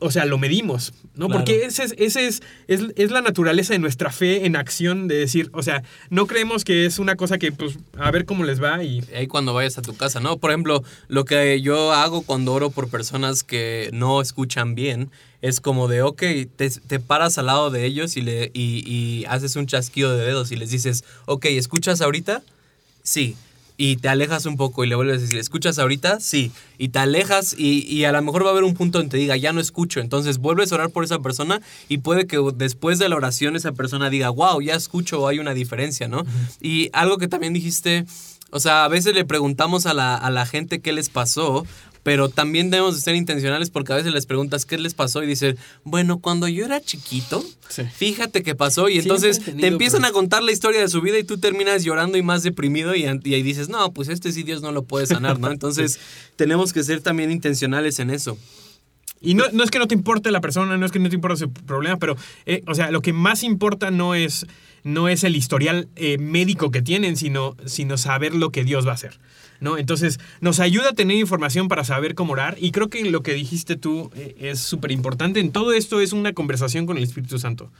o 0.00 0.10
sea, 0.10 0.24
lo 0.24 0.38
medimos, 0.38 0.94
¿no? 1.14 1.26
Claro. 1.26 1.40
Porque 1.40 1.64
ese 1.64 1.84
es, 1.84 1.94
ese 1.98 2.26
es, 2.26 2.42
es, 2.66 2.86
es 2.96 3.10
la 3.10 3.20
naturaleza 3.20 3.74
de 3.74 3.78
nuestra 3.78 4.10
fe 4.10 4.46
en 4.46 4.56
acción, 4.56 5.08
de 5.08 5.16
decir, 5.16 5.50
o 5.52 5.62
sea, 5.62 5.82
no 6.08 6.26
creemos 6.26 6.64
que 6.64 6.86
es 6.86 6.98
una 6.98 7.16
cosa 7.16 7.38
que, 7.38 7.52
pues, 7.52 7.78
a 7.98 8.10
ver 8.10 8.24
cómo 8.24 8.44
les 8.44 8.62
va 8.62 8.82
y... 8.82 9.04
ahí 9.14 9.26
cuando 9.26 9.54
vayas 9.54 9.78
a 9.78 9.82
tu 9.82 9.94
casa, 9.94 10.18
¿no? 10.18 10.38
Por 10.38 10.50
ejemplo, 10.50 10.82
lo 11.08 11.24
que 11.24 11.60
yo 11.60 11.92
hago 11.92 12.22
cuando 12.22 12.52
oro 12.52 12.70
por 12.70 12.88
personas 12.88 13.42
que 13.44 13.90
no 13.92 14.20
escuchan 14.20 14.74
bien 14.74 15.10
es 15.42 15.60
como 15.60 15.88
de, 15.88 16.02
ok, 16.02 16.22
te, 16.56 16.70
te 16.70 17.00
paras 17.00 17.38
al 17.38 17.46
lado 17.46 17.70
de 17.70 17.86
ellos 17.86 18.16
y, 18.16 18.20
le, 18.20 18.50
y, 18.52 18.84
y 18.86 19.24
haces 19.26 19.56
un 19.56 19.66
chasquido 19.66 20.16
de 20.16 20.24
dedos 20.24 20.52
y 20.52 20.56
les 20.56 20.70
dices, 20.70 21.04
ok, 21.26 21.46
¿escuchas 21.46 22.00
ahorita? 22.00 22.42
Sí. 23.02 23.36
Y 23.76 23.96
te 23.96 24.10
alejas 24.10 24.44
un 24.44 24.58
poco 24.58 24.84
y 24.84 24.88
le 24.88 24.94
vuelves 24.94 25.16
a 25.16 25.20
decir, 25.22 25.38
¿escuchas 25.38 25.78
ahorita? 25.78 26.20
Sí. 26.20 26.52
Y 26.76 26.90
te 26.90 26.98
alejas 26.98 27.54
y, 27.56 27.86
y 27.90 28.04
a 28.04 28.12
lo 28.12 28.20
mejor 28.20 28.44
va 28.44 28.48
a 28.48 28.52
haber 28.52 28.64
un 28.64 28.74
punto 28.74 28.98
donde 28.98 29.12
te 29.12 29.16
diga, 29.16 29.38
ya 29.38 29.54
no 29.54 29.60
escucho. 29.60 30.00
Entonces 30.00 30.36
vuelves 30.36 30.70
a 30.70 30.74
orar 30.74 30.90
por 30.90 31.02
esa 31.02 31.20
persona 31.20 31.62
y 31.88 31.98
puede 31.98 32.26
que 32.26 32.36
después 32.56 32.98
de 32.98 33.08
la 33.08 33.16
oración 33.16 33.56
esa 33.56 33.72
persona 33.72 34.10
diga, 34.10 34.28
wow, 34.28 34.60
ya 34.60 34.74
escucho 34.74 35.26
hay 35.26 35.38
una 35.38 35.54
diferencia, 35.54 36.08
¿no? 36.08 36.26
Y 36.60 36.90
algo 36.92 37.16
que 37.16 37.26
también 37.26 37.54
dijiste, 37.54 38.04
o 38.50 38.60
sea, 38.60 38.84
a 38.84 38.88
veces 38.88 39.14
le 39.14 39.24
preguntamos 39.24 39.86
a 39.86 39.94
la, 39.94 40.14
a 40.14 40.28
la 40.28 40.44
gente 40.44 40.80
qué 40.80 40.92
les 40.92 41.08
pasó, 41.08 41.64
pero 42.02 42.28
también 42.28 42.70
debemos 42.70 42.94
de 42.96 43.00
ser 43.02 43.14
intencionales 43.14 43.70
porque 43.70 43.92
a 43.92 43.96
veces 43.96 44.12
les 44.12 44.26
preguntas 44.26 44.64
qué 44.64 44.78
les 44.78 44.94
pasó 44.94 45.22
y 45.22 45.26
dicen, 45.26 45.56
bueno, 45.84 46.18
cuando 46.18 46.48
yo 46.48 46.64
era 46.64 46.80
chiquito, 46.80 47.44
Sí. 47.68 47.82
fíjate 47.84 48.42
qué 48.42 48.54
pasó 48.54 48.88
y 48.88 48.94
Sí, 48.94 48.98
entonces 49.00 49.40
te 49.44 49.66
empiezan 49.66 50.04
a 50.04 50.10
contar 50.10 50.42
la 50.42 50.50
historia 50.52 50.80
de 50.80 50.88
su 50.88 51.00
vida 51.02 51.18
y 51.18 51.24
tú 51.24 51.38
terminas 51.38 51.84
llorando 51.84 52.18
y 52.18 52.22
más 52.22 52.42
deprimido 52.42 52.94
y, 52.96 53.02
y 53.04 53.34
ahí 53.34 53.42
dices, 53.42 53.68
no, 53.68 53.92
pues 53.92 54.08
este 54.08 54.32
sí 54.32 54.42
Dios 54.42 54.62
no 54.62 54.72
lo 54.72 54.82
puede 54.84 55.06
sanar, 55.06 55.38
¿no? 55.38 55.50
Entonces 55.52 56.00
tenemos 56.36 56.72
que 56.72 56.82
ser 56.82 57.00
también 57.00 57.30
intencionales 57.30 57.98
en 57.98 58.10
eso. 58.10 58.36
Y 59.22 59.34
no, 59.34 59.44
no 59.52 59.62
es 59.62 59.70
que 59.70 59.78
no 59.78 59.86
te 59.86 59.94
importe 59.94 60.30
la 60.30 60.40
persona, 60.40 60.78
no 60.78 60.86
es 60.86 60.92
que 60.92 60.98
no 60.98 61.10
te 61.10 61.14
importe 61.14 61.36
su 61.36 61.52
problema, 61.52 61.98
pero, 61.98 62.16
eh, 62.46 62.62
o 62.66 62.74
sea, 62.74 62.90
lo 62.90 63.02
que 63.02 63.12
más 63.12 63.42
importa 63.42 63.90
no 63.90 64.14
es, 64.14 64.46
no 64.82 65.08
es 65.10 65.24
el 65.24 65.36
historial 65.36 65.88
eh, 65.96 66.16
médico 66.16 66.70
que 66.70 66.80
tienen, 66.80 67.18
sino, 67.18 67.54
sino 67.66 67.98
saber 67.98 68.34
lo 68.34 68.50
que 68.50 68.64
Dios 68.64 68.86
va 68.86 68.92
a 68.92 68.94
hacer. 68.94 69.20
¿No? 69.60 69.78
Entonces, 69.78 70.18
nos 70.40 70.60
ayuda 70.60 70.90
a 70.90 70.92
tener 70.94 71.16
información 71.16 71.68
para 71.68 71.84
saber 71.84 72.14
cómo 72.14 72.32
orar. 72.32 72.56
Y 72.58 72.72
creo 72.72 72.88
que 72.88 73.04
lo 73.04 73.22
que 73.22 73.34
dijiste 73.34 73.76
tú 73.76 74.10
eh, 74.16 74.34
es 74.40 74.60
súper 74.60 74.90
importante. 74.90 75.40
En 75.40 75.52
todo 75.52 75.72
esto 75.72 76.00
es 76.00 76.12
una 76.12 76.32
conversación 76.32 76.86
con 76.86 76.96
el 76.96 77.04
Espíritu 77.04 77.38
Santo. 77.38 77.70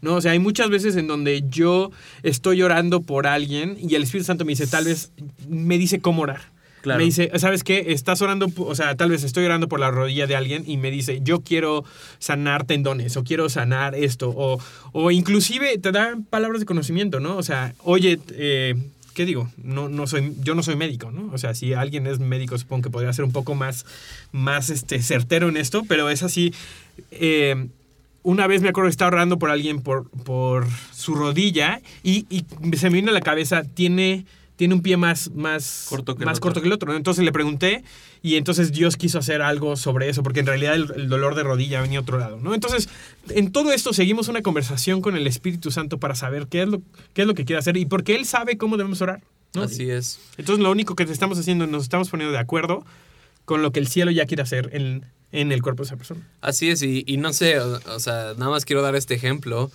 ¿no? 0.00 0.14
O 0.14 0.20
sea, 0.20 0.32
hay 0.32 0.38
muchas 0.38 0.70
veces 0.70 0.96
en 0.96 1.06
donde 1.06 1.42
yo 1.48 1.90
estoy 2.22 2.62
orando 2.62 3.02
por 3.02 3.26
alguien 3.26 3.76
y 3.80 3.94
el 3.94 4.02
Espíritu 4.02 4.26
Santo 4.26 4.44
me 4.44 4.52
dice, 4.52 4.66
tal 4.66 4.84
vez, 4.84 5.12
me 5.48 5.78
dice 5.78 6.00
cómo 6.00 6.22
orar. 6.22 6.40
Claro. 6.82 6.98
Me 6.98 7.04
dice, 7.04 7.30
¿sabes 7.38 7.62
qué? 7.62 7.86
Estás 7.88 8.22
orando, 8.22 8.46
o 8.56 8.74
sea, 8.74 8.94
tal 8.96 9.10
vez 9.10 9.22
estoy 9.22 9.44
orando 9.44 9.68
por 9.68 9.80
la 9.80 9.90
rodilla 9.90 10.26
de 10.26 10.34
alguien 10.34 10.64
y 10.66 10.78
me 10.78 10.90
dice, 10.90 11.20
yo 11.22 11.40
quiero 11.40 11.84
sanar 12.18 12.64
tendones 12.64 13.18
o 13.18 13.24
quiero 13.24 13.50
sanar 13.50 13.94
esto. 13.94 14.32
O, 14.34 14.58
o 14.92 15.10
inclusive 15.10 15.76
te 15.76 15.92
da 15.92 16.16
palabras 16.30 16.60
de 16.60 16.66
conocimiento, 16.66 17.20
¿no? 17.20 17.36
O 17.36 17.42
sea, 17.42 17.74
oye, 17.84 18.18
eh, 18.30 18.76
¿qué 19.14 19.24
digo? 19.24 19.50
No, 19.62 19.88
no 19.88 20.06
soy, 20.06 20.34
yo 20.42 20.54
no 20.54 20.62
soy 20.62 20.76
médico, 20.76 21.10
¿no? 21.10 21.32
O 21.32 21.38
sea, 21.38 21.54
si 21.54 21.74
alguien 21.74 22.06
es 22.06 22.18
médico, 22.18 22.56
supongo 22.58 22.82
que 22.82 22.90
podría 22.90 23.12
ser 23.12 23.24
un 23.24 23.32
poco 23.32 23.54
más, 23.54 23.86
más 24.32 24.70
este, 24.70 25.02
certero 25.02 25.48
en 25.48 25.56
esto, 25.56 25.82
pero 25.88 26.10
es 26.10 26.22
así. 26.22 26.52
eh, 27.10 27.68
una 28.22 28.46
vez 28.46 28.60
me 28.60 28.68
acuerdo 28.68 28.88
que 28.88 28.92
estaba 28.92 29.08
orando 29.08 29.38
por 29.38 29.50
alguien 29.50 29.80
por, 29.80 30.10
por 30.10 30.66
su 30.92 31.14
rodilla 31.14 31.80
y, 32.02 32.26
y 32.28 32.44
se 32.76 32.90
me 32.90 32.96
vino 32.96 33.10
a 33.10 33.14
la 33.14 33.22
cabeza, 33.22 33.64
tiene, 33.64 34.26
tiene 34.60 34.74
un 34.74 34.82
pie 34.82 34.98
más, 34.98 35.30
más, 35.30 35.86
Corto 35.88 36.16
que 36.16 36.24
el 36.24 36.26
más 36.26 36.36
otro. 36.36 36.42
corto 36.48 36.60
que 36.60 36.66
el 36.66 36.72
otro. 36.74 36.94
Entonces 36.94 37.24
le 37.24 37.32
pregunté 37.32 37.82
y 38.20 38.34
entonces 38.36 38.72
Dios 38.72 38.98
quiso 38.98 39.18
hacer 39.18 39.40
algo 39.40 39.74
sobre 39.74 40.10
eso, 40.10 40.22
porque 40.22 40.40
en 40.40 40.46
realidad 40.46 40.74
el, 40.74 40.92
el 40.94 41.08
dolor 41.08 41.34
de 41.34 41.44
rodilla 41.44 41.80
venía 41.80 42.00
a 42.00 42.02
otro 42.02 42.18
lado. 42.18 42.38
¿no? 42.42 42.52
Entonces, 42.54 42.90
en 43.30 43.52
todo 43.52 43.72
esto 43.72 43.94
seguimos 43.94 44.28
una 44.28 44.42
conversación 44.42 45.00
con 45.00 45.16
el 45.16 45.26
Espíritu 45.26 45.70
Santo 45.70 45.96
para 45.96 46.14
saber 46.14 46.46
qué 46.46 46.60
es 46.60 46.68
lo, 46.68 46.82
qué 47.14 47.22
es 47.22 47.26
lo 47.26 47.34
que 47.34 47.46
quiere 47.46 47.58
hacer 47.58 47.78
y 47.78 47.86
porque 47.86 48.14
Él 48.16 48.26
sabe 48.26 48.58
cómo 48.58 48.76
debemos 48.76 49.00
orar. 49.00 49.22
¿no? 49.54 49.62
Así 49.62 49.88
es. 49.88 50.20
Entonces 50.36 50.62
lo 50.62 50.70
único 50.70 50.94
que 50.94 51.04
estamos 51.04 51.38
haciendo, 51.38 51.66
nos 51.66 51.84
estamos 51.84 52.10
poniendo 52.10 52.30
de 52.34 52.38
acuerdo 52.40 52.84
con 53.46 53.62
lo 53.62 53.72
que 53.72 53.80
el 53.80 53.88
cielo 53.88 54.10
ya 54.10 54.26
quiere 54.26 54.42
hacer 54.42 54.68
en, 54.74 55.06
en 55.32 55.52
el 55.52 55.62
cuerpo 55.62 55.84
de 55.84 55.86
esa 55.86 55.96
persona. 55.96 56.20
Así 56.42 56.68
es, 56.68 56.82
y, 56.82 57.02
y 57.06 57.16
no 57.16 57.32
sé, 57.32 57.58
o, 57.60 57.80
o 57.94 57.98
sea, 57.98 58.34
nada 58.36 58.50
más 58.50 58.66
quiero 58.66 58.82
dar 58.82 58.94
este 58.94 59.14
ejemplo, 59.14 59.70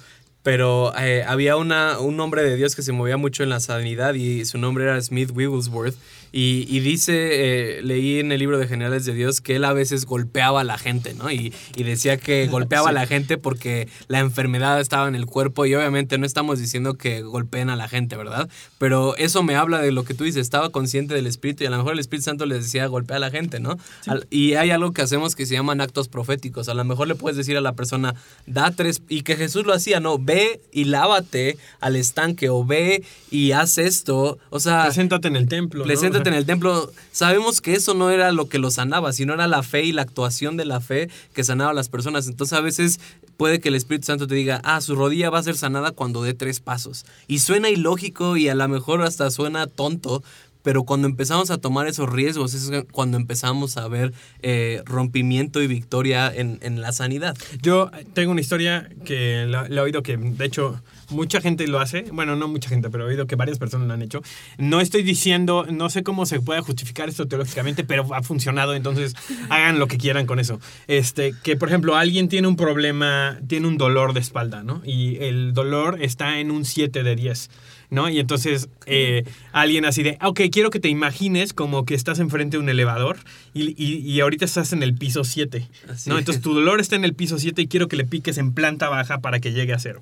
pero 0.45 0.93
eh, 0.95 1.23
había 1.27 1.58
una, 1.58 1.97
un 1.99 2.19
hombre 2.19 2.43
de 2.43 2.55
Dios 2.55 2.75
que 2.75 2.84
se 2.84 2.91
movía 2.91 3.17
mucho 3.17 3.41
en 3.41 3.49
la 3.49 3.60
sanidad 3.60 4.13
y 4.13 4.45
su 4.45 4.60
nombre 4.60 4.84
era 4.84 5.01
Smith 5.01 5.31
Wigglesworth. 5.34 5.95
Y, 6.31 6.67
y 6.69 6.81
dice, 6.81 7.77
eh, 7.77 7.81
leí 7.81 8.19
en 8.19 8.29
el 8.34 8.39
libro 8.39 8.60
de 8.60 8.67
Generales 8.67 9.05
de 9.05 9.13
Dios 9.13 9.39
que 9.39 9.55
él 9.55 9.63
a 9.63 9.71
veces 9.71 10.05
golpeaba 10.05 10.62
a 10.62 10.63
la 10.65 10.77
gente, 10.77 11.13
¿no? 11.13 11.31
Y, 11.31 11.53
y 11.77 11.84
decía 11.84 12.17
que 12.17 12.45
golpeaba 12.51 12.89
a 12.89 12.91
la 12.91 13.08
gente 13.08 13.38
porque 13.38 13.88
la 14.10 14.19
enfermedad 14.19 14.79
estaba 14.81 15.08
en 15.08 15.15
el 15.15 15.25
cuerpo 15.27 15.65
y 15.65 15.73
obviamente 15.73 16.17
no 16.17 16.25
estamos 16.25 16.60
diciendo 16.60 16.95
que 16.95 17.21
golpeen 17.21 17.69
a 17.69 17.77
la 17.77 17.88
gente, 17.88 18.17
¿verdad? 18.17 18.49
Pero 18.77 19.15
eso 19.15 19.43
me 19.43 19.55
habla 19.55 19.79
de 19.79 19.93
lo 19.93 20.03
que 20.03 20.13
tú 20.13 20.25
dices, 20.25 20.41
estaba 20.41 20.71
consciente 20.71 21.13
del 21.15 21.25
Espíritu 21.25 21.63
y 21.63 21.67
a 21.67 21.69
lo 21.71 21.77
mejor 21.77 21.93
el 21.93 21.99
Espíritu 21.99 22.25
Santo 22.25 22.45
les 22.45 22.63
decía 22.63 22.86
golpea 22.88 23.15
a 23.15 23.21
la 23.21 23.31
gente, 23.31 23.60
¿no? 23.62 23.77
Al- 24.05 24.27
y 24.29 24.55
hay 24.55 24.71
algo 24.71 24.91
que 24.91 25.01
hacemos 25.03 25.36
que 25.36 25.45
se 25.45 25.53
llaman 25.55 25.79
actos 25.79 26.10
proféticos. 26.10 26.67
A 26.69 26.73
lo 26.73 26.84
mejor 26.84 27.08
le 27.08 27.15
puedes 27.15 27.38
decir 27.38 27.55
a 27.55 27.62
la 27.62 27.73
persona, 27.73 28.13
da 28.45 28.71
tres, 28.71 29.01
y 29.08 29.21
que 29.21 29.38
Jesús 29.38 29.65
lo 29.65 29.73
hacía, 29.73 30.01
¿no? 30.01 30.19
Ve 30.19 30.35
y 30.71 30.86
lávate 30.86 31.58
al 31.80 31.95
estanque 31.95 32.50
o 32.50 32.65
ve 32.65 33.04
y 33.32 33.52
haz 33.52 33.78
esto. 33.78 34.38
O 34.50 34.60
sea, 34.60 34.84
Preséntate 34.84 35.28
en 35.28 35.36
el 35.36 35.48
templo. 35.48 35.80
¿no? 35.80 35.86
Preséntate 35.86 36.30
en 36.30 36.36
el 36.36 36.45
templo. 36.48 36.91
Sabemos 37.12 37.62
que 37.62 37.74
eso 37.74 37.93
no 37.93 38.10
era 38.10 38.32
lo 38.32 38.48
que 38.50 38.60
lo 38.60 38.71
sanaba, 38.71 39.13
sino 39.13 39.34
era 39.34 39.48
la 39.48 39.63
fe 39.63 39.84
y 39.84 39.91
la 39.91 40.04
actuación 40.04 40.58
de 40.58 40.65
la 40.65 40.82
fe 40.82 41.10
que 41.34 41.43
sanaba 41.43 41.71
a 41.71 41.74
las 41.74 41.89
personas. 41.89 42.28
Entonces 42.28 42.58
a 42.58 42.62
veces 42.62 43.00
puede 43.38 43.60
que 43.60 43.69
el 43.69 43.76
Espíritu 43.76 44.06
Santo 44.06 44.28
te 44.28 44.36
diga, 44.36 44.62
ah, 44.63 44.82
su 44.82 44.95
rodilla 44.95 45.30
va 45.30 45.39
a 45.39 45.43
ser 45.43 45.58
sanada 45.58 45.91
cuando 45.91 46.24
dé 46.24 46.34
tres 46.34 46.60
pasos. 46.60 47.06
Y 47.28 47.39
suena 47.39 47.69
ilógico 47.69 48.38
y 48.38 48.50
a 48.50 48.56
lo 48.56 48.67
mejor 48.67 49.02
hasta 49.02 49.30
suena 49.32 49.67
tonto. 49.67 50.24
Pero 50.65 50.84
cuando 50.84 51.08
empezamos 51.08 51.51
a 51.51 51.60
tomar 51.60 51.88
esos 51.88 52.10
riesgos 52.10 52.54
es 52.56 52.69
cuando 52.91 53.15
empezamos 53.15 53.78
a 53.78 53.88
ver 53.88 54.13
eh, 54.41 54.82
rompimiento 54.86 55.62
y 55.62 55.67
victoria 55.67 56.30
en, 56.36 56.58
en 56.62 56.82
la 56.82 56.91
sanidad. 56.91 57.38
Yo 57.62 57.91
tengo 58.13 58.32
una 58.32 58.41
historia 58.41 58.89
que 59.06 59.45
la, 59.47 59.69
la 59.69 59.82
he 59.82 59.84
oído 59.84 60.01
que, 60.01 60.17
de 60.17 60.43
hecho, 60.43 60.82
mucha 61.10 61.41
gente 61.41 61.68
lo 61.68 61.80
hace. 61.80 62.04
Bueno, 62.12 62.36
no 62.36 62.48
mucha 62.48 62.70
gente, 62.70 62.89
pero 62.89 63.06
he 63.06 63.08
oído 63.10 63.28
que 63.28 63.36
varias 63.36 63.60
personas 63.60 63.88
lo 63.88 63.94
han 63.94 64.02
hecho. 64.02 64.22
No 64.58 64.82
estoy 64.82 65.04
diciendo, 65.04 65.65
no 65.70 65.89
sé 65.89 66.04
cómo 66.04 66.26
se 66.26 66.39
puede 66.39 66.62
justificar 66.62 67.10
esto 67.10 67.28
teológicamente, 67.28 67.84
pero 67.84 68.13
ha 68.13 68.24
funcionado, 68.24 68.74
entonces 68.76 69.13
hagan 69.50 69.80
lo 69.80 69.88
que 69.88 69.98
quieran 69.98 70.26
con 70.26 70.39
eso. 70.39 70.60
Este, 70.88 71.34
que, 71.44 71.56
por 71.56 71.70
ejemplo, 71.70 71.96
alguien 71.96 72.30
tiene 72.30 72.48
un 72.48 72.56
problema, 72.56 73.38
tiene 73.48 73.68
un 73.68 73.78
dolor 73.78 74.13
de 74.13 74.20
espalda, 74.20 74.63
¿no? 74.63 74.82
Y 74.86 75.18
el 75.18 75.54
dolor 75.54 75.98
está 76.02 76.39
en 76.39 76.52
un 76.52 76.65
7 76.65 77.04
de 77.04 77.15
10. 77.15 77.50
¿no? 77.91 78.10
Y 78.10 78.20
entonces 78.20 78.68
eh, 78.88 79.24
alguien 79.52 79.86
así 79.86 80.02
de, 80.02 80.18
ok, 80.24 80.41
quiero 80.52 80.72
que 80.72 80.80
te 80.80 80.89
imagines 80.89 81.54
como 81.54 81.86
que 81.86 81.94
estás 81.94 82.18
enfrente 82.18 82.58
de 82.58 82.63
un 82.63 82.68
elevador 82.68 83.18
y, 83.54 83.76
y- 83.82 84.00
y 84.00 84.20
ahorita 84.22 84.44
estás 84.44 84.74
en 84.74 84.82
el 84.82 84.96
piso 84.96 85.24
7, 85.24 85.68
Así 85.88 86.10
¿no? 86.10 86.15
es. 86.15 86.20
Entonces 86.22 86.41
tu 86.41 86.56
dolor 86.56 86.82
está 86.82 86.96
en 86.96 87.06
el 87.06 87.13
piso 87.13 87.38
7 87.38 87.62
y 87.62 87.68
quiero 87.68 87.88
que 87.88 87.96
le 87.96 88.04
piques 88.04 88.39
en 88.39 88.54
planta 88.54 88.89
baja 88.89 89.20
para 89.20 89.39
que 89.39 89.54
llegue 89.54 89.72
a 89.74 89.80
cero. 89.80 90.02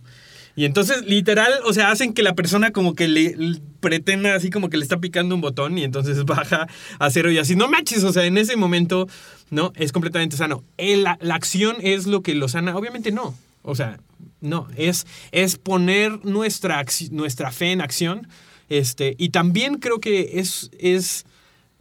Y 0.56 0.66
entonces, 0.66 1.04
literal, 1.06 1.52
o 1.66 1.74
sea, 1.74 1.90
hacen 1.90 2.14
que 2.14 2.22
la 2.22 2.36
persona 2.36 2.72
como 2.72 2.94
que 2.94 3.08
le, 3.08 3.36
pretenda 3.80 4.36
así 4.36 4.50
como 4.50 4.70
que 4.70 4.78
le 4.78 4.84
está 4.84 5.00
picando 5.00 5.34
un 5.34 5.42
botón 5.42 5.78
y 5.78 5.84
entonces 5.84 6.24
baja 6.26 6.68
a 7.00 7.10
cero 7.10 7.32
y 7.32 7.38
así, 7.38 7.56
no 7.56 7.70
manches, 7.70 8.04
o 8.04 8.14
sea, 8.14 8.26
en 8.26 8.38
ese 8.38 8.56
momento, 8.56 9.08
¿no? 9.50 9.74
Es 9.76 9.92
completamente 9.92 10.38
sano. 10.38 10.64
La, 10.78 11.18
la 11.22 11.36
acción 11.36 11.78
es 11.82 12.06
lo 12.06 12.22
que 12.22 12.36
lo 12.36 12.48
sana, 12.48 12.76
obviamente 12.76 13.12
no. 13.12 13.36
O 13.64 13.76
sea, 13.76 13.98
no, 14.42 14.68
es, 14.76 15.08
es 15.32 15.58
poner 15.58 16.24
nuestra, 16.26 16.84
nuestra 17.12 17.52
fe 17.52 17.72
en 17.72 17.82
acción. 17.82 18.28
Este, 18.70 19.16
y 19.18 19.30
también 19.30 19.76
creo 19.76 20.00
que 20.00 20.40
es, 20.40 20.70
es, 20.78 21.26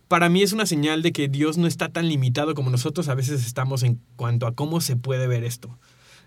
para 0.09 0.29
mí 0.29 0.43
es 0.43 0.53
una 0.53 0.67
señal 0.67 1.03
de 1.03 1.13
que 1.13 1.29
Dios 1.29 1.59
no 1.59 1.67
está 1.67 1.89
tan 1.89 2.09
limitado 2.09 2.55
como 2.55 2.71
nosotros 2.71 3.09
a 3.09 3.15
veces 3.15 3.45
estamos 3.47 3.83
en 3.83 4.01
cuanto 4.17 4.47
a 4.47 4.55
cómo 4.55 4.81
se 4.81 4.97
puede 4.97 5.27
ver 5.27 5.45
esto. 5.45 5.79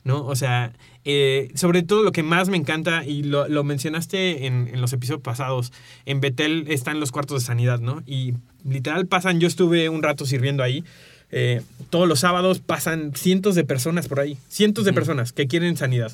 ¿No? 0.06 0.26
O 0.26 0.36
sea, 0.38 0.72
eh, 1.04 1.52
sobre 1.56 1.84
todo 1.84 2.04
lo 2.04 2.14
que 2.14 2.24
más 2.24 2.48
me 2.48 2.56
encanta, 2.56 3.04
y 3.04 3.24
lo, 3.24 3.50
lo 3.50 3.66
mencionaste 3.66 4.46
en, 4.46 4.70
en 4.70 4.80
los 4.80 4.94
episodios 4.94 5.22
pasados, 5.22 5.74
en 6.06 6.22
Betel 6.22 6.66
están 6.70 7.02
los 7.02 7.12
cuartos 7.12 7.42
de 7.42 7.48
sanidad, 7.48 7.80
¿no? 7.82 8.02
Y 8.06 8.36
literal 8.64 9.08
pasan, 9.08 9.42
yo 9.42 9.48
estuve 9.48 9.90
un 9.90 10.02
rato 10.02 10.26
sirviendo 10.26 10.64
ahí, 10.64 10.86
eh, 11.32 11.62
todos 11.90 12.08
los 12.08 12.20
sábados 12.20 12.60
pasan 12.60 13.14
cientos 13.16 13.56
de 13.56 13.64
personas 13.64 14.08
por 14.08 14.20
ahí, 14.20 14.38
cientos 14.48 14.86
de 14.86 14.94
personas 14.94 15.34
que 15.34 15.48
quieren 15.48 15.76
sanidad, 15.76 16.12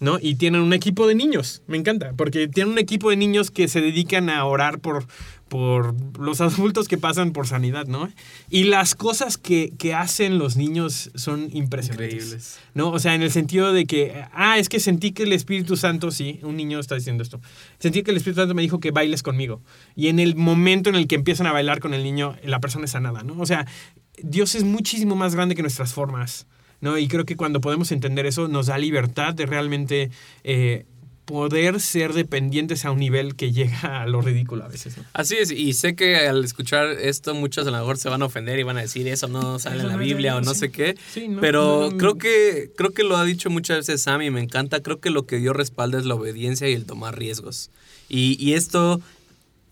¿no? 0.00 0.18
Y 0.20 0.34
tienen 0.34 0.60
un 0.60 0.72
equipo 0.72 1.06
de 1.06 1.14
niños, 1.14 1.62
me 1.68 1.76
encanta, 1.76 2.12
porque 2.16 2.48
tienen 2.48 2.72
un 2.72 2.78
equipo 2.78 3.10
de 3.10 3.16
niños 3.16 3.50
que 3.50 3.68
se 3.68 3.80
dedican 3.80 4.28
a 4.28 4.44
orar 4.44 4.80
por, 4.80 5.06
por 5.48 5.94
los 6.18 6.40
adultos 6.40 6.88
que 6.88 6.98
pasan 6.98 7.32
por 7.32 7.46
sanidad, 7.46 7.86
¿no? 7.86 8.08
Y 8.50 8.64
las 8.64 8.94
cosas 8.94 9.38
que, 9.38 9.72
que 9.78 9.94
hacen 9.94 10.38
los 10.38 10.56
niños 10.56 11.10
son 11.14 11.48
impresionantes. 11.52 12.14
Increíbles. 12.14 12.58
¿No? 12.74 12.90
O 12.90 12.98
sea, 12.98 13.14
en 13.14 13.22
el 13.22 13.30
sentido 13.30 13.72
de 13.72 13.86
que, 13.86 14.24
ah, 14.32 14.58
es 14.58 14.68
que 14.68 14.80
sentí 14.80 15.12
que 15.12 15.24
el 15.24 15.32
Espíritu 15.32 15.76
Santo, 15.76 16.10
sí, 16.10 16.40
un 16.42 16.56
niño 16.56 16.78
está 16.78 16.94
diciendo 16.94 17.22
esto, 17.22 17.40
sentí 17.78 18.02
que 18.02 18.10
el 18.10 18.18
Espíritu 18.18 18.40
Santo 18.40 18.54
me 18.54 18.62
dijo 18.62 18.80
que 18.80 18.90
bailes 18.90 19.22
conmigo. 19.22 19.62
Y 19.96 20.08
en 20.08 20.18
el 20.18 20.36
momento 20.36 20.90
en 20.90 20.96
el 20.96 21.06
que 21.06 21.14
empiezan 21.14 21.46
a 21.46 21.52
bailar 21.52 21.80
con 21.80 21.94
el 21.94 22.04
niño, 22.04 22.36
la 22.44 22.60
persona 22.60 22.84
es 22.84 22.92
sanada, 22.92 23.22
¿no? 23.22 23.40
O 23.40 23.46
sea, 23.46 23.66
Dios 24.22 24.54
es 24.54 24.64
muchísimo 24.64 25.16
más 25.16 25.34
grande 25.34 25.54
que 25.54 25.62
nuestras 25.62 25.92
formas, 25.92 26.46
¿no? 26.80 26.98
Y 26.98 27.08
creo 27.08 27.24
que 27.24 27.36
cuando 27.36 27.60
podemos 27.60 27.90
entender 27.92 28.26
eso, 28.26 28.48
nos 28.48 28.66
da 28.66 28.78
libertad 28.78 29.34
de 29.34 29.46
realmente... 29.46 30.10
eh, 30.44 30.86
poder 31.28 31.78
ser 31.78 32.14
dependientes 32.14 32.86
a 32.86 32.90
un 32.90 32.98
nivel 32.98 33.36
que 33.36 33.52
llega 33.52 34.00
a 34.02 34.06
lo 34.06 34.22
ridículo 34.22 34.64
a 34.64 34.68
veces. 34.68 34.96
¿no? 34.96 35.04
Así 35.12 35.36
es, 35.36 35.50
y 35.50 35.74
sé 35.74 35.94
que 35.94 36.16
al 36.16 36.42
escuchar 36.42 36.86
esto 36.86 37.34
muchos 37.34 37.66
a 37.66 37.70
lo 37.70 37.76
mejor 37.76 37.98
se 37.98 38.08
van 38.08 38.22
a 38.22 38.24
ofender 38.24 38.58
y 38.58 38.62
van 38.62 38.78
a 38.78 38.80
decir 38.80 39.06
eso 39.06 39.28
no 39.28 39.58
sale 39.58 39.82
en 39.82 39.88
la 39.88 39.96
Biblia 39.98 40.36
o 40.36 40.40
no 40.40 40.54
sé 40.54 40.70
qué, 40.70 40.96
Sí, 41.12 41.28
no, 41.28 41.42
pero 41.42 41.90
no, 41.90 41.98
creo 41.98 42.16
que 42.16 42.70
creo 42.74 42.92
que 42.92 43.04
lo 43.04 43.18
ha 43.18 43.24
dicho 43.26 43.50
muchas 43.50 43.76
veces 43.76 44.00
Sam 44.00 44.22
y 44.22 44.30
me 44.30 44.40
encanta, 44.40 44.82
creo 44.82 45.00
que 45.00 45.10
lo 45.10 45.26
que 45.26 45.36
Dios 45.36 45.54
respalda 45.54 45.98
es 45.98 46.06
la 46.06 46.14
obediencia 46.14 46.66
y 46.66 46.72
el 46.72 46.86
tomar 46.86 47.18
riesgos. 47.18 47.70
Y, 48.08 48.42
y 48.42 48.54
esto 48.54 49.02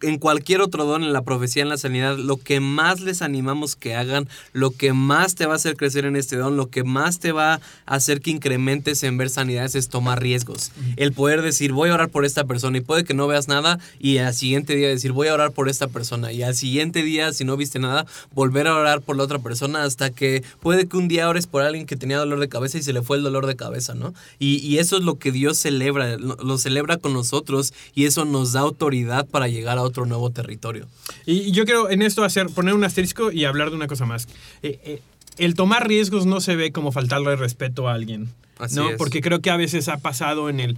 en 0.02 0.18
cualquier 0.18 0.60
otro 0.60 0.84
don, 0.84 1.02
en 1.02 1.12
la 1.12 1.22
profecía, 1.22 1.62
en 1.62 1.68
la 1.68 1.78
sanidad, 1.78 2.18
lo 2.18 2.36
que 2.36 2.60
más 2.60 3.00
les 3.00 3.22
animamos 3.22 3.76
que 3.76 3.94
hagan, 3.94 4.28
lo 4.52 4.70
que 4.70 4.92
más 4.92 5.34
te 5.34 5.46
va 5.46 5.54
a 5.54 5.56
hacer 5.56 5.76
crecer 5.76 6.04
en 6.04 6.16
este 6.16 6.36
don, 6.36 6.56
lo 6.56 6.68
que 6.68 6.84
más 6.84 7.18
te 7.18 7.32
va 7.32 7.54
a 7.54 7.60
hacer 7.86 8.20
que 8.20 8.30
incrementes 8.30 9.02
en 9.02 9.16
ver 9.16 9.30
sanidades 9.30 9.74
es 9.74 9.88
tomar 9.88 10.20
riesgos. 10.20 10.72
El 10.96 11.12
poder 11.12 11.42
decir, 11.42 11.72
voy 11.72 11.90
a 11.90 11.94
orar 11.94 12.10
por 12.10 12.24
esta 12.24 12.44
persona 12.44 12.78
y 12.78 12.80
puede 12.80 13.04
que 13.04 13.14
no 13.14 13.26
veas 13.26 13.48
nada 13.48 13.78
y 13.98 14.18
al 14.18 14.34
siguiente 14.34 14.74
día 14.76 14.88
decir, 14.88 15.12
voy 15.12 15.28
a 15.28 15.34
orar 15.34 15.52
por 15.52 15.68
esta 15.68 15.88
persona 15.88 16.32
y 16.32 16.42
al 16.42 16.54
siguiente 16.54 17.02
día, 17.02 17.32
si 17.32 17.44
no 17.44 17.56
viste 17.56 17.78
nada, 17.78 18.06
volver 18.34 18.66
a 18.66 18.76
orar 18.76 19.00
por 19.00 19.16
la 19.16 19.22
otra 19.24 19.38
persona 19.38 19.84
hasta 19.84 20.10
que 20.10 20.42
puede 20.60 20.86
que 20.86 20.96
un 20.96 21.08
día 21.08 21.28
ores 21.28 21.46
por 21.46 21.62
alguien 21.62 21.86
que 21.86 21.96
tenía 21.96 22.18
dolor 22.18 22.40
de 22.40 22.48
cabeza 22.48 22.78
y 22.78 22.82
se 22.82 22.92
le 22.92 23.02
fue 23.02 23.16
el 23.16 23.22
dolor 23.22 23.46
de 23.46 23.56
cabeza, 23.56 23.94
¿no? 23.94 24.14
Y, 24.38 24.56
y 24.58 24.78
eso 24.78 24.96
es 24.96 25.04
lo 25.04 25.18
que 25.18 25.32
Dios 25.32 25.58
celebra, 25.58 26.16
lo, 26.18 26.36
lo 26.36 26.58
celebra 26.58 26.98
con 26.98 27.12
nosotros 27.12 27.72
y 27.94 28.04
eso 28.04 28.24
nos 28.24 28.52
da 28.52 28.60
autoridad 28.60 29.26
para 29.26 29.48
llegar 29.48 29.78
a 29.78 29.82
otro 29.82 29.95
nuevo 30.04 30.30
territorio. 30.30 30.86
Y 31.24 31.52
yo 31.52 31.64
quiero 31.64 31.88
en 31.88 32.02
esto 32.02 32.24
hacer, 32.24 32.48
poner 32.48 32.74
un 32.74 32.84
asterisco 32.84 33.32
y 33.32 33.44
hablar 33.46 33.70
de 33.70 33.76
una 33.76 33.86
cosa 33.86 34.04
más. 34.04 34.28
Eh, 34.62 34.78
eh, 34.84 35.00
el 35.38 35.54
tomar 35.54 35.86
riesgos 35.88 36.26
no 36.26 36.40
se 36.40 36.56
ve 36.56 36.72
como 36.72 36.92
faltarle 36.92 37.36
respeto 37.36 37.88
a 37.88 37.94
alguien. 37.94 38.28
Así 38.58 38.76
¿no? 38.76 38.90
es. 38.90 38.96
Porque 38.96 39.20
creo 39.20 39.40
que 39.40 39.50
a 39.50 39.56
veces 39.56 39.88
ha 39.88 39.98
pasado 39.98 40.48
en 40.48 40.60
el. 40.60 40.76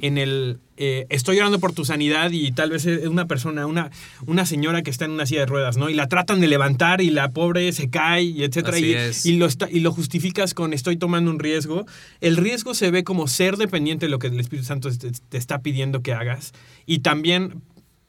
En 0.00 0.18
el 0.18 0.58
eh, 0.78 1.06
estoy 1.10 1.38
orando 1.38 1.60
por 1.60 1.72
tu 1.72 1.84
sanidad 1.84 2.32
y 2.32 2.50
tal 2.50 2.70
vez 2.70 2.86
es 2.86 3.06
una 3.06 3.26
persona, 3.26 3.66
una, 3.66 3.92
una 4.26 4.44
señora 4.46 4.82
que 4.82 4.90
está 4.90 5.04
en 5.04 5.12
una 5.12 5.26
silla 5.26 5.40
de 5.40 5.46
ruedas, 5.46 5.76
¿no? 5.76 5.90
Y 5.90 5.94
la 5.94 6.08
tratan 6.08 6.40
de 6.40 6.48
levantar 6.48 7.00
y 7.00 7.10
la 7.10 7.30
pobre 7.30 7.70
se 7.70 7.88
cae, 7.88 8.24
y 8.24 8.42
etcétera. 8.42 8.76
Así 8.76 8.86
Y, 8.86 8.94
es. 8.94 9.26
y 9.26 9.36
lo 9.36 9.46
y 9.70 9.78
lo 9.78 9.92
justificas 9.92 10.54
con 10.54 10.72
estoy 10.72 10.96
tomando 10.96 11.30
un 11.30 11.38
riesgo. 11.38 11.86
El 12.20 12.36
riesgo 12.36 12.74
se 12.74 12.90
ve 12.90 13.04
como 13.04 13.28
ser 13.28 13.58
dependiente 13.58 14.06
de 14.06 14.10
lo 14.10 14.18
que 14.18 14.26
el 14.26 14.40
Espíritu 14.40 14.66
Santo 14.66 14.90
te, 14.90 15.12
te 15.12 15.38
está 15.38 15.60
pidiendo 15.60 16.02
que 16.02 16.14
hagas. 16.14 16.52
Y 16.84 16.98
también 16.98 17.62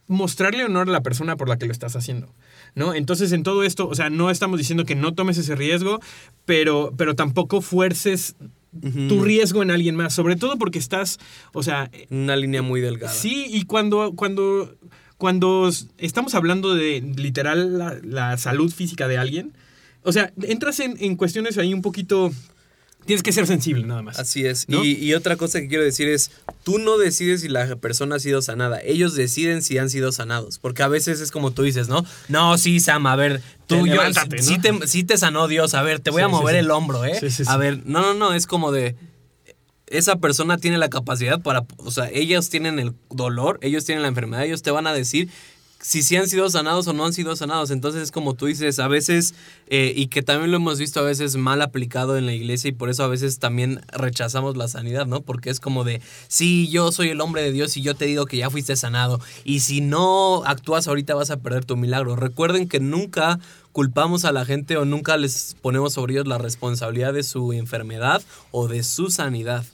mostrarle 0.08 0.66
honor 0.66 0.90
a 0.90 0.92
la 0.92 1.02
persona 1.02 1.38
por 1.38 1.50
la 1.50 1.58
que 1.58 1.66
lo 1.66 1.72
estás 1.72 1.96
haciendo. 1.96 2.34
¿No? 2.76 2.94
Entonces, 2.94 3.32
en 3.32 3.44
todo 3.44 3.64
esto, 3.64 3.88
o 3.88 3.96
sea, 3.96 4.10
no 4.10 4.30
estamos 4.30 4.58
diciendo 4.58 4.86
que 4.86 4.96
no 4.96 5.14
tomes 5.14 5.38
ese 5.38 5.56
riesgo, 5.56 6.00
pero, 6.46 6.94
pero 6.98 7.16
tampoco 7.16 7.62
fuerces 7.62 8.36
tu 9.08 9.24
riesgo 9.24 9.62
en 9.62 9.70
alguien 9.70 9.96
más, 9.96 10.16
sobre 10.16 10.36
todo 10.36 10.58
porque 10.58 10.80
estás, 10.80 11.20
o 11.54 11.62
sea, 11.62 11.92
Una 12.10 12.36
línea 12.36 12.64
muy 12.64 12.82
delgada. 12.82 13.14
sí, 13.14 13.46
y 13.48 13.66
cuando, 13.66 14.14
cuando, 14.16 14.76
cuando 15.20 15.70
estamos 16.00 16.34
hablando 16.34 16.74
de 16.74 17.02
literal 17.16 17.78
la, 17.78 18.00
la 18.04 18.36
salud 18.38 18.74
física 18.74 19.08
de 19.08 19.20
alguien, 19.20 19.54
o 20.02 20.12
sea, 20.12 20.34
entras 20.42 20.80
en, 20.80 20.96
en 21.00 21.16
cuestiones 21.16 21.60
ahí 21.60 21.72
un 21.72 21.84
poquito, 21.84 22.32
tienes 23.06 23.24
que 23.24 23.32
ser 23.34 23.48
sensible 23.48 23.86
nada 23.86 24.02
más. 24.02 24.20
Así 24.20 24.46
es. 24.46 24.68
¿No? 24.70 24.84
Y, 24.84 24.94
y 24.94 25.14
otra 25.14 25.36
cosa 25.36 25.60
que 25.62 25.68
quiero 25.68 25.84
decir 25.84 26.08
es, 26.08 26.32
tú 26.64 26.80
no 26.80 26.98
decides 26.98 27.42
si 27.42 27.48
la 27.50 27.76
persona 27.76 28.16
ha 28.16 28.20
sido 28.20 28.42
sanada, 28.42 28.80
ellos 28.84 29.16
deciden 29.16 29.62
si 29.62 29.78
han 29.78 29.90
sido 29.90 30.12
sanados, 30.12 30.60
porque 30.60 30.84
a 30.84 30.88
veces 30.88 31.20
es 31.22 31.32
como 31.32 31.52
tú 31.52 31.64
dices, 31.64 31.88
¿no? 31.88 32.06
No, 32.30 32.58
sí, 32.58 32.80
Sam, 32.80 33.06
a 33.08 33.16
ver, 33.16 33.42
tú 33.68 33.78
yo, 33.88 33.94
levántate, 33.94 34.42
sí, 34.42 34.58
¿no? 34.58 34.80
te, 34.80 34.88
sí 34.88 35.04
te 35.04 35.18
sanó 35.18 35.48
Dios, 35.48 35.74
a 35.74 35.82
ver, 35.84 36.00
te 36.00 36.10
voy 36.12 36.22
Sí, 36.22 36.26
a 36.26 36.28
mover 36.30 36.56
sí. 36.56 36.60
el 36.60 36.72
hombro, 36.72 37.06
¿eh? 37.06 37.18
Sí, 37.20 37.30
sí, 37.30 37.44
sí. 37.46 37.52
A 37.52 37.58
ver, 37.58 37.82
no, 37.86 38.02
no, 38.02 38.14
no, 38.14 38.34
es 38.34 38.48
como 38.48 38.72
de... 38.72 38.96
Esa 39.88 40.16
persona 40.16 40.58
tiene 40.58 40.78
la 40.80 40.90
capacidad 40.90 41.42
para, 41.42 41.66
o 41.78 41.92
sea, 41.92 42.10
ellos 42.12 42.50
tienen 42.50 42.80
el 42.80 42.94
dolor, 43.12 43.60
ellos 43.62 43.86
tienen 43.86 44.02
la 44.02 44.08
enfermedad, 44.08 44.44
ellos 44.44 44.64
te 44.64 44.72
van 44.72 44.88
a 44.88 44.94
decir 44.94 45.30
si 45.84 46.02
sí 46.02 46.16
han 46.16 46.30
sido 46.30 46.50
sanados 46.50 46.88
o 46.88 46.94
no 46.94 47.06
han 47.06 47.12
sido 47.12 47.36
sanados. 47.36 47.70
Entonces, 47.70 48.10
como 48.10 48.36
tú 48.36 48.46
dices, 48.46 48.80
a 48.80 48.88
veces, 48.88 49.36
eh, 49.68 49.92
y 49.94 50.08
que 50.08 50.24
también 50.24 50.50
lo 50.50 50.58
hemos 50.58 50.80
visto 50.80 51.02
a 51.02 51.04
veces 51.04 51.36
mal 51.36 51.62
aplicado 51.62 52.18
en 52.18 52.26
la 52.26 52.34
iglesia 52.34 52.70
y 52.70 52.72
por 52.72 52.90
eso 52.90 53.04
a 53.04 53.08
veces 53.10 53.38
también 53.40 53.82
rechazamos 53.92 54.56
la 54.56 54.70
sanidad, 54.70 55.06
¿no? 55.06 55.22
Porque 55.22 55.50
es 55.50 55.60
como 55.60 55.84
de, 55.84 56.02
sí, 56.30 56.70
yo 56.70 56.94
soy 56.94 57.10
el 57.10 57.20
hombre 57.20 57.42
de 57.44 57.52
Dios 57.52 57.76
y 57.76 57.82
yo 57.82 57.96
te 57.96 58.06
digo 58.06 58.26
que 58.26 58.38
ya 58.38 58.50
fuiste 58.50 58.78
sanado. 58.78 59.20
Y 59.44 59.60
si 59.60 59.82
no 59.82 60.46
actúas 60.46 60.88
ahorita 60.88 61.16
vas 61.16 61.32
a 61.32 61.42
perder 61.42 61.66
tu 61.66 61.76
milagro. 61.76 62.16
Recuerden 62.16 62.70
que 62.70 62.80
nunca 62.80 63.40
culpamos 63.74 64.24
a 64.24 64.32
la 64.32 64.46
gente 64.46 64.78
o 64.78 64.86
nunca 64.86 65.18
les 65.18 65.58
ponemos 65.62 65.94
sobre 65.94 66.14
ellos 66.14 66.28
la 66.28 66.38
responsabilidad 66.38 67.14
de 67.14 67.24
su 67.24 67.52
enfermedad 67.52 68.24
o 68.52 68.70
de 68.70 68.84
su 68.84 69.10
sanidad. 69.10 69.66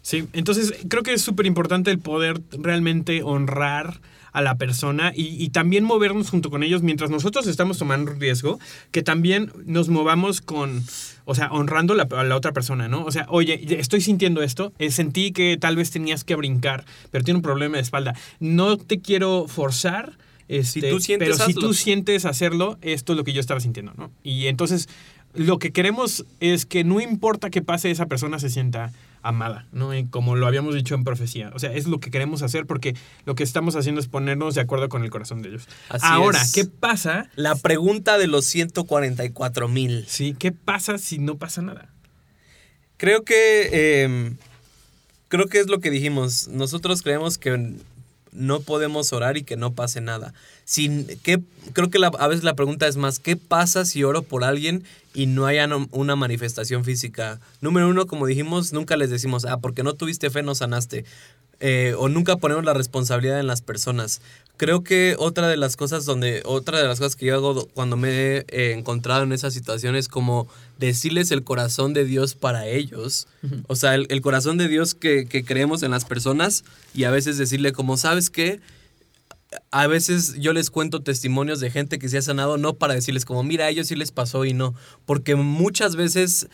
Sí, 0.00 0.26
entonces 0.32 0.72
creo 0.88 1.02
que 1.02 1.12
es 1.12 1.20
súper 1.20 1.44
importante 1.44 1.90
el 1.90 1.98
poder 1.98 2.40
realmente 2.52 3.22
honrar 3.22 4.00
a 4.32 4.42
la 4.42 4.56
persona 4.56 5.12
y, 5.14 5.42
y 5.42 5.48
también 5.50 5.84
movernos 5.84 6.30
junto 6.30 6.50
con 6.50 6.62
ellos 6.62 6.82
mientras 6.82 7.10
nosotros 7.10 7.46
estamos 7.46 7.78
tomando 7.78 8.12
riesgo, 8.12 8.58
que 8.90 9.02
también 9.02 9.52
nos 9.66 9.88
movamos 9.88 10.40
con, 10.40 10.82
o 11.24 11.34
sea, 11.34 11.50
honrando 11.52 11.94
la- 11.94 12.08
a 12.10 12.24
la 12.24 12.36
otra 12.36 12.52
persona, 12.52 12.88
¿no? 12.88 13.04
O 13.04 13.10
sea, 13.12 13.26
oye, 13.28 13.60
estoy 13.80 14.00
sintiendo 14.00 14.42
esto, 14.42 14.72
eh, 14.78 14.90
sentí 14.90 15.32
que 15.32 15.56
tal 15.58 15.76
vez 15.76 15.90
tenías 15.90 16.24
que 16.24 16.34
brincar, 16.36 16.84
pero 17.10 17.24
tiene 17.24 17.38
un 17.38 17.42
problema 17.42 17.76
de 17.76 17.82
espalda. 17.82 18.14
No 18.38 18.76
te 18.76 19.00
quiero 19.00 19.46
forzar. 19.48 20.12
Este, 20.50 20.90
tú 20.90 20.98
sientes, 20.98 21.28
pero 21.28 21.46
si 21.46 21.54
tú 21.54 21.72
sientes 21.74 22.24
hacerlo, 22.24 22.76
esto 22.82 23.12
es 23.12 23.16
lo 23.16 23.22
que 23.22 23.32
yo 23.32 23.40
estaba 23.40 23.60
sintiendo, 23.60 23.92
¿no? 23.96 24.10
Y 24.24 24.48
entonces 24.48 24.88
lo 25.32 25.60
que 25.60 25.70
queremos 25.70 26.24
es 26.40 26.66
que 26.66 26.82
no 26.82 27.00
importa 27.00 27.50
qué 27.50 27.62
pase, 27.62 27.88
esa 27.92 28.06
persona 28.06 28.40
se 28.40 28.50
sienta 28.50 28.92
amada, 29.22 29.66
¿no? 29.70 29.94
Y 29.94 30.06
como 30.06 30.34
lo 30.34 30.48
habíamos 30.48 30.74
dicho 30.74 30.96
en 30.96 31.04
profecía. 31.04 31.52
O 31.54 31.60
sea, 31.60 31.72
es 31.72 31.86
lo 31.86 32.00
que 32.00 32.10
queremos 32.10 32.42
hacer 32.42 32.66
porque 32.66 32.96
lo 33.26 33.36
que 33.36 33.44
estamos 33.44 33.76
haciendo 33.76 34.00
es 34.00 34.08
ponernos 34.08 34.56
de 34.56 34.62
acuerdo 34.62 34.88
con 34.88 35.04
el 35.04 35.10
corazón 35.10 35.40
de 35.40 35.50
ellos. 35.50 35.68
Así 35.88 36.04
Ahora, 36.08 36.42
es. 36.42 36.52
¿qué 36.52 36.64
pasa? 36.64 37.30
La 37.36 37.54
pregunta 37.54 38.18
de 38.18 38.26
los 38.26 38.44
144 38.46 39.68
mil. 39.68 40.04
Sí, 40.08 40.34
¿qué 40.36 40.50
pasa 40.50 40.98
si 40.98 41.20
no 41.20 41.36
pasa 41.36 41.62
nada? 41.62 41.90
Creo 42.96 43.22
que. 43.22 43.68
eh, 43.72 44.32
creo 45.30 45.46
que 45.46 45.60
es 45.60 45.68
lo 45.68 45.78
que 45.80 45.90
dijimos. 45.90 46.48
Nosotros 46.48 47.02
creemos 47.02 47.38
que 47.38 47.76
no 48.32 48.60
podemos 48.60 49.12
orar 49.12 49.36
y 49.36 49.42
que 49.42 49.56
no 49.56 49.72
pase 49.72 50.00
nada. 50.00 50.32
Sin, 50.64 51.06
¿qué, 51.22 51.40
creo 51.72 51.90
que 51.90 51.98
a 52.04 52.28
veces 52.28 52.44
la 52.44 52.54
pregunta 52.54 52.86
es 52.86 52.96
más: 52.96 53.18
¿qué 53.18 53.36
pasa 53.36 53.84
si 53.84 54.04
oro 54.04 54.22
por 54.22 54.44
alguien 54.44 54.84
y 55.14 55.26
no 55.26 55.46
haya 55.46 55.68
una 55.90 56.16
manifestación 56.16 56.84
física? 56.84 57.40
Número 57.60 57.88
uno, 57.88 58.06
como 58.06 58.26
dijimos, 58.26 58.72
nunca 58.72 58.96
les 58.96 59.10
decimos, 59.10 59.44
ah, 59.44 59.58
porque 59.58 59.82
no 59.82 59.94
tuviste 59.94 60.30
fe, 60.30 60.42
no 60.42 60.54
sanaste. 60.54 61.04
Eh, 61.62 61.94
o 61.98 62.08
nunca 62.08 62.36
ponemos 62.36 62.64
la 62.64 62.72
responsabilidad 62.72 63.38
en 63.38 63.46
las 63.46 63.60
personas. 63.60 64.22
Creo 64.60 64.84
que 64.84 65.14
otra 65.18 65.48
de 65.48 65.56
las 65.56 65.74
cosas 65.74 66.04
donde, 66.04 66.42
otra 66.44 66.82
de 66.82 66.86
las 66.86 66.98
cosas 66.98 67.16
que 67.16 67.24
yo 67.24 67.34
hago 67.34 67.54
do- 67.54 67.68
cuando 67.72 67.96
me 67.96 68.10
he 68.10 68.44
eh, 68.48 68.72
encontrado 68.76 69.22
en 69.22 69.32
esas 69.32 69.54
situaciones 69.54 70.06
como 70.08 70.48
decirles 70.78 71.30
el 71.30 71.44
corazón 71.44 71.94
de 71.94 72.04
Dios 72.04 72.34
para 72.34 72.66
ellos. 72.68 73.26
O 73.68 73.74
sea, 73.74 73.94
el, 73.94 74.04
el 74.10 74.20
corazón 74.20 74.58
de 74.58 74.68
Dios 74.68 74.94
que, 74.94 75.24
que 75.24 75.44
creemos 75.44 75.82
en 75.82 75.90
las 75.90 76.04
personas 76.04 76.62
y 76.94 77.04
a 77.04 77.10
veces 77.10 77.38
decirle 77.38 77.72
como, 77.72 77.96
¿sabes 77.96 78.28
qué? 78.28 78.60
A 79.70 79.86
veces 79.86 80.34
yo 80.38 80.52
les 80.52 80.68
cuento 80.70 81.00
testimonios 81.00 81.58
de 81.60 81.70
gente 81.70 81.98
que 81.98 82.10
se 82.10 82.18
ha 82.18 82.22
sanado, 82.22 82.58
no 82.58 82.74
para 82.74 82.92
decirles 82.92 83.24
como, 83.24 83.42
mira, 83.42 83.64
a 83.64 83.70
ellos 83.70 83.86
sí 83.86 83.96
les 83.96 84.12
pasó 84.12 84.44
y 84.44 84.52
no. 84.52 84.74
Porque 85.06 85.36
muchas 85.36 85.96
veces 85.96 86.48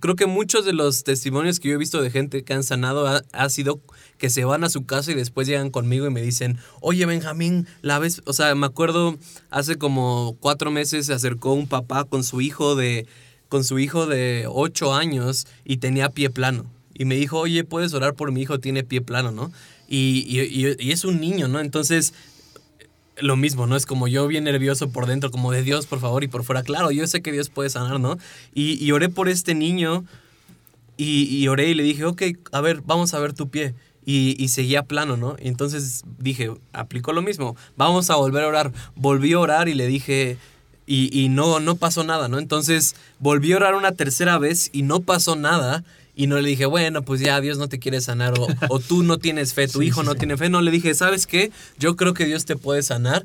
creo 0.00 0.16
que 0.16 0.26
muchos 0.26 0.64
de 0.64 0.72
los 0.72 1.04
testimonios 1.04 1.60
que 1.60 1.68
yo 1.68 1.74
he 1.74 1.78
visto 1.78 2.00
de 2.00 2.10
gente 2.10 2.42
que 2.42 2.54
han 2.54 2.62
sanado 2.62 3.06
ha, 3.06 3.22
ha 3.32 3.48
sido 3.50 3.80
que 4.18 4.30
se 4.30 4.44
van 4.44 4.64
a 4.64 4.70
su 4.70 4.84
casa 4.86 5.12
y 5.12 5.14
después 5.14 5.46
llegan 5.48 5.70
conmigo 5.70 6.06
y 6.06 6.10
me 6.10 6.22
dicen, 6.22 6.58
oye 6.80 7.04
Benjamín, 7.06 7.66
la 7.82 7.98
vez, 7.98 8.22
o 8.26 8.32
sea, 8.32 8.54
me 8.54 8.66
acuerdo 8.66 9.16
hace 9.50 9.76
como 9.76 10.36
cuatro 10.40 10.70
meses 10.70 11.06
se 11.06 11.12
acercó 11.12 11.52
un 11.52 11.66
papá 11.66 12.04
con 12.04 12.24
su 12.24 12.40
hijo 12.40 12.76
de, 12.76 13.06
con 13.48 13.64
su 13.64 13.78
hijo 13.78 14.06
de 14.06 14.46
ocho 14.48 14.94
años 14.94 15.46
y 15.64 15.78
tenía 15.78 16.08
pie 16.10 16.30
plano. 16.30 16.66
Y 16.96 17.06
me 17.06 17.16
dijo, 17.16 17.38
oye, 17.40 17.64
puedes 17.64 17.92
orar 17.92 18.14
por 18.14 18.30
mi 18.30 18.42
hijo, 18.42 18.60
tiene 18.60 18.84
pie 18.84 19.00
plano, 19.00 19.32
¿no? 19.32 19.50
Y, 19.88 20.24
y- 20.28 20.40
y- 20.42 20.76
y 20.78 20.92
es 20.92 21.04
un 21.04 21.20
niño, 21.20 21.48
¿no? 21.48 21.58
Entonces, 21.58 22.14
lo 23.18 23.36
mismo, 23.36 23.66
¿no? 23.66 23.76
Es 23.76 23.84
como 23.86 24.08
yo 24.08 24.26
bien 24.26 24.44
nervioso 24.44 24.90
por 24.90 25.06
dentro, 25.06 25.30
como 25.30 25.52
de 25.52 25.62
Dios, 25.62 25.86
por 25.86 26.00
favor, 26.00 26.24
y 26.24 26.28
por 26.28 26.44
fuera, 26.44 26.62
claro, 26.62 26.90
yo 26.90 27.06
sé 27.06 27.20
que 27.22 27.32
Dios 27.32 27.48
puede 27.50 27.70
sanar, 27.70 28.00
¿no? 28.00 28.18
Y, 28.54 28.82
y 28.84 28.92
oré 28.92 29.08
por 29.08 29.28
este 29.28 29.54
niño 29.54 30.04
y, 30.96 31.24
y 31.24 31.48
oré 31.48 31.68
y 31.70 31.74
le 31.74 31.82
dije, 31.82 32.04
ok, 32.04 32.22
a 32.52 32.60
ver, 32.60 32.80
vamos 32.84 33.14
a 33.14 33.18
ver 33.20 33.32
tu 33.32 33.48
pie. 33.48 33.74
Y, 34.06 34.36
y 34.38 34.48
seguía 34.48 34.82
plano, 34.82 35.16
¿no? 35.16 35.36
Y 35.40 35.48
entonces 35.48 36.02
dije, 36.18 36.50
aplicó 36.72 37.12
lo 37.12 37.22
mismo, 37.22 37.56
vamos 37.76 38.10
a 38.10 38.16
volver 38.16 38.44
a 38.44 38.48
orar. 38.48 38.72
Volví 38.96 39.32
a 39.32 39.38
orar 39.38 39.68
y 39.68 39.74
le 39.74 39.86
dije, 39.86 40.36
y, 40.86 41.08
y 41.18 41.28
no, 41.30 41.58
no 41.60 41.76
pasó 41.76 42.04
nada, 42.04 42.28
¿no? 42.28 42.38
Entonces 42.38 42.96
volví 43.18 43.52
a 43.52 43.56
orar 43.56 43.74
una 43.74 43.92
tercera 43.92 44.38
vez 44.38 44.68
y 44.72 44.82
no 44.82 45.00
pasó 45.00 45.36
nada. 45.36 45.84
Y 46.16 46.28
no 46.28 46.38
le 46.40 46.48
dije, 46.48 46.66
bueno, 46.66 47.02
pues 47.02 47.20
ya 47.20 47.40
Dios 47.40 47.58
no 47.58 47.68
te 47.68 47.80
quiere 47.80 48.00
sanar 48.00 48.34
o, 48.38 48.46
o 48.68 48.78
tú 48.78 49.02
no 49.02 49.18
tienes 49.18 49.52
fe, 49.52 49.66
tu 49.66 49.78
Sí, 49.80 49.86
hijo 49.86 50.02
sí, 50.02 50.06
no 50.06 50.12
sí. 50.12 50.18
tiene 50.18 50.36
fe. 50.36 50.48
No, 50.48 50.60
le 50.62 50.70
dije, 50.70 50.94
¿sabes 50.94 51.26
qué? 51.26 51.50
Yo 51.78 51.96
creo 51.96 52.14
que 52.14 52.24
Dios 52.26 52.44
te 52.44 52.54
puede 52.56 52.82
sanar 52.82 53.24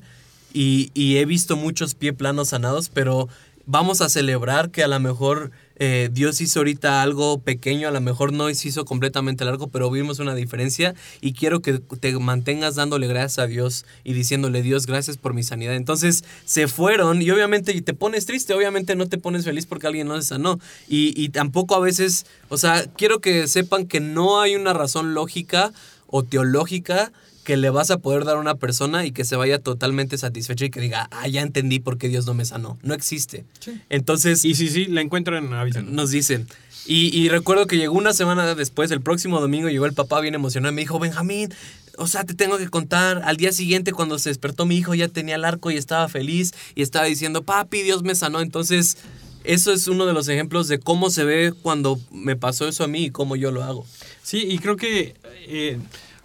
y, 0.54 0.90
y 0.96 1.18
he 1.18 1.26
visto 1.26 1.56
muchos 1.56 1.94
pie 1.94 2.14
planos 2.14 2.50
sanados, 2.50 2.90
pero 2.90 3.30
vamos 3.68 4.02
a 4.02 4.10
celebrar 4.10 4.72
que 4.72 4.84
a 4.84 4.88
lo 4.88 5.00
mejor 5.00 5.52
eh, 5.80 6.10
Dios 6.12 6.42
hizo 6.42 6.60
ahorita 6.60 7.02
algo 7.02 7.40
pequeño, 7.40 7.88
a 7.88 7.92
lo 7.92 8.02
mejor 8.02 8.34
no 8.34 8.50
hizo 8.50 8.86
completamente 8.86 9.46
largo, 9.46 9.70
pero 9.70 9.90
vimos 9.90 10.20
una 10.20 10.36
diferencia 10.36 10.94
y 11.22 11.34
quiero 11.34 11.62
que 11.62 11.80
te 11.80 12.18
mantengas 12.20 12.76
dándole 12.76 13.08
gracias 13.08 13.40
a 13.40 13.48
Dios 13.48 13.86
y 14.04 14.14
diciéndole, 14.14 14.62
Dios, 14.62 14.86
gracias 14.86 15.18
por 15.18 15.34
mi 15.34 15.42
sanidad. 15.42 15.76
Entonces 15.76 16.24
se 16.46 16.68
fueron 16.68 17.22
y 17.22 17.32
obviamente 17.32 17.80
te 17.82 17.94
pones 17.94 18.26
triste, 18.26 18.54
obviamente 18.54 18.96
no 18.96 19.08
te 19.08 19.18
pones 19.18 19.46
feliz 19.46 19.66
porque 19.66 19.88
alguien 19.88 20.08
no 20.08 20.22
se 20.22 20.28
sanó. 20.28 20.60
Y, 20.88 21.14
y 21.20 21.30
tampoco 21.30 21.76
a 21.76 21.80
veces, 21.80 22.26
o 22.50 22.58
sea, 22.58 22.86
quiero 22.98 23.22
que 23.22 23.48
sepan 23.48 23.88
que 23.88 24.02
no 24.02 24.42
hay 24.42 24.56
una 24.56 24.74
razón 24.74 25.14
lógica 25.14 25.72
o 26.08 26.24
teológica 26.24 27.12
que 27.50 27.58
le 27.58 27.72
vas 27.72 27.90
a 27.90 27.98
poder 27.98 28.26
dar 28.26 28.38
a 28.38 28.40
una 28.40 28.58
persona 28.58 29.08
y 29.08 29.12
que 29.12 29.26
se 29.26 29.36
vaya 29.36 29.58
totalmente 29.58 30.20
satisfecha 30.20 30.66
y 30.66 30.70
que 30.70 30.80
diga, 30.80 31.10
ah, 31.10 31.28
ya 31.28 31.42
entendí 31.42 31.80
por 31.80 31.98
qué 31.98 32.08
Dios 32.08 32.28
no 32.28 32.36
me 32.36 32.46
sanó. 32.46 32.78
No 32.84 32.94
existe. 32.94 33.44
Entonces... 33.90 34.46
Y 34.46 34.54
si 34.54 34.70
sí, 34.70 34.86
la 34.86 35.02
encuentran, 35.02 35.52
avísanos. 35.52 35.92
Nos 35.92 36.12
dicen. 36.12 36.48
Y, 36.86 37.08
y, 37.08 37.28
recuerdo 37.28 37.66
que 37.66 37.78
llegó 37.78 37.98
una 37.98 38.14
semana 38.14 38.54
después, 38.54 38.92
el 38.92 39.02
próximo 39.02 39.42
domingo, 39.42 39.68
llegó 39.68 39.88
el 39.88 39.94
papá 39.94 40.22
bien 40.22 40.36
emocionado 40.36 40.72
y 40.72 40.76
me 40.76 40.82
dijo, 40.82 41.00
Benjamín, 41.00 41.52
o 41.98 42.06
sea, 42.06 42.24
te 42.24 42.36
tengo 42.36 42.60
que 42.60 42.70
contar, 42.70 43.24
al 43.26 43.38
día 43.38 43.52
siguiente 43.52 43.94
cuando 43.94 44.20
se 44.20 44.30
despertó 44.30 44.68
mi 44.68 44.78
hijo 44.78 44.94
ya 44.94 45.08
tenía 45.08 45.34
el 45.34 45.44
arco 45.44 45.72
y 45.72 45.76
estaba 45.76 46.08
feliz 46.08 46.54
y 46.76 46.84
estaba 46.84 47.06
diciendo, 47.06 47.42
papi, 47.42 47.82
Dios 47.82 48.04
me 48.04 48.14
sanó. 48.14 48.42
Entonces, 48.42 48.98
eso 49.44 49.74
es 49.74 49.88
uno 49.88 50.06
de 50.06 50.14
los 50.14 50.28
ejemplos 50.28 50.68
de 50.68 50.78
cómo 50.78 51.10
se 51.10 51.24
ve 51.24 51.52
cuando 51.64 52.00
me 52.12 52.36
pasó 52.36 52.68
eso 52.68 52.84
a 52.84 52.88
mí 52.88 53.06
y 53.06 53.10
cómo 53.10 53.36
yo 53.36 53.50
lo 53.50 53.64
hago. 53.64 53.88
Sí, 54.22 54.46
y 54.48 54.60
creo 54.60 54.76
que... 54.78 55.16
Eh, 55.48 55.80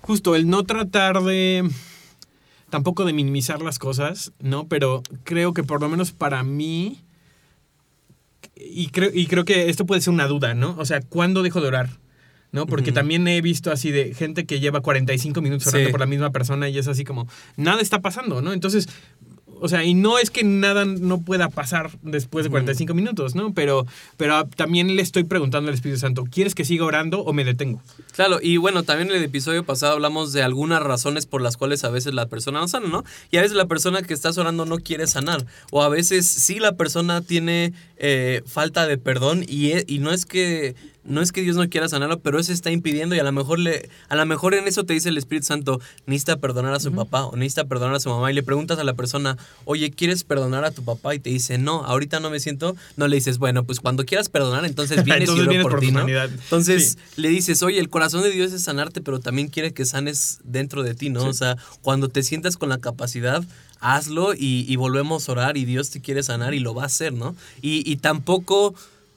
justo 0.04 0.36
el 0.36 0.48
no 0.48 0.64
tratar 0.64 1.22
de 1.22 1.68
tampoco 2.68 3.04
de 3.04 3.14
minimizar 3.14 3.62
las 3.62 3.78
cosas, 3.78 4.32
¿no? 4.38 4.68
Pero 4.68 5.02
creo 5.24 5.54
que 5.54 5.64
por 5.64 5.80
lo 5.80 5.88
menos 5.88 6.12
para 6.12 6.42
mí, 6.42 7.00
y 8.54 8.88
creo, 8.88 9.10
y 9.14 9.26
creo 9.26 9.44
que 9.44 9.70
esto 9.70 9.86
puede 9.86 10.02
ser 10.02 10.12
una 10.12 10.26
duda, 10.26 10.54
¿no? 10.54 10.74
O 10.78 10.84
sea, 10.84 11.00
¿cuándo 11.00 11.42
dejo 11.42 11.60
de 11.60 11.68
orar? 11.68 11.90
¿no? 12.52 12.66
Porque 12.66 12.92
también 12.92 13.26
he 13.26 13.40
visto 13.40 13.72
así 13.72 13.90
de 13.90 14.14
gente 14.14 14.46
que 14.46 14.60
lleva 14.60 14.80
45 14.80 15.40
minutos 15.40 15.66
orando 15.66 15.90
por 15.90 15.98
la 15.98 16.06
misma 16.06 16.30
persona 16.30 16.68
y 16.68 16.78
es 16.78 16.86
así 16.86 17.02
como, 17.02 17.26
nada 17.56 17.80
está 17.82 18.00
pasando, 18.00 18.42
¿no? 18.42 18.52
Entonces, 18.52 18.88
o 19.60 19.68
sea, 19.68 19.84
y 19.84 19.94
no 19.94 20.18
es 20.18 20.30
que 20.30 20.44
nada 20.44 20.84
no 20.84 21.20
pueda 21.20 21.48
pasar 21.48 21.90
después 22.02 22.44
de 22.44 22.50
45 22.50 22.94
minutos, 22.94 23.34
¿no? 23.34 23.52
Pero, 23.54 23.86
pero 24.16 24.46
también 24.56 24.96
le 24.96 25.02
estoy 25.02 25.24
preguntando 25.24 25.68
al 25.68 25.74
Espíritu 25.74 26.00
Santo, 26.00 26.24
¿quieres 26.30 26.54
que 26.54 26.64
siga 26.64 26.84
orando 26.84 27.20
o 27.20 27.32
me 27.32 27.44
detengo? 27.44 27.80
Claro, 28.14 28.38
y 28.42 28.56
bueno, 28.56 28.82
también 28.82 29.10
en 29.10 29.16
el 29.16 29.22
episodio 29.24 29.64
pasado 29.64 29.94
hablamos 29.94 30.32
de 30.32 30.42
algunas 30.42 30.82
razones 30.82 31.26
por 31.26 31.42
las 31.42 31.56
cuales 31.56 31.84
a 31.84 31.90
veces 31.90 32.14
la 32.14 32.26
persona 32.26 32.60
no 32.60 32.68
sana, 32.68 32.88
¿no? 32.88 33.04
Y 33.30 33.38
a 33.38 33.42
veces 33.42 33.56
la 33.56 33.66
persona 33.66 34.02
que 34.02 34.14
estás 34.14 34.38
orando 34.38 34.64
no 34.64 34.78
quiere 34.78 35.06
sanar. 35.06 35.44
O 35.70 35.82
a 35.82 35.88
veces 35.88 36.26
sí 36.26 36.58
la 36.58 36.72
persona 36.72 37.20
tiene 37.20 37.72
eh, 37.96 38.42
falta 38.46 38.86
de 38.86 38.98
perdón 38.98 39.44
y, 39.46 39.72
e, 39.72 39.84
y 39.86 39.98
no 39.98 40.12
es 40.12 40.26
que 40.26 40.74
no 41.04 41.20
es 41.20 41.32
que 41.32 41.42
Dios 41.42 41.56
no 41.56 41.68
quiera 41.68 41.88
sanarlo, 41.88 42.20
pero 42.20 42.38
eso 42.38 42.52
está 42.52 42.70
impidiendo 42.70 43.14
y 43.14 43.18
a 43.18 43.24
lo 43.24 43.32
mejor 43.32 43.58
le, 43.58 43.88
a 44.08 44.16
lo 44.16 44.24
mejor 44.26 44.54
en 44.54 44.66
eso 44.66 44.84
te 44.84 44.94
dice 44.94 45.10
el 45.10 45.18
Espíritu 45.18 45.46
Santo, 45.46 45.80
necesita 46.06 46.38
perdonar 46.38 46.74
a 46.74 46.80
su 46.80 46.92
papá 46.92 47.26
o 47.26 47.36
necesita 47.36 47.64
perdonar 47.66 47.96
a 47.96 48.00
su 48.00 48.08
mamá 48.08 48.30
y 48.30 48.34
le 48.34 48.42
preguntas 48.42 48.78
a 48.78 48.84
la 48.84 48.94
persona, 48.94 49.36
oye, 49.64 49.90
¿quieres 49.90 50.24
perdonar 50.24 50.64
a 50.64 50.70
tu 50.70 50.84
papá? 50.84 51.14
Y 51.14 51.18
te 51.18 51.30
dice, 51.30 51.58
no, 51.58 51.84
ahorita 51.84 52.20
no 52.20 52.30
me 52.30 52.40
siento, 52.40 52.74
no 52.96 53.08
le 53.08 53.16
dices, 53.16 53.38
bueno, 53.38 53.64
pues 53.64 53.80
cuando 53.80 54.04
quieras 54.04 54.28
perdonar, 54.28 54.64
entonces 54.64 55.04
vienes 55.04 55.30
y 55.30 55.62
por, 55.62 55.80
ti, 55.80 55.90
¿no? 55.92 56.08
Entonces 56.08 56.98
le 57.16 57.28
dices, 57.28 57.62
oye, 57.62 57.78
el 57.78 57.90
corazón 57.90 58.22
de 58.22 58.30
Dios 58.30 58.52
es 58.52 58.62
sanarte, 58.62 59.00
pero 59.00 59.20
también 59.20 59.48
quiere 59.48 59.72
que 59.72 59.84
sanes 59.84 60.40
dentro 60.44 60.82
de 60.82 60.94
ti, 60.94 61.10
¿no? 61.10 61.24
O 61.24 61.32
sea, 61.34 61.56
cuando 61.82 62.08
te 62.08 62.22
sientas 62.22 62.56
con 62.56 62.68
la 62.68 62.78
capacidad, 62.78 63.44
hazlo 63.80 64.32
y, 64.34 64.74
volvemos 64.76 65.28
a 65.28 65.32
orar 65.32 65.56
y 65.56 65.64
Dios 65.64 65.90
te 65.90 66.00
quiere 66.00 66.22
sanar 66.22 66.54
y 66.54 66.60
lo 66.60 66.74
va 66.74 66.84
a 66.84 66.86
hacer, 66.86 67.12
¿no? 67.12 67.36
Y, 67.60 67.90
y 67.90 67.96
tampoco 67.96 68.74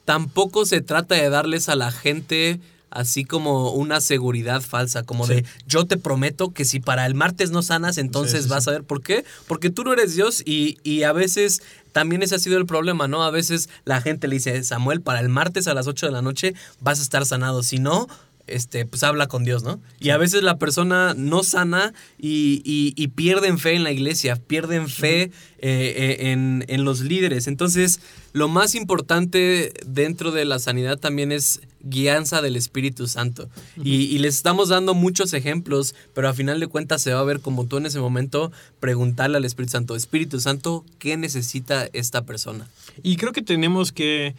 tampoco 0.08 0.64
se 0.64 0.80
trata 0.80 1.16
de 1.16 1.28
darles 1.28 1.68
a 1.68 1.76
la 1.76 1.92
gente 1.92 2.60
así 2.88 3.26
como 3.26 3.72
una 3.72 4.00
seguridad 4.00 4.62
falsa, 4.62 5.02
como 5.02 5.26
de 5.26 5.44
yo 5.66 5.84
te 5.84 5.98
prometo 5.98 6.50
que 6.54 6.64
si 6.64 6.80
para 6.80 7.04
el 7.04 7.14
martes 7.14 7.50
no 7.50 7.60
sanas, 7.60 7.98
entonces 7.98 8.48
vas 8.48 8.66
a 8.66 8.70
ver 8.70 8.84
por 8.84 9.02
qué. 9.02 9.26
Porque 9.46 9.68
tú 9.68 9.84
no 9.84 9.92
eres 9.92 10.14
Dios 10.14 10.42
y, 10.46 10.78
y, 10.82 11.02
a 11.02 11.12
veces 11.12 11.60
también 11.92 12.22
ese 12.22 12.36
ha 12.36 12.38
sido 12.38 12.56
el 12.56 12.64
problema, 12.64 13.06
¿no? 13.06 13.22
A 13.22 13.30
veces 13.30 13.68
la 13.84 14.00
gente 14.00 14.28
le 14.28 14.36
dice, 14.36 14.64
Samuel, 14.64 15.02
para 15.02 15.20
el 15.20 15.28
martes 15.28 15.68
a 15.68 15.74
las 15.74 15.86
8 15.86 16.06
de 16.06 16.12
la 16.12 16.22
noche 16.22 16.54
vas 16.80 17.00
a 17.00 17.02
estar 17.02 17.26
sanado, 17.26 17.62
si 17.62 17.78
no... 17.78 18.08
Este, 18.48 18.86
pues 18.86 19.02
habla 19.02 19.26
con 19.28 19.44
Dios, 19.44 19.62
¿no? 19.62 19.80
Y 20.00 20.10
a 20.10 20.18
veces 20.18 20.42
la 20.42 20.58
persona 20.58 21.14
no 21.16 21.42
sana 21.42 21.92
y, 22.18 22.62
y, 22.64 23.08
pierden 23.08 23.58
fe 23.58 23.74
en 23.74 23.84
la 23.84 23.92
iglesia, 23.92 24.36
pierden 24.36 24.88
fe 24.88 25.22
eh, 25.22 25.30
eh, 25.60 26.16
en, 26.30 26.64
en 26.68 26.84
los 26.84 27.00
líderes. 27.00 27.46
Entonces, 27.46 28.00
lo 28.32 28.48
más 28.48 28.74
importante 28.74 29.72
dentro 29.86 30.30
de 30.30 30.44
la 30.44 30.58
sanidad 30.58 30.98
también 30.98 31.32
es 31.32 31.60
guianza 31.80 32.42
del 32.42 32.56
Espíritu 32.56 33.06
Santo. 33.06 33.48
y, 33.82 34.18
les 34.18 34.36
estamos 34.36 34.68
dando 34.68 34.94
muchos 34.94 35.32
ejemplos, 35.32 35.94
pero 36.14 36.28
a 36.28 36.34
final 36.34 36.60
de 36.60 36.66
cuentas 36.66 37.02
se 37.02 37.12
va 37.12 37.20
a 37.20 37.24
ver 37.24 37.40
como 37.40 37.66
tú 37.66 37.78
en 37.78 37.86
ese 37.86 38.00
momento 38.00 38.52
preguntarle 38.80 39.36
al 39.36 39.44
Espíritu 39.44 39.72
Santo, 39.72 39.96
Espíritu 39.96 40.40
Santo, 40.40 40.84
¿qué 40.98 41.16
necesita 41.16 41.88
esta 41.92 42.22
persona? 42.22 42.68
Y 43.02 43.16
creo 43.16 43.32
que 43.32 43.42
tenemos 43.42 43.92
que 43.92 44.34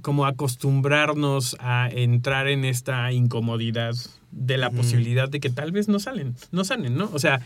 como 0.00 0.26
acostumbrarnos 0.26 1.56
a 1.58 1.88
entrar 1.90 2.48
en 2.48 2.64
esta 2.64 3.12
incomodidad 3.12 3.94
de 4.30 4.56
la 4.56 4.70
posibilidad 4.70 5.28
de 5.28 5.40
que 5.40 5.50
tal 5.50 5.72
vez 5.72 5.88
no 5.88 5.98
salen, 5.98 6.34
no 6.52 6.64
salen, 6.64 6.96
¿no? 6.96 7.10
O 7.12 7.18
sea, 7.18 7.40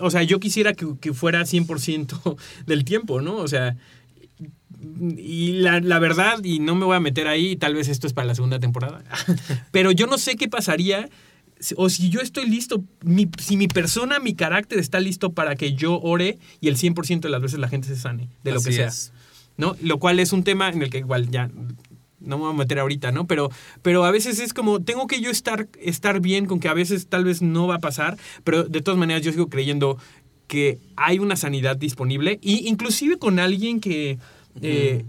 o 0.00 0.10
sea, 0.10 0.22
yo 0.22 0.40
quisiera 0.40 0.74
que, 0.74 0.86
que 1.00 1.12
fuera 1.12 1.42
100% 1.42 2.36
del 2.66 2.84
tiempo, 2.84 3.20
¿no? 3.20 3.36
O 3.36 3.48
sea, 3.48 3.76
y 5.16 5.52
la, 5.52 5.98
verdad, 5.98 6.42
y 6.44 6.60
no 6.60 6.74
me 6.74 6.84
voy 6.84 6.96
a 6.96 7.00
meter 7.00 7.26
ahí, 7.26 7.56
tal 7.56 7.74
vez 7.74 7.88
esto 7.88 8.06
es 8.06 8.12
para 8.12 8.28
la 8.28 8.34
segunda 8.34 8.60
temporada, 8.60 9.02
pero 9.72 9.90
yo 9.90 10.06
no 10.06 10.18
sé 10.18 10.36
qué 10.36 10.48
pasaría 10.48 11.08
o 11.76 11.88
si 11.88 12.08
yo 12.08 12.20
estoy 12.20 12.48
listo, 12.48 12.84
si 13.40 13.56
mi 13.56 13.66
persona, 13.66 14.20
mi 14.20 14.34
carácter 14.34 14.78
está 14.78 15.00
listo 15.00 15.32
para 15.32 15.56
que 15.56 15.74
yo 15.74 16.00
ore 16.00 16.38
y 16.60 16.68
el 16.68 16.76
100% 16.76 17.20
de 17.20 17.28
las 17.28 17.42
veces 17.42 17.58
la 17.58 17.68
gente 17.68 17.88
se 17.88 17.96
sane, 17.96 18.28
de 18.44 18.52
lo 18.52 18.62
que 18.62 18.72
sea. 18.72 18.92
¿No? 19.58 19.76
Lo 19.82 19.98
cual 19.98 20.20
es 20.20 20.32
un 20.32 20.44
tema 20.44 20.70
en 20.70 20.80
el 20.80 20.88
que 20.88 20.98
igual 20.98 21.28
ya 21.28 21.50
no 22.20 22.36
me 22.36 22.44
voy 22.44 22.54
a 22.54 22.56
meter 22.56 22.78
ahorita, 22.78 23.12
¿no? 23.12 23.26
Pero, 23.26 23.50
pero 23.82 24.04
a 24.04 24.10
veces 24.10 24.40
es 24.40 24.52
como, 24.52 24.80
tengo 24.80 25.06
que 25.06 25.20
yo 25.20 25.30
estar, 25.30 25.68
estar 25.80 26.20
bien 26.20 26.46
con 26.46 26.60
que 26.60 26.68
a 26.68 26.74
veces 26.74 27.06
tal 27.08 27.24
vez 27.24 27.42
no 27.42 27.66
va 27.66 27.76
a 27.76 27.80
pasar, 27.80 28.16
pero 28.44 28.64
de 28.64 28.80
todas 28.80 28.98
maneras 28.98 29.22
yo 29.22 29.32
sigo 29.32 29.48
creyendo 29.48 29.98
que 30.46 30.78
hay 30.96 31.18
una 31.18 31.36
sanidad 31.36 31.76
disponible, 31.76 32.38
y 32.42 32.68
inclusive 32.68 33.18
con 33.18 33.38
alguien 33.38 33.80
que 33.80 34.18
eh, 34.62 35.04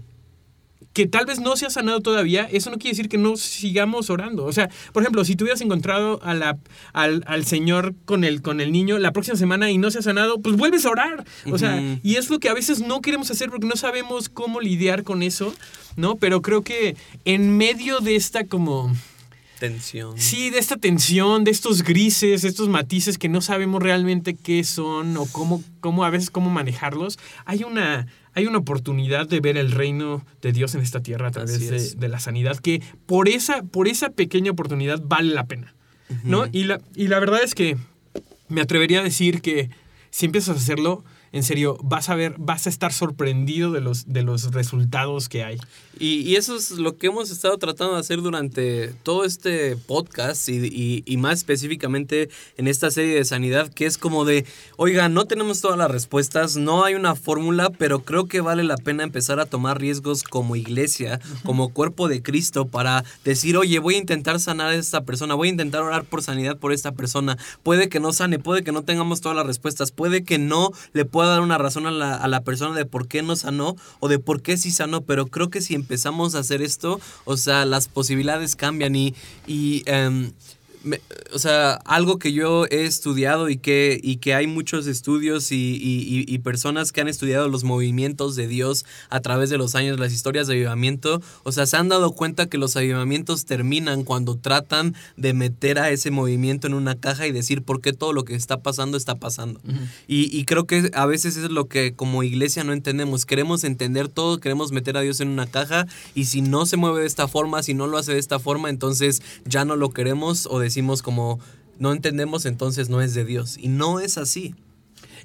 que 0.92 1.06
tal 1.06 1.26
vez 1.26 1.40
no 1.40 1.56
se 1.56 1.66
ha 1.66 1.70
sanado 1.70 2.00
todavía, 2.00 2.48
eso 2.50 2.70
no 2.70 2.78
quiere 2.78 2.96
decir 2.96 3.08
que 3.08 3.18
no 3.18 3.36
sigamos 3.36 4.10
orando. 4.10 4.44
O 4.44 4.52
sea, 4.52 4.70
por 4.92 5.02
ejemplo, 5.02 5.24
si 5.24 5.36
tú 5.36 5.44
hubieras 5.44 5.60
encontrado 5.60 6.20
a 6.22 6.34
la, 6.34 6.58
al, 6.92 7.44
Señor 7.44 7.94
con 8.04 8.24
el, 8.24 8.42
con 8.42 8.60
el 8.60 8.72
niño 8.72 8.98
la 8.98 9.12
próxima 9.12 9.36
semana 9.36 9.70
y 9.70 9.78
no 9.78 9.90
se 9.90 10.00
ha 10.00 10.02
sanado, 10.02 10.40
pues 10.40 10.56
vuelves 10.56 10.84
a 10.86 10.90
orar. 10.90 11.24
O 11.50 11.58
sea, 11.58 11.80
y 12.02 12.16
es 12.16 12.28
lo 12.30 12.40
que 12.40 12.48
a 12.48 12.54
veces 12.54 12.80
no 12.80 13.00
queremos 13.00 13.30
hacer 13.30 13.50
porque 13.50 13.66
no 13.66 13.76
sabemos 13.76 14.28
cómo 14.28 14.60
lidiar 14.60 15.04
con 15.04 15.22
eso, 15.22 15.54
¿no? 15.96 16.16
Pero 16.16 16.42
creo 16.42 16.62
que 16.62 16.96
en 17.24 17.56
medio 17.56 18.00
de 18.00 18.16
esta 18.16 18.44
como... 18.44 18.92
Tensión. 19.60 20.18
Sí, 20.18 20.48
de 20.48 20.58
esta 20.58 20.76
tensión, 20.76 21.44
de 21.44 21.50
estos 21.50 21.82
grises, 21.82 22.44
estos 22.44 22.68
matices 22.68 23.18
que 23.18 23.28
no 23.28 23.42
sabemos 23.42 23.82
realmente 23.82 24.34
qué 24.34 24.64
son 24.64 25.16
o 25.18 25.26
cómo, 25.26 25.62
cómo 25.80 26.04
a 26.04 26.10
veces 26.10 26.30
cómo 26.30 26.50
manejarlos, 26.50 27.18
hay 27.44 27.62
una 27.62 28.08
hay 28.32 28.46
una 28.46 28.58
oportunidad 28.58 29.28
de 29.28 29.40
ver 29.40 29.58
el 29.58 29.72
reino 29.72 30.24
de 30.40 30.52
Dios 30.52 30.74
en 30.74 30.80
esta 30.80 31.02
tierra 31.02 31.28
a 31.28 31.30
través 31.30 31.98
de, 31.98 32.08
la 32.08 32.20
sanidad, 32.20 32.56
que 32.56 32.80
por 33.06 33.28
esa, 33.28 33.62
por 33.62 33.86
esa 33.86 34.10
pequeña 34.10 34.52
oportunidad 34.52 35.02
vale 35.04 35.34
la 35.34 35.44
pena. 35.44 35.74
¿no? 36.24 36.46
y, 36.50 36.64
la, 36.64 36.80
y 36.96 37.08
la 37.08 37.20
verdad 37.20 37.40
es 37.42 37.54
que 37.54 37.76
me 38.48 38.60
atrevería 38.60 39.00
a 39.00 39.04
decir 39.04 39.42
que 39.42 39.70
si 40.10 40.26
empiezas 40.26 40.56
a 40.56 40.58
hacerlo, 40.58 41.04
en 41.32 41.44
serio, 41.44 41.78
vas 41.82 42.08
a 42.08 42.16
ver, 42.16 42.34
vas 42.38 42.66
a 42.66 42.70
estar 42.70 42.92
sorprendido 42.92 43.70
de 43.70 43.80
los, 43.80 44.12
de 44.12 44.22
los 44.22 44.50
resultados 44.52 45.28
que 45.28 45.44
hay. 45.44 45.58
Y, 45.98 46.34
eso 46.36 46.56
es 46.56 46.70
lo 46.72 46.96
que 46.96 47.08
hemos 47.08 47.30
estado 47.30 47.58
tratando 47.58 47.94
de 47.94 48.00
hacer 48.00 48.22
durante 48.22 48.88
todo 49.02 49.24
este 49.24 49.76
podcast 49.76 50.48
y, 50.48 51.02
y, 51.04 51.16
más 51.18 51.38
específicamente 51.38 52.30
en 52.56 52.68
esta 52.68 52.90
serie 52.90 53.14
de 53.14 53.24
sanidad, 53.24 53.68
que 53.68 53.84
es 53.84 53.98
como 53.98 54.24
de, 54.24 54.46
oiga, 54.76 55.08
no 55.08 55.26
tenemos 55.26 55.60
todas 55.60 55.76
las 55.76 55.90
respuestas, 55.90 56.56
no 56.56 56.84
hay 56.84 56.94
una 56.94 57.14
fórmula, 57.14 57.70
pero 57.70 58.00
creo 58.00 58.26
que 58.26 58.40
vale 58.40 58.64
la 58.64 58.78
pena 58.78 59.04
empezar 59.04 59.40
a 59.40 59.46
tomar 59.46 59.78
riesgos 59.78 60.22
como 60.22 60.56
iglesia, 60.56 61.20
como 61.44 61.68
cuerpo 61.68 62.08
de 62.08 62.22
Cristo, 62.22 62.66
para 62.66 63.04
decir, 63.24 63.56
oye, 63.58 63.78
voy 63.78 63.96
a 63.96 63.98
intentar 63.98 64.40
sanar 64.40 64.70
a 64.70 64.74
esta 64.74 65.04
persona, 65.04 65.34
voy 65.34 65.48
a 65.48 65.52
intentar 65.52 65.82
orar 65.82 66.04
por 66.04 66.22
sanidad 66.22 66.56
por 66.56 66.72
esta 66.72 66.92
persona. 66.92 67.36
Puede 67.62 67.88
que 67.88 68.00
no 68.00 68.12
sane, 68.12 68.38
puede 68.38 68.64
que 68.64 68.72
no 68.72 68.82
tengamos 68.82 69.20
todas 69.20 69.36
las 69.36 69.46
respuestas, 69.46 69.92
puede 69.92 70.24
que 70.24 70.38
no 70.38 70.70
le 70.94 71.04
pueda 71.04 71.19
dar 71.28 71.40
una 71.40 71.58
razón 71.58 71.86
a 71.86 71.90
la, 71.90 72.14
a 72.16 72.28
la 72.28 72.42
persona 72.42 72.74
de 72.74 72.86
por 72.86 73.08
qué 73.08 73.22
no 73.22 73.36
sanó 73.36 73.76
o 74.00 74.08
de 74.08 74.18
por 74.18 74.42
qué 74.42 74.56
sí 74.56 74.70
sanó, 74.70 75.02
pero 75.02 75.26
creo 75.26 75.50
que 75.50 75.60
si 75.60 75.74
empezamos 75.74 76.34
a 76.34 76.40
hacer 76.40 76.62
esto, 76.62 77.00
o 77.24 77.36
sea, 77.36 77.64
las 77.64 77.88
posibilidades 77.88 78.56
cambian 78.56 78.94
y, 78.96 79.14
y 79.46 79.82
em, 79.86 80.32
me- 80.82 81.00
o 81.32 81.38
sea, 81.38 81.74
algo 81.84 82.18
que 82.18 82.32
yo 82.32 82.64
he 82.70 82.84
estudiado 82.86 83.48
y 83.50 83.56
que, 83.58 84.00
y 84.02 84.16
que 84.16 84.34
hay 84.34 84.46
muchos 84.46 84.86
estudios 84.86 85.52
y, 85.52 85.56
y- 85.80 86.24
y- 86.26 86.38
personas 86.38 86.90
que 86.90 87.00
han 87.02 87.08
estudiado 87.08 87.48
los 87.48 87.64
movimientos 87.64 88.34
de 88.34 88.46
Dios 88.48 88.86
a 89.10 89.20
través 89.20 89.50
de 89.50 89.58
los 89.58 89.74
años, 89.74 90.00
las 90.00 90.12
historias 90.12 90.46
de 90.46 90.54
avivamiento, 90.54 91.20
o 91.42 91.52
sea, 91.52 91.66
se 91.66 91.76
han 91.76 91.88
dado 91.90 92.12
cuenta 92.12 92.46
que 92.46 92.56
los 92.58 92.76
avivamientos 92.76 93.44
terminan 93.44 94.04
cuando 94.04 94.36
tratan 94.36 94.94
de 95.18 95.34
meter 95.34 95.78
a 95.78 95.90
ese 95.90 96.10
movimiento 96.10 96.66
en 96.66 96.74
una 96.74 96.94
caja 96.94 97.26
y 97.26 97.32
decir 97.32 97.62
por 97.62 97.80
qué 97.82 97.92
todo 97.92 98.12
lo 98.14 98.24
que 98.24 98.34
está 98.34 98.60
pasando 98.62 98.96
está 98.96 99.16
pasando. 99.16 99.60
y, 100.08 100.34
y 100.36 100.44
creo 100.46 100.64
que 100.66 100.90
a 100.94 101.04
veces 101.06 101.36
es 101.36 101.50
lo 101.50 101.66
que 101.66 101.92
como 101.94 102.22
iglesia 102.22 102.64
no 102.64 102.72
entendemos. 102.72 103.26
Queremos 103.26 103.64
entender 103.64 104.08
todo, 104.08 104.38
queremos 104.40 104.72
meter 104.72 104.96
a 104.96 105.02
Dios 105.02 105.20
en 105.20 105.28
una 105.28 105.46
caja 105.46 105.86
y 106.14 106.24
si 106.24 106.40
no 106.40 106.64
se 106.66 106.76
mueve 106.78 107.00
de 107.02 107.06
esta 107.06 107.28
forma, 107.28 107.62
si 107.62 107.74
no 107.74 107.86
lo 107.86 107.98
hace 107.98 108.12
de 108.14 108.18
esta 108.18 108.38
forma, 108.38 108.70
entonces 108.70 109.20
ya 109.44 109.64
no 109.66 109.76
lo 109.76 109.90
queremos 109.90 110.46
o 110.50 110.58
decimos 110.58 110.69
como 111.02 111.40
no 111.78 111.92
entendemos, 111.92 112.46
entonces 112.46 112.88
no 112.88 113.00
es 113.00 113.14
de 113.14 113.24
Dios. 113.24 113.56
Y 113.58 113.68
no 113.68 114.00
es 114.00 114.18
así. 114.18 114.54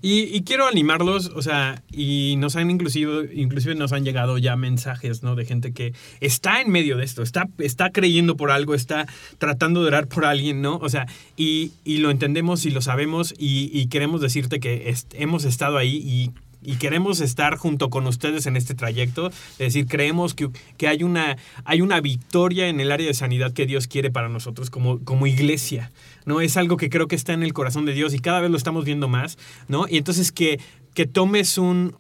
Y, 0.02 0.42
quiero 0.42 0.68
animarlos, 0.68 1.32
o 1.36 1.42
sea, 1.42 1.82
y 1.92 2.36
nos 2.38 2.56
han 2.56 2.70
inclusive, 2.70 3.34
inclusive 3.34 3.76
nos 3.76 3.92
han 3.92 4.04
llegado 4.04 4.38
ya 4.38 4.56
mensajes, 4.56 5.24
¿no? 5.24 5.36
De 5.36 5.46
gente 5.46 5.74
que 5.74 5.94
está 6.20 6.62
en 6.62 6.70
medio 6.70 6.98
de 6.98 7.06
esto, 7.06 7.24
está, 7.24 7.48
está 7.58 7.90
creyendo 7.92 8.36
por 8.36 8.52
algo, 8.52 8.76
está 8.76 9.08
tratando 9.38 9.82
de 9.82 9.88
orar 9.88 10.08
por 10.08 10.26
alguien, 10.26 10.62
¿no? 10.62 10.78
O 10.78 10.90
sea, 10.90 11.08
y, 11.38 11.72
y 11.84 11.98
lo 11.98 12.12
entendemos 12.12 12.66
y 12.66 12.72
lo 12.72 12.82
sabemos 12.82 13.34
y, 13.38 13.88
queremos 13.88 14.20
decirte 14.20 14.60
que 14.60 14.94
hemos 15.14 15.46
estado 15.46 15.78
ahí 15.78 15.96
y 15.96 16.32
y 16.66 16.76
queremos 16.76 17.20
estar 17.20 17.58
junto 17.58 17.90
con 17.90 18.08
ustedes 18.08 18.46
en 18.46 18.58
este 18.58 18.76
trayecto. 18.76 19.28
Es 19.28 19.58
decir, 19.58 19.88
creemos 19.88 20.34
que, 20.34 20.50
que 20.78 20.88
hay, 20.88 21.04
una, 21.04 21.38
hay 21.64 21.82
una 21.82 22.02
victoria 22.02 22.68
en 22.68 22.80
el 22.80 22.92
área 22.92 23.08
de 23.08 23.14
sanidad 23.14 23.54
que 23.54 23.66
Dios 23.66 23.88
quiere 23.88 24.12
para 24.12 24.30
nosotros 24.30 24.70
como, 24.70 25.00
como 25.04 25.28
iglesia. 25.28 25.92
¿no? 26.26 26.42
Es 26.42 26.58
algo 26.58 26.78
que 26.78 26.90
creo 26.90 27.08
que 27.08 27.16
está 27.16 27.34
en 27.34 27.44
el 27.44 27.54
corazón 27.54 27.86
de 27.86 27.94
Dios 27.94 28.14
y 28.14 28.20
cada 28.20 28.42
vez 28.42 28.52
lo 28.52 28.58
estamos 28.58 28.86
viendo 28.86 29.08
más. 29.08 29.38
¿no? 29.68 29.86
Y 29.90 29.98
entonces 29.98 30.32
que, 30.32 30.60
que 30.94 31.06
tomes 31.06 31.58
un, 31.58 31.96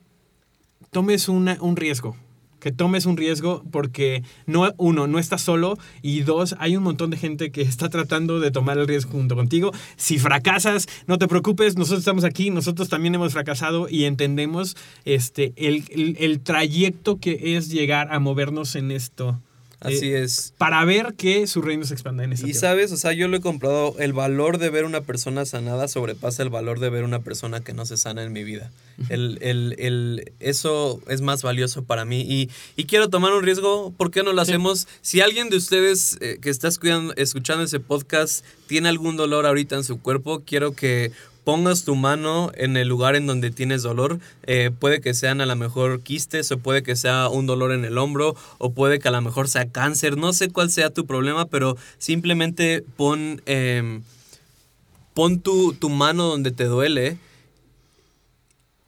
tomes 0.91 1.29
un 1.29 1.75
riesgo. 1.75 2.17
Que 2.65 2.71
tomes 2.71 3.05
un 3.05 3.15
riesgo 3.15 3.63
porque, 3.71 4.23
no, 4.47 4.71
uno, 4.77 5.05
no 5.05 5.19
estás 5.19 5.43
solo 5.43 5.77
y 6.01 6.21
dos, 6.21 6.55
hay 6.57 6.75
un 6.75 6.81
montón 6.81 7.11
de 7.11 7.17
gente 7.17 7.51
que 7.51 7.61
está 7.61 7.89
tratando 7.89 8.39
de 8.39 8.49
tomar 8.49 8.79
el 8.79 8.87
riesgo 8.87 9.11
junto 9.11 9.35
contigo. 9.35 9.71
Si 9.97 10.17
fracasas, 10.17 10.87
no 11.05 11.19
te 11.19 11.27
preocupes, 11.27 11.77
nosotros 11.77 11.99
estamos 11.99 12.23
aquí, 12.23 12.49
nosotros 12.49 12.89
también 12.89 13.13
hemos 13.13 13.33
fracasado 13.33 13.87
y 13.87 14.05
entendemos 14.05 14.75
este, 15.05 15.53
el, 15.57 15.83
el- 15.91 16.17
el 16.19 16.39
trayecto 16.39 17.19
que 17.19 17.55
es 17.55 17.69
llegar 17.69 18.11
a 18.11 18.17
movernos 18.19 18.75
en 18.75 18.89
esto. 18.89 19.39
Así 19.79 20.13
eh, 20.13 20.23
es. 20.23 20.53
Para 20.57 20.83
ver 20.85 21.13
que 21.15 21.45
su 21.47 21.61
reino 21.61 21.85
se 21.85 21.93
expanda 21.93 22.23
en 22.23 22.33
esta 22.33 22.47
Y 22.47 22.51
tierra. 22.51 22.59
sabes, 22.69 22.91
o 22.91 22.97
sea, 22.97 23.13
yo 23.13 23.27
lo 23.27 23.37
he 23.37 23.41
comprado, 23.41 23.95
el 23.99 24.13
valor 24.13 24.57
de 24.57 24.69
ver 24.69 24.85
una 24.85 25.01
persona 25.01 25.45
sanada 25.45 25.87
sobrepasa 25.87 26.43
el 26.43 26.49
valor 26.49 26.79
de 26.79 26.89
ver 26.89 27.03
una 27.03 27.19
persona 27.19 27.59
que 27.61 27.73
no 27.73 27.85
se 27.85 27.97
sana 27.97 28.23
en 28.23 28.33
mi 28.33 28.43
vida. 28.43 28.71
El, 29.09 29.37
el- 29.41 29.75
el- 29.77 30.31
eso 30.39 31.01
es 31.09 31.21
más 31.21 31.41
valioso 31.43 31.83
para 31.83 32.05
mí 32.05 32.21
y, 32.21 32.49
y 32.77 32.85
quiero 32.85 33.09
tomar 33.09 33.33
un 33.33 33.43
riesgo, 33.43 33.93
¿por 33.97 34.09
qué 34.11 34.23
no 34.23 34.31
lo 34.33 34.43
Sí. 34.45 34.51
hacemos? 34.51 34.87
Si 35.01 35.19
alguien 35.21 35.49
de 35.49 35.57
ustedes 35.57 36.17
eh, 36.21 36.37
que 36.41 36.49
está 36.49 36.67
escuchando, 36.69 37.13
escuchando 37.17 37.63
ese 37.65 37.79
podcast 37.81 38.45
tiene 38.67 38.87
algún 38.89 39.17
dolor 39.17 39.45
ahorita 39.45 39.75
en 39.75 39.83
su 39.83 39.99
cuerpo, 40.01 40.43
quiero 40.45 40.73
que 40.73 41.11
pongas 41.45 41.85
tu 41.85 41.95
mano 41.95 42.51
en 42.55 42.75
el 42.75 42.89
lugar 42.89 43.15
en 43.15 43.25
donde 43.27 43.51
tienes 43.51 43.83
dolor. 43.83 44.19
Eh, 44.43 44.71
puede 44.77 44.99
que 44.99 45.13
sean 45.13 45.39
a 45.39 45.45
lo 45.45 45.55
mejor 45.55 46.01
quistes 46.01 46.51
o 46.51 46.57
puede 46.57 46.83
que 46.83 46.97
sea 46.97 47.29
un 47.29 47.45
dolor 47.45 47.71
en 47.71 47.85
el 47.85 47.97
hombro 47.97 48.35
o 48.57 48.73
puede 48.73 48.99
que 48.99 49.07
a 49.07 49.11
lo 49.11 49.21
mejor 49.21 49.47
sea 49.47 49.69
cáncer. 49.69 50.17
No 50.17 50.33
sé 50.33 50.49
cuál 50.49 50.69
sea 50.71 50.89
tu 50.89 51.05
problema, 51.05 51.45
pero 51.45 51.77
simplemente 51.99 52.83
pon, 52.97 53.41
em, 53.45 54.01
pon 55.13 55.39
tu, 55.39 55.71
tu 55.73 55.89
mano 55.89 56.25
donde 56.25 56.51
te 56.51 56.65
duele. 56.65 57.17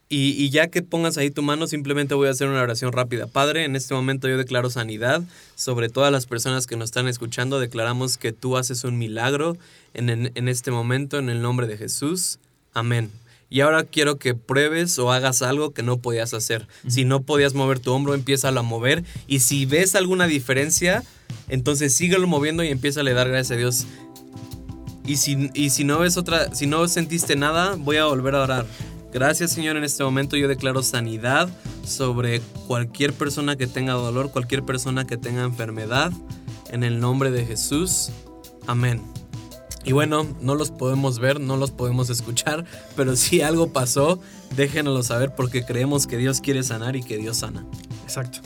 Y, 0.10 0.30
y 0.42 0.50
ya 0.52 0.68
que 0.70 0.82
pongas 0.82 1.18
ahí 1.18 1.32
tu 1.32 1.42
mano, 1.44 1.68
simplemente 1.68 2.16
voy 2.16 2.30
a 2.30 2.32
hacer 2.32 2.48
una 2.48 2.62
oración 2.62 2.94
rápida. 2.94 3.28
Padre, 3.28 3.66
en 3.66 3.76
este 3.76 3.94
momento 3.94 4.30
yo 4.30 4.38
declaro 4.38 4.70
sanidad 4.70 5.22
sobre 5.56 5.90
todas 5.90 6.14
las 6.14 6.26
personas 6.26 6.66
que 6.66 6.78
nos 6.78 6.86
están 6.86 7.10
escuchando. 7.10 7.60
Declaramos 7.60 8.18
que 8.18 8.32
tú 8.32 8.56
haces 8.56 8.86
un 8.86 8.98
milagro 8.98 9.58
en, 9.94 10.10
en- 10.10 10.32
en 10.34 10.48
este 10.48 10.72
momento, 10.72 11.20
en 11.20 11.28
el 11.30 11.42
nombre 11.42 11.68
de 11.68 11.78
Jesús. 11.78 12.40
Amén. 12.78 13.10
Y 13.50 13.62
ahora 13.62 13.86
quiero 13.86 14.20
que 14.20 14.36
pruebes 14.36 15.00
o 15.00 15.12
hagas 15.12 15.42
algo 15.42 15.74
que 15.74 15.82
no 15.82 15.98
podías 15.98 16.36
hacer. 16.36 16.68
Si 16.88 17.06
no 17.06 17.24
podías 17.24 17.56
mover 17.56 17.80
tu 17.80 17.92
hombro, 17.92 18.14
empieza 18.14 18.50
a 18.50 18.62
mover. 18.62 19.04
Y 19.26 19.40
si 19.40 19.66
ves 19.66 19.96
alguna 19.96 20.28
diferencia, 20.28 21.04
entonces 21.48 21.96
síguelo 21.96 22.28
moviendo 22.28 22.64
y 22.64 22.68
empieza 22.68 23.00
a 23.00 23.04
le 23.04 23.14
dar 23.14 23.30
gracias 23.30 23.56
a 23.56 23.60
Dios. 23.60 23.88
Y 25.08 25.16
si, 25.16 25.50
y 25.56 25.72
si 25.72 25.86
no 25.86 25.98
ves 25.98 26.18
otra, 26.18 26.54
si 26.54 26.68
no 26.68 26.88
sentiste 26.88 27.36
nada, 27.36 27.76
voy 27.80 27.98
a 27.98 28.06
volver 28.06 28.36
a 28.36 28.44
orar. 28.44 28.68
Gracias 29.12 29.54
Señor, 29.54 29.76
en 29.76 29.84
este 29.84 30.04
momento 30.04 30.38
yo 30.38 30.48
declaro 30.48 30.84
sanidad 30.84 31.50
sobre 31.84 32.42
cualquier 32.68 33.12
persona 33.14 33.56
que 33.56 33.66
tenga 33.66 33.94
dolor, 33.94 34.30
cualquier 34.30 34.64
persona 34.64 35.08
que 35.08 35.18
tenga 35.18 35.44
enfermedad, 35.44 36.12
en 36.70 36.84
el 36.84 37.00
nombre 37.00 37.32
de 37.32 37.44
Jesús. 37.44 38.12
Amén. 38.68 39.02
Y 39.88 39.94
bueno, 39.94 40.28
no 40.42 40.54
los 40.54 40.70
podemos 40.70 41.18
ver, 41.20 41.40
no 41.40 41.56
los 41.56 41.72
podemos 41.72 42.10
escuchar, 42.10 42.66
pero 42.98 43.16
si 43.16 43.40
algo 43.40 43.72
pasó, 43.72 44.20
déjenoslo 44.58 45.02
saber 45.02 45.34
porque 45.34 45.64
creemos 45.64 46.08
que 46.08 46.18
Dios 46.18 46.42
quiere 46.42 46.62
sanar 46.62 46.98
y 46.98 47.04
que 47.04 47.18
Dios 47.18 47.38
sana. 47.38 47.66
Exacto. 48.04 48.40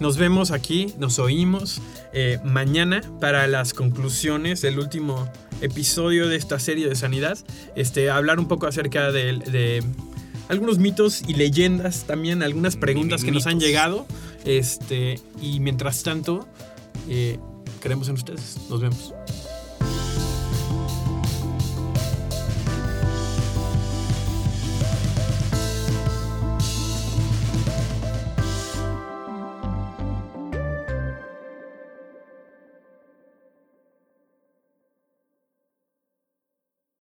Nos 0.00 0.16
vemos 0.16 0.50
aquí, 0.50 0.94
nos 0.98 1.18
oímos 1.18 1.82
eh, 2.14 2.38
mañana 2.42 3.02
para 3.20 3.46
las 3.48 3.74
conclusiones 3.74 4.62
del 4.62 4.78
último 4.78 5.30
episodio 5.60 6.26
de 6.26 6.36
esta 6.36 6.58
serie 6.58 6.88
de 6.88 6.94
sanidad. 6.94 7.36
Este, 7.76 8.08
hablar 8.08 8.38
un 8.38 8.48
poco 8.48 8.66
acerca 8.66 9.12
de, 9.12 9.34
de 9.34 9.84
algunos 10.48 10.78
mitos 10.78 11.20
y 11.28 11.34
leyendas, 11.34 12.04
también 12.04 12.42
algunas 12.42 12.76
preguntas 12.76 13.24
que 13.24 13.30
nos 13.30 13.46
han 13.46 13.60
llegado. 13.60 14.06
Este, 14.46 15.20
y 15.42 15.60
mientras 15.60 16.02
tanto, 16.02 16.48
eh, 17.10 17.38
creemos 17.82 18.08
en 18.08 18.14
ustedes. 18.14 18.56
Nos 18.70 18.80
vemos. 18.80 19.12